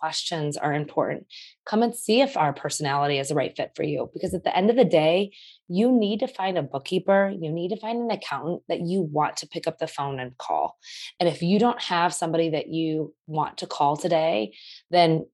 questions 0.02 0.58
are 0.58 0.74
important. 0.74 1.28
Come 1.66 1.84
and 1.84 1.96
see 1.96 2.22
if 2.22 2.36
our 2.36 2.52
personality 2.54 3.20
is 3.20 3.30
the 3.30 3.36
right 3.36 3.56
fit 3.56 3.72
for 3.76 3.84
you. 3.84 4.10
Because 4.14 4.34
at 4.34 4.44
the 4.44 4.56
end 4.56 4.70
of 4.70 4.76
the 4.76 4.84
day, 4.84 5.32
you 5.68 5.92
need 5.92 6.20
to 6.22 6.28
find 6.28 6.58
a 6.58 6.64
bookkeeper, 6.64 7.32
you 7.40 7.52
need 7.52 7.70
to 7.70 7.80
find 7.80 8.00
an 8.00 8.12
accountant 8.12 8.64
that 8.68 8.82
you 8.82 9.04
want 9.04 9.38
to 9.38 9.48
pick 9.48 9.68
up 9.68 9.78
the 9.78 9.88
phone 9.88 10.20
and 10.20 10.38
call. 10.38 10.78
And 11.20 11.30
if 11.30 11.42
you 11.44 11.60
don't 11.60 11.82
have 11.84 12.14
somebody 12.14 12.50
that 12.50 12.68
you 12.68 13.14
want 13.28 13.60
to 13.60 13.68
call 13.68 13.96
today, 13.96 14.54
then 14.90 15.28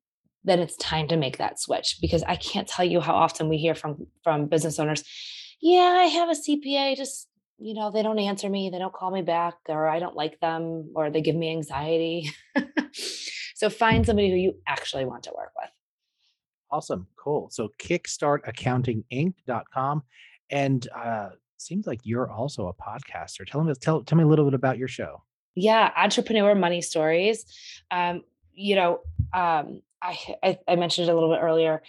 then 0.48 0.60
it's 0.60 0.76
time 0.78 1.08
to 1.10 1.18
make 1.18 1.38
that 1.38 1.60
switch 1.60 1.98
because 2.02 2.24
I 2.24 2.38
can't 2.38 2.68
tell 2.68 2.86
you 2.86 3.02
how 3.02 3.14
often 3.14 3.50
we 3.50 3.58
hear 3.58 3.76
from 3.76 4.08
from 4.24 4.48
business 4.48 4.80
owners, 4.80 5.04
yeah, 5.62 5.98
I 6.00 6.06
have 6.06 6.30
a 6.30 6.34
CPA, 6.34 6.96
just 6.96 7.28
you 7.60 7.74
know, 7.74 7.92
they 7.92 8.04
don't 8.04 8.20
answer 8.20 8.48
me, 8.50 8.70
they 8.70 8.78
don't 8.78 8.94
call 8.94 9.10
me 9.12 9.24
back, 9.24 9.56
or 9.68 9.88
I 9.88 9.98
don't 10.00 10.16
like 10.16 10.40
them, 10.40 10.92
or 10.96 11.10
they 11.10 11.22
give 11.22 11.36
me 11.36 11.52
anxiety. 11.52 12.30
so 13.56 13.70
find 13.70 14.06
somebody 14.06 14.30
who 14.30 14.38
you 14.38 14.54
actually 14.68 15.06
want 15.06 15.24
to 15.24 15.32
work 15.36 15.52
with. 15.60 15.72
Awesome. 16.72 17.08
Cool. 17.18 17.50
So 17.52 17.70
kickstartaccountinginc.com. 17.80 20.04
And 20.50 20.88
uh, 20.96 21.30
seems 21.58 21.86
like 21.88 22.00
you're 22.04 22.30
also 22.30 22.68
a 22.68 22.74
podcaster. 22.74 23.46
Tell 23.46 23.62
me, 23.64 23.74
tell, 23.74 24.04
tell 24.04 24.18
me 24.18 24.24
a 24.24 24.28
little 24.28 24.46
bit 24.46 24.54
about 24.54 24.78
your 24.78 24.88
show. 24.88 25.24
Yeah, 25.56 25.92
entrepreneur 25.98 26.54
money 26.54 26.82
stories. 26.82 27.46
Um, 27.90 28.22
you 28.54 28.76
know, 28.76 29.00
um, 29.34 29.82
I, 30.02 30.18
I, 30.44 30.58
I 30.68 30.76
mentioned 30.76 31.08
it 31.08 31.12
a 31.12 31.14
little 31.14 31.34
bit 31.34 31.42
earlier. 31.42 31.82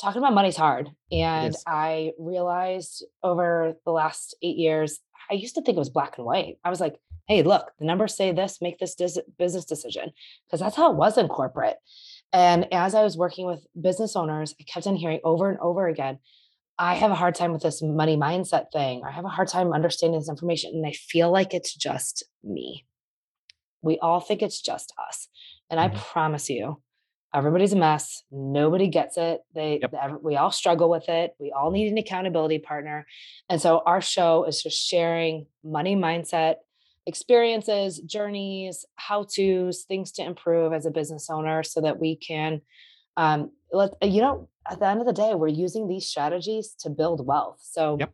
Talking 0.00 0.20
about 0.20 0.34
money's 0.34 0.56
hard, 0.56 0.90
and 1.10 1.54
I 1.66 2.12
realized 2.18 3.04
over 3.22 3.74
the 3.86 3.92
last 3.92 4.36
eight 4.42 4.58
years, 4.58 5.00
I 5.30 5.34
used 5.34 5.54
to 5.54 5.62
think 5.62 5.76
it 5.76 5.78
was 5.78 5.88
black 5.88 6.18
and 6.18 6.26
white. 6.26 6.58
I 6.64 6.68
was 6.68 6.80
like, 6.80 6.96
"Hey, 7.28 7.42
look, 7.42 7.72
the 7.78 7.86
numbers 7.86 8.14
say 8.14 8.30
this. 8.30 8.58
Make 8.60 8.78
this 8.78 8.94
dis- 8.94 9.18
business 9.38 9.64
decision," 9.64 10.12
because 10.46 10.60
that's 10.60 10.76
how 10.76 10.90
it 10.90 10.98
was 10.98 11.16
in 11.16 11.28
corporate. 11.28 11.78
And 12.32 12.72
as 12.74 12.94
I 12.94 13.02
was 13.02 13.16
working 13.16 13.46
with 13.46 13.66
business 13.80 14.16
owners, 14.16 14.54
I 14.60 14.64
kept 14.64 14.86
on 14.86 14.96
hearing 14.96 15.20
over 15.24 15.48
and 15.48 15.58
over 15.60 15.88
again, 15.88 16.18
I 16.78 16.94
have 16.94 17.10
a 17.10 17.14
hard 17.14 17.34
time 17.34 17.52
with 17.52 17.62
this 17.62 17.82
money 17.82 18.16
mindset 18.16 18.66
thing, 18.72 19.02
I 19.06 19.10
have 19.10 19.24
a 19.24 19.28
hard 19.28 19.48
time 19.48 19.72
understanding 19.72 20.20
this 20.20 20.28
information. 20.28 20.72
And 20.74 20.86
I 20.86 20.92
feel 20.92 21.30
like 21.30 21.54
it's 21.54 21.74
just 21.74 22.24
me. 22.44 22.84
We 23.80 23.98
all 24.00 24.20
think 24.20 24.42
it's 24.42 24.60
just 24.60 24.92
us. 25.08 25.28
And 25.70 25.80
I 25.80 25.88
mm-hmm. 25.88 25.98
promise 25.98 26.50
you, 26.50 26.82
everybody's 27.36 27.72
a 27.72 27.76
mess. 27.76 28.22
Nobody 28.30 28.88
gets 28.88 29.16
it. 29.16 29.42
They, 29.54 29.80
yep. 29.80 29.92
we 30.22 30.36
all 30.36 30.50
struggle 30.50 30.88
with 30.88 31.08
it. 31.08 31.34
We 31.38 31.52
all 31.52 31.70
need 31.70 31.90
an 31.92 31.98
accountability 31.98 32.58
partner. 32.58 33.06
And 33.50 33.60
so 33.60 33.82
our 33.84 34.00
show 34.00 34.44
is 34.44 34.62
just 34.62 34.84
sharing 34.88 35.46
money 35.62 35.94
mindset 35.94 36.56
experiences, 37.06 38.00
journeys, 38.00 38.84
how 38.96 39.24
to's, 39.24 39.84
things 39.84 40.10
to 40.12 40.22
improve 40.22 40.72
as 40.72 40.86
a 40.86 40.90
business 40.90 41.30
owner 41.30 41.62
so 41.62 41.80
that 41.80 42.00
we 42.00 42.16
can 42.16 42.60
um, 43.16 43.52
let 43.72 43.92
you 44.02 44.20
know 44.20 44.48
at 44.70 44.78
the 44.78 44.86
end 44.86 45.00
of 45.00 45.06
the 45.06 45.12
day 45.12 45.34
we're 45.34 45.48
using 45.48 45.88
these 45.88 46.06
strategies 46.06 46.74
to 46.80 46.90
build 46.90 47.26
wealth 47.26 47.58
so 47.62 47.96
yep. 47.98 48.12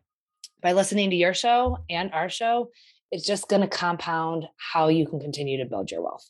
by 0.61 0.71
listening 0.71 1.09
to 1.09 1.15
your 1.15 1.33
show 1.33 1.77
and 1.89 2.11
our 2.13 2.29
show 2.29 2.69
it's 3.11 3.25
just 3.25 3.47
going 3.49 3.61
to 3.61 3.67
compound 3.67 4.45
how 4.57 4.87
you 4.87 5.05
can 5.05 5.19
continue 5.19 5.57
to 5.61 5.69
build 5.69 5.91
your 5.91 6.01
wealth 6.01 6.29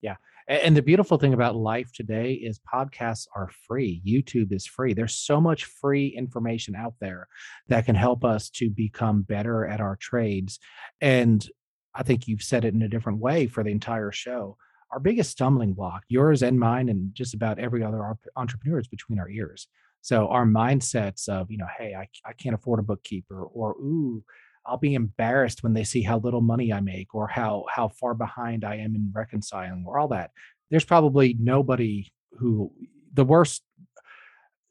yeah 0.00 0.16
and 0.46 0.76
the 0.76 0.82
beautiful 0.82 1.18
thing 1.18 1.34
about 1.34 1.56
life 1.56 1.92
today 1.92 2.34
is 2.34 2.60
podcasts 2.72 3.26
are 3.34 3.50
free. 3.66 4.02
YouTube 4.06 4.52
is 4.52 4.66
free. 4.66 4.94
There's 4.94 5.16
so 5.16 5.40
much 5.40 5.64
free 5.64 6.08
information 6.08 6.74
out 6.74 6.94
there 7.00 7.28
that 7.68 7.86
can 7.86 7.94
help 7.94 8.24
us 8.24 8.50
to 8.50 8.70
become 8.70 9.22
better 9.22 9.66
at 9.66 9.80
our 9.80 9.96
trades. 9.96 10.58
And 11.00 11.46
I 11.94 12.02
think 12.02 12.28
you've 12.28 12.42
said 12.42 12.64
it 12.64 12.74
in 12.74 12.82
a 12.82 12.88
different 12.88 13.20
way 13.20 13.46
for 13.46 13.62
the 13.62 13.70
entire 13.70 14.12
show 14.12 14.56
our 14.94 15.00
biggest 15.00 15.32
stumbling 15.32 15.72
block, 15.72 16.04
yours 16.06 16.42
and 16.44 16.58
mine, 16.58 16.88
and 16.88 17.12
just 17.14 17.34
about 17.34 17.58
every 17.58 17.82
other 17.82 18.16
entrepreneur, 18.36 18.78
is 18.78 18.86
between 18.86 19.18
our 19.18 19.28
ears. 19.28 19.66
So 20.02 20.28
our 20.28 20.46
mindsets 20.46 21.28
of, 21.28 21.50
you 21.50 21.58
know, 21.58 21.66
hey, 21.76 21.94
I, 21.94 22.08
I 22.24 22.32
can't 22.32 22.54
afford 22.54 22.78
a 22.78 22.84
bookkeeper, 22.84 23.42
or 23.42 23.72
ooh, 23.72 24.22
I'll 24.66 24.78
be 24.78 24.94
embarrassed 24.94 25.62
when 25.62 25.74
they 25.74 25.84
see 25.84 26.02
how 26.02 26.18
little 26.18 26.40
money 26.40 26.72
I 26.72 26.80
make, 26.80 27.14
or 27.14 27.28
how 27.28 27.64
how 27.68 27.88
far 27.88 28.14
behind 28.14 28.64
I 28.64 28.76
am 28.76 28.94
in 28.94 29.10
reconciling, 29.14 29.84
or 29.86 29.98
all 29.98 30.08
that. 30.08 30.30
There's 30.70 30.84
probably 30.84 31.36
nobody 31.38 32.12
who 32.38 32.72
the 33.12 33.24
worst 33.24 33.62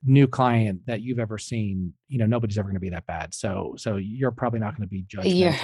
new 0.05 0.27
client 0.27 0.81
that 0.87 1.01
you've 1.01 1.19
ever 1.19 1.37
seen. 1.37 1.93
You 2.07 2.19
know, 2.19 2.25
nobody's 2.25 2.57
ever 2.57 2.67
going 2.67 2.75
to 2.75 2.81
be 2.81 2.89
that 2.89 3.05
bad. 3.05 3.33
So 3.33 3.75
so 3.77 3.97
you're 3.97 4.31
probably 4.31 4.59
not 4.59 4.75
going 4.77 4.87
to 4.87 4.91
be 4.91 5.03
judgmental. 5.03 5.33
Yeah 5.39 5.57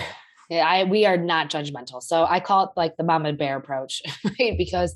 I 0.52 0.84
we 0.86 1.06
are 1.06 1.18
not 1.18 1.50
judgmental. 1.50 2.02
So 2.02 2.26
I 2.26 2.40
call 2.40 2.66
it 2.66 2.72
like 2.76 2.98
the 2.98 3.04
mama 3.04 3.34
bear 3.34 3.58
approach, 3.58 4.02
right? 4.40 4.58
Because 4.58 4.96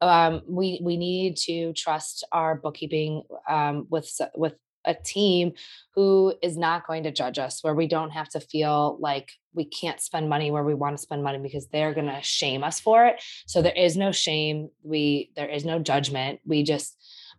um, 0.00 0.42
we 0.48 0.80
we 0.82 0.96
need 0.96 1.36
to 1.38 1.72
trust 1.72 2.24
our 2.32 2.54
bookkeeping 2.54 3.22
um, 3.48 3.86
with 3.90 4.10
with 4.36 4.54
a 4.84 4.94
team 4.94 5.52
who 5.94 6.34
is 6.42 6.56
not 6.56 6.86
going 6.86 7.02
to 7.04 7.10
judge 7.10 7.38
us 7.38 7.62
where 7.62 7.74
we 7.74 7.86
don't 7.86 8.10
have 8.10 8.28
to 8.28 8.40
feel 8.40 8.96
like 9.00 9.30
we 9.52 9.64
can't 9.64 10.00
spend 10.00 10.28
money 10.28 10.50
where 10.50 10.64
we 10.64 10.74
want 10.74 10.96
to 10.96 11.02
spend 11.02 11.22
money 11.22 11.38
because 11.38 11.68
they're 11.68 11.94
going 11.94 12.06
to 12.06 12.22
shame 12.22 12.64
us 12.64 12.80
for 12.80 13.06
it 13.06 13.22
so 13.46 13.62
there 13.62 13.72
is 13.76 13.96
no 13.96 14.12
shame 14.12 14.68
we 14.82 15.30
there 15.36 15.48
is 15.48 15.64
no 15.64 15.78
judgment 15.78 16.40
we 16.44 16.62
just 16.62 16.96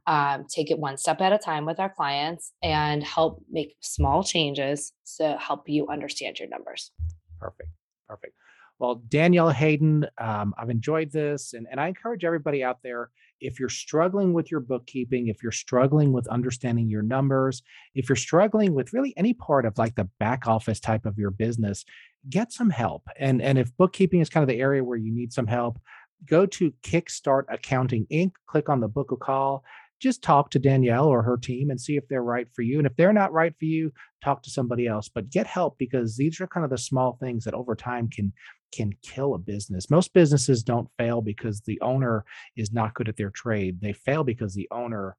um, 0.08 0.46
take 0.48 0.70
it 0.70 0.78
one 0.78 0.98
step 0.98 1.20
at 1.20 1.34
a 1.34 1.38
time 1.38 1.66
with 1.66 1.80
our 1.80 1.90
clients 1.90 2.52
and 2.62 3.04
help 3.04 3.44
make 3.50 3.76
small 3.82 4.24
changes 4.24 4.94
to 5.18 5.36
help 5.40 5.68
you 5.68 5.88
understand 5.88 6.38
your 6.38 6.48
numbers 6.48 6.92
Perfect. 7.40 7.70
Perfect. 8.08 8.34
Well, 8.80 8.96
Danielle 9.08 9.52
Hayden, 9.52 10.06
um, 10.18 10.54
I've 10.58 10.70
enjoyed 10.70 11.12
this. 11.12 11.54
And, 11.54 11.68
and 11.70 11.80
I 11.80 11.88
encourage 11.88 12.26
everybody 12.26 12.64
out 12.64 12.80
there 12.84 13.10
if 13.40 13.60
you're 13.60 13.70
struggling 13.70 14.34
with 14.34 14.52
your 14.52 14.60
bookkeeping, 14.60 15.28
if 15.28 15.44
you're 15.44 15.52
struggling 15.52 16.14
with 16.14 16.28
understanding 16.28 16.90
your 16.90 17.02
numbers, 17.02 17.62
if 17.94 18.10
you're 18.10 18.16
struggling 18.16 18.74
with 18.74 18.94
really 18.94 19.14
any 19.18 19.34
part 19.34 19.66
of 19.66 19.78
like 19.78 19.96
the 19.96 20.10
back 20.20 20.48
office 20.48 20.80
type 20.80 21.06
of 21.06 21.18
your 21.18 21.32
business, 21.32 21.86
get 22.30 22.52
some 22.52 22.70
help. 22.70 23.04
And, 23.20 23.42
and 23.42 23.58
if 23.58 23.76
bookkeeping 23.78 24.22
is 24.22 24.30
kind 24.30 24.44
of 24.44 24.50
the 24.50 24.62
area 24.62 24.84
where 24.84 24.98
you 24.98 25.14
need 25.14 25.34
some 25.34 25.48
help, 25.48 25.80
go 26.26 26.46
to 26.46 26.74
Kickstart 26.82 27.44
Accounting 27.50 28.08
Inc., 28.12 28.32
click 28.48 28.70
on 28.70 28.80
the 28.80 28.88
book 28.88 29.12
a 29.12 29.18
call 29.18 29.64
just 30.00 30.22
talk 30.22 30.50
to 30.52 30.60
Danielle 30.60 31.08
or 31.08 31.22
her 31.22 31.38
team 31.38 31.70
and 31.70 31.80
see 31.80 31.96
if 31.96 32.08
they're 32.08 32.24
right 32.24 32.48
for 32.54 32.62
you. 32.62 32.78
And 32.78 32.86
if 32.86 32.96
they're 32.96 33.14
not 33.14 33.32
right 33.34 33.54
for 33.58 33.66
you, 33.66 33.92
talk 34.24 34.44
to 34.44 34.50
somebody 34.50 34.88
else. 34.88 35.10
But 35.10 35.30
get 35.30 35.48
help 35.48 35.78
because 35.78 36.18
these 36.18 36.42
are 36.42 36.48
kind 36.48 36.64
of 36.64 36.70
the 36.70 36.78
small 36.78 37.18
things 37.20 37.46
that 37.46 37.54
over 37.54 37.76
time 37.76 38.10
can 38.10 38.34
can 38.72 38.94
kill 39.02 39.34
a 39.34 39.40
business. 39.40 39.90
Most 39.90 40.14
businesses 40.14 40.64
don't 40.64 40.90
fail 40.98 41.22
because 41.22 41.62
the 41.62 41.80
owner 41.82 42.26
is 42.56 42.74
not 42.74 42.94
good 42.94 43.10
at 43.10 43.18
their 43.18 43.30
trade. 43.30 43.80
They 43.82 43.94
fail 43.94 44.24
because 44.24 44.54
the 44.54 44.68
owner 44.72 45.18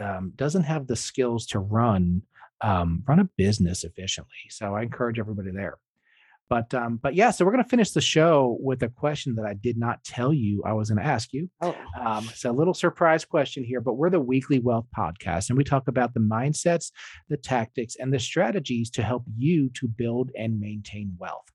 um, 0.00 0.32
doesn't 0.36 0.64
have 0.64 0.86
the 0.86 0.96
skills 0.96 1.46
to 1.46 1.58
run 1.58 2.22
um, 2.62 3.02
run 3.06 3.20
a 3.20 3.28
business 3.36 3.84
efficiently. 3.84 4.48
So 4.48 4.74
I 4.74 4.82
encourage 4.82 5.18
everybody 5.18 5.50
there. 5.50 5.76
But 6.48 6.72
um, 6.74 6.98
but 7.02 7.14
yeah, 7.14 7.32
so 7.32 7.44
we're 7.44 7.50
gonna 7.50 7.64
finish 7.64 7.90
the 7.90 8.00
show 8.00 8.56
with 8.60 8.82
a 8.82 8.88
question 8.88 9.34
that 9.34 9.44
I 9.44 9.54
did 9.54 9.76
not 9.76 10.04
tell 10.04 10.32
you 10.32 10.62
I 10.64 10.74
was 10.74 10.88
gonna 10.88 11.02
ask 11.02 11.32
you. 11.32 11.50
Oh. 11.60 11.74
Um, 12.00 12.30
a 12.44 12.52
little 12.52 12.74
surprise 12.74 13.24
question 13.24 13.64
here, 13.64 13.80
but 13.80 13.94
we're 13.94 14.10
the 14.10 14.20
weekly 14.20 14.60
wealth 14.60 14.86
podcast, 14.96 15.48
and 15.48 15.58
we 15.58 15.64
talk 15.64 15.88
about 15.88 16.14
the 16.14 16.20
mindsets, 16.20 16.92
the 17.28 17.36
tactics, 17.36 17.96
and 17.98 18.12
the 18.12 18.20
strategies 18.20 18.90
to 18.90 19.02
help 19.02 19.24
you 19.36 19.70
to 19.70 19.88
build 19.88 20.30
and 20.38 20.60
maintain 20.60 21.16
wealth. 21.18 21.50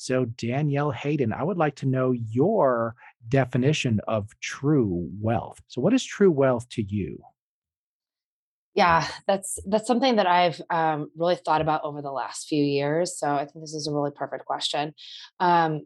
So 0.00 0.24
Danielle 0.24 0.92
Hayden, 0.92 1.30
I 1.30 1.42
would 1.42 1.58
like 1.58 1.76
to 1.76 1.86
know 1.86 2.12
your 2.12 2.96
definition 3.28 4.00
of 4.08 4.30
true 4.40 5.10
wealth. 5.20 5.60
So 5.68 5.82
what 5.82 5.92
is 5.92 6.02
true 6.02 6.30
wealth 6.30 6.66
to 6.70 6.82
you? 6.82 7.22
yeah 8.76 9.04
that's 9.26 9.58
that's 9.66 9.88
something 9.88 10.14
that 10.14 10.28
i've 10.28 10.60
um, 10.70 11.10
really 11.16 11.34
thought 11.34 11.60
about 11.60 11.82
over 11.82 12.00
the 12.00 12.12
last 12.12 12.46
few 12.46 12.62
years 12.62 13.18
so 13.18 13.26
i 13.34 13.44
think 13.44 13.60
this 13.60 13.74
is 13.74 13.88
a 13.88 13.92
really 13.92 14.12
perfect 14.12 14.44
question 14.44 14.94
um, 15.40 15.80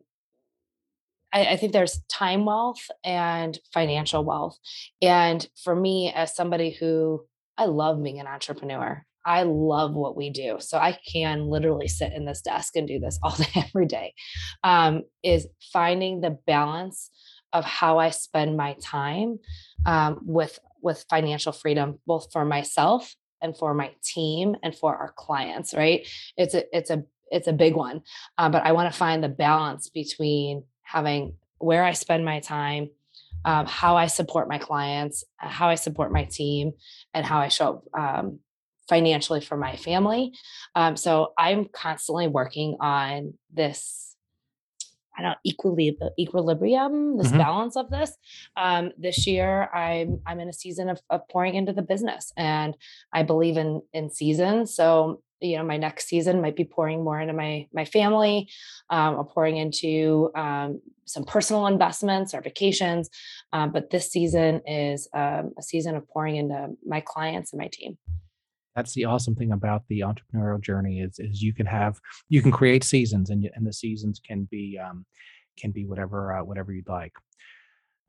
I, 1.32 1.46
I 1.46 1.56
think 1.56 1.72
there's 1.72 2.02
time 2.10 2.44
wealth 2.44 2.90
and 3.02 3.58
financial 3.72 4.22
wealth 4.22 4.58
and 5.00 5.48
for 5.64 5.74
me 5.74 6.12
as 6.14 6.36
somebody 6.36 6.72
who 6.72 7.24
i 7.56 7.64
love 7.64 8.02
being 8.02 8.20
an 8.20 8.26
entrepreneur 8.26 9.02
I 9.24 9.44
love 9.44 9.94
what 9.94 10.16
we 10.16 10.30
do. 10.30 10.56
So 10.60 10.78
I 10.78 10.98
can 11.10 11.48
literally 11.48 11.88
sit 11.88 12.12
in 12.12 12.24
this 12.24 12.42
desk 12.42 12.76
and 12.76 12.86
do 12.86 12.98
this 12.98 13.18
all 13.22 13.34
day, 13.34 13.50
every 13.54 13.86
day. 13.86 14.14
Um, 14.62 15.02
is 15.22 15.46
finding 15.72 16.20
the 16.20 16.38
balance 16.46 17.10
of 17.52 17.64
how 17.64 17.98
I 17.98 18.10
spend 18.10 18.56
my 18.56 18.76
time 18.80 19.38
um, 19.86 20.20
with 20.22 20.58
with 20.82 21.06
financial 21.08 21.52
freedom, 21.52 21.98
both 22.06 22.30
for 22.30 22.44
myself 22.44 23.14
and 23.40 23.56
for 23.56 23.72
my 23.72 23.92
team 24.02 24.56
and 24.62 24.74
for 24.74 24.94
our 24.94 25.12
clients. 25.16 25.72
Right? 25.72 26.06
It's 26.36 26.54
a 26.54 26.76
it's 26.76 26.90
a 26.90 27.04
it's 27.30 27.48
a 27.48 27.52
big 27.52 27.74
one, 27.74 28.02
uh, 28.38 28.48
but 28.50 28.64
I 28.64 28.72
want 28.72 28.92
to 28.92 28.98
find 28.98 29.22
the 29.22 29.28
balance 29.28 29.88
between 29.88 30.64
having 30.82 31.34
where 31.58 31.84
I 31.84 31.92
spend 31.92 32.24
my 32.24 32.40
time, 32.40 32.90
um, 33.44 33.66
how 33.66 33.96
I 33.96 34.06
support 34.06 34.48
my 34.48 34.58
clients, 34.58 35.24
how 35.36 35.68
I 35.68 35.76
support 35.76 36.12
my 36.12 36.24
team, 36.24 36.72
and 37.14 37.24
how 37.24 37.38
I 37.38 37.48
show 37.48 37.82
up 37.94 37.98
um, 37.98 38.40
financially 38.88 39.40
for 39.40 39.56
my 39.56 39.76
family. 39.76 40.32
Um, 40.74 40.96
so 40.96 41.32
I'm 41.38 41.66
constantly 41.72 42.28
working 42.28 42.76
on 42.80 43.34
this 43.52 44.14
I 45.16 45.22
don't 45.22 45.38
equilibrium, 45.46 46.10
equilibrium, 46.18 47.18
this 47.18 47.28
mm-hmm. 47.28 47.38
balance 47.38 47.76
of 47.76 47.90
this. 47.90 48.16
Um, 48.56 48.90
this 48.98 49.26
year, 49.26 49.70
I'm 49.72 50.20
I'm 50.26 50.40
in 50.40 50.48
a 50.48 50.52
season 50.52 50.88
of, 50.88 51.00
of 51.10 51.26
pouring 51.28 51.54
into 51.54 51.72
the 51.72 51.82
business, 51.82 52.32
and 52.36 52.76
I 53.12 53.22
believe 53.22 53.56
in 53.56 53.82
in 53.92 54.10
seasons. 54.10 54.74
So 54.74 55.22
you 55.40 55.58
know, 55.58 55.64
my 55.64 55.76
next 55.76 56.08
season 56.08 56.40
might 56.40 56.56
be 56.56 56.64
pouring 56.64 57.04
more 57.04 57.20
into 57.20 57.34
my 57.34 57.68
my 57.72 57.84
family, 57.84 58.48
um, 58.90 59.14
or 59.14 59.24
pouring 59.24 59.56
into 59.56 60.30
um, 60.34 60.80
some 61.04 61.24
personal 61.24 61.66
investments 61.66 62.34
or 62.34 62.40
vacations. 62.40 63.08
Um, 63.52 63.70
but 63.70 63.90
this 63.90 64.10
season 64.10 64.62
is 64.66 65.08
um, 65.14 65.52
a 65.58 65.62
season 65.62 65.94
of 65.96 66.08
pouring 66.08 66.36
into 66.36 66.70
my 66.84 67.00
clients 67.00 67.52
and 67.52 67.60
my 67.60 67.68
team 67.72 67.98
that's 68.74 68.94
the 68.94 69.04
awesome 69.04 69.34
thing 69.34 69.52
about 69.52 69.82
the 69.88 70.00
entrepreneurial 70.00 70.60
journey 70.60 71.00
is 71.00 71.18
is 71.18 71.42
you 71.42 71.54
can 71.54 71.66
have 71.66 71.98
you 72.28 72.42
can 72.42 72.52
create 72.52 72.84
seasons 72.84 73.30
and 73.30 73.48
and 73.54 73.66
the 73.66 73.72
seasons 73.72 74.20
can 74.26 74.48
be 74.50 74.78
um, 74.78 75.06
can 75.56 75.70
be 75.70 75.86
whatever 75.86 76.32
uh, 76.34 76.44
whatever 76.44 76.72
you'd 76.72 76.88
like. 76.88 77.12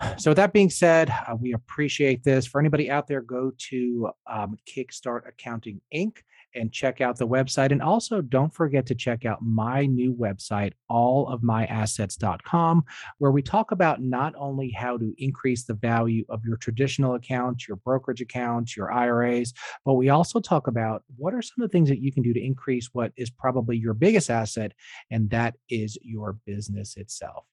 So, 0.18 0.32
with 0.32 0.38
that 0.38 0.52
being 0.52 0.70
said, 0.70 1.10
uh, 1.10 1.36
we 1.40 1.54
appreciate 1.54 2.24
this. 2.24 2.46
For 2.46 2.60
anybody 2.60 2.92
out 2.92 3.08
there, 3.08 3.22
go 3.22 3.54
to 3.70 4.10
um, 4.30 4.58
Kickstart 4.68 5.28
Accounting 5.28 5.80
Inc. 5.94 6.18
and 6.56 6.72
check 6.72 7.02
out 7.02 7.18
the 7.18 7.28
website. 7.28 7.72
And 7.72 7.82
also, 7.82 8.22
don't 8.22 8.54
forget 8.54 8.86
to 8.88 8.96
check 8.96 9.26
out 9.26 9.42
my 9.42 9.86
new 9.86 10.14
website, 10.14 10.74
allofmyassets.com, 10.90 12.84
where 13.18 13.32
we 13.32 13.42
talk 13.42 13.72
about 13.72 14.02
not 14.02 14.34
only 14.38 14.72
how 14.72 14.98
to 14.98 15.14
increase 15.18 15.64
the 15.66 15.74
value 15.74 16.26
of 16.30 16.44
your 16.46 16.58
traditional 16.58 17.16
accounts, 17.16 17.68
your 17.68 17.78
brokerage 17.78 18.22
accounts, 18.22 18.76
your 18.76 18.92
IRAs, 18.92 19.54
but 19.84 19.94
we 19.94 20.10
also 20.10 20.40
talk 20.40 20.68
about 20.68 21.04
what 21.18 21.34
are 21.34 21.42
some 21.42 21.64
of 21.64 21.70
the 21.70 21.72
things 21.72 21.90
that 21.90 22.00
you 22.00 22.12
can 22.12 22.24
do 22.24 22.34
to 22.34 22.44
increase 22.44 22.90
what 22.94 23.12
is 23.16 23.30
probably 23.30 23.78
your 23.78 23.94
biggest 23.94 24.30
asset, 24.30 24.72
and 25.12 25.30
that 25.30 25.56
is 25.70 25.98
your 26.02 26.38
business 26.46 26.98
itself. 26.98 27.46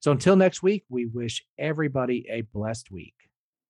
So 0.00 0.12
until 0.12 0.36
next 0.36 0.62
week, 0.62 0.84
we 0.88 1.06
wish 1.06 1.42
everybody 1.58 2.26
a 2.30 2.42
blessed 2.42 2.90
week. 2.90 3.14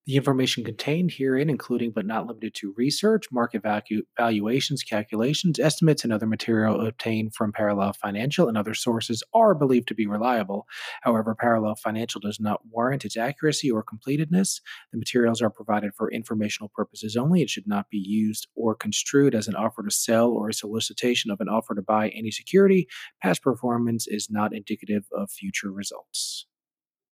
The 0.07 0.17
information 0.17 0.65
contained 0.65 1.13
herein, 1.13 1.49
including 1.49 1.93
but 1.93 2.05
not 2.05 2.27
limited 2.27 2.53
to 2.57 2.75
research, 2.77 3.25
market 3.33 3.63
value, 3.63 4.03
valuations, 4.19 4.83
calculations, 4.83 5.59
estimates, 5.59 6.05
and 6.05 6.13
other 6.13 6.27
material 6.27 6.87
obtained 6.87 7.35
from 7.35 7.53
Parallel 7.53 7.95
Financial 7.95 8.47
and 8.47 8.59
other 8.59 8.75
sources, 8.75 9.23
are 9.33 9.55
believed 9.55 9.89
to 9.89 9.95
be 9.95 10.07
reliable. 10.07 10.67
However, 11.01 11.35
Parallel 11.35 11.77
Financial 11.77 12.21
does 12.21 12.39
not 12.39 12.61
warrant 12.71 13.07
its 13.07 13.17
accuracy 13.17 13.71
or 13.71 13.83
completeness. 13.83 14.61
The 14.93 14.99
materials 14.99 15.41
are 15.41 15.49
provided 15.49 15.95
for 15.97 16.13
informational 16.13 16.71
purposes 16.75 17.17
only. 17.17 17.41
It 17.41 17.49
should 17.49 17.67
not 17.67 17.89
be 17.89 17.97
used 17.97 18.47
or 18.55 18.75
construed 18.75 19.35
as 19.35 19.49
an 19.49 19.55
offer 19.55 19.83
to 19.83 19.91
sell 19.91 20.29
or 20.29 20.51
a 20.51 20.55
solicitation 20.55 21.31
of 21.31 21.41
an 21.41 21.49
offer 21.49 21.75
to 21.75 21.83
buy 21.83 22.11
any 22.11 22.31
security. 22.31 22.89
Past 23.23 23.43
performance 23.43 24.07
is 24.07 24.29
not 24.31 24.55
indicative 24.55 25.07
of 25.17 25.31
future 25.31 25.73
results. 25.73 26.45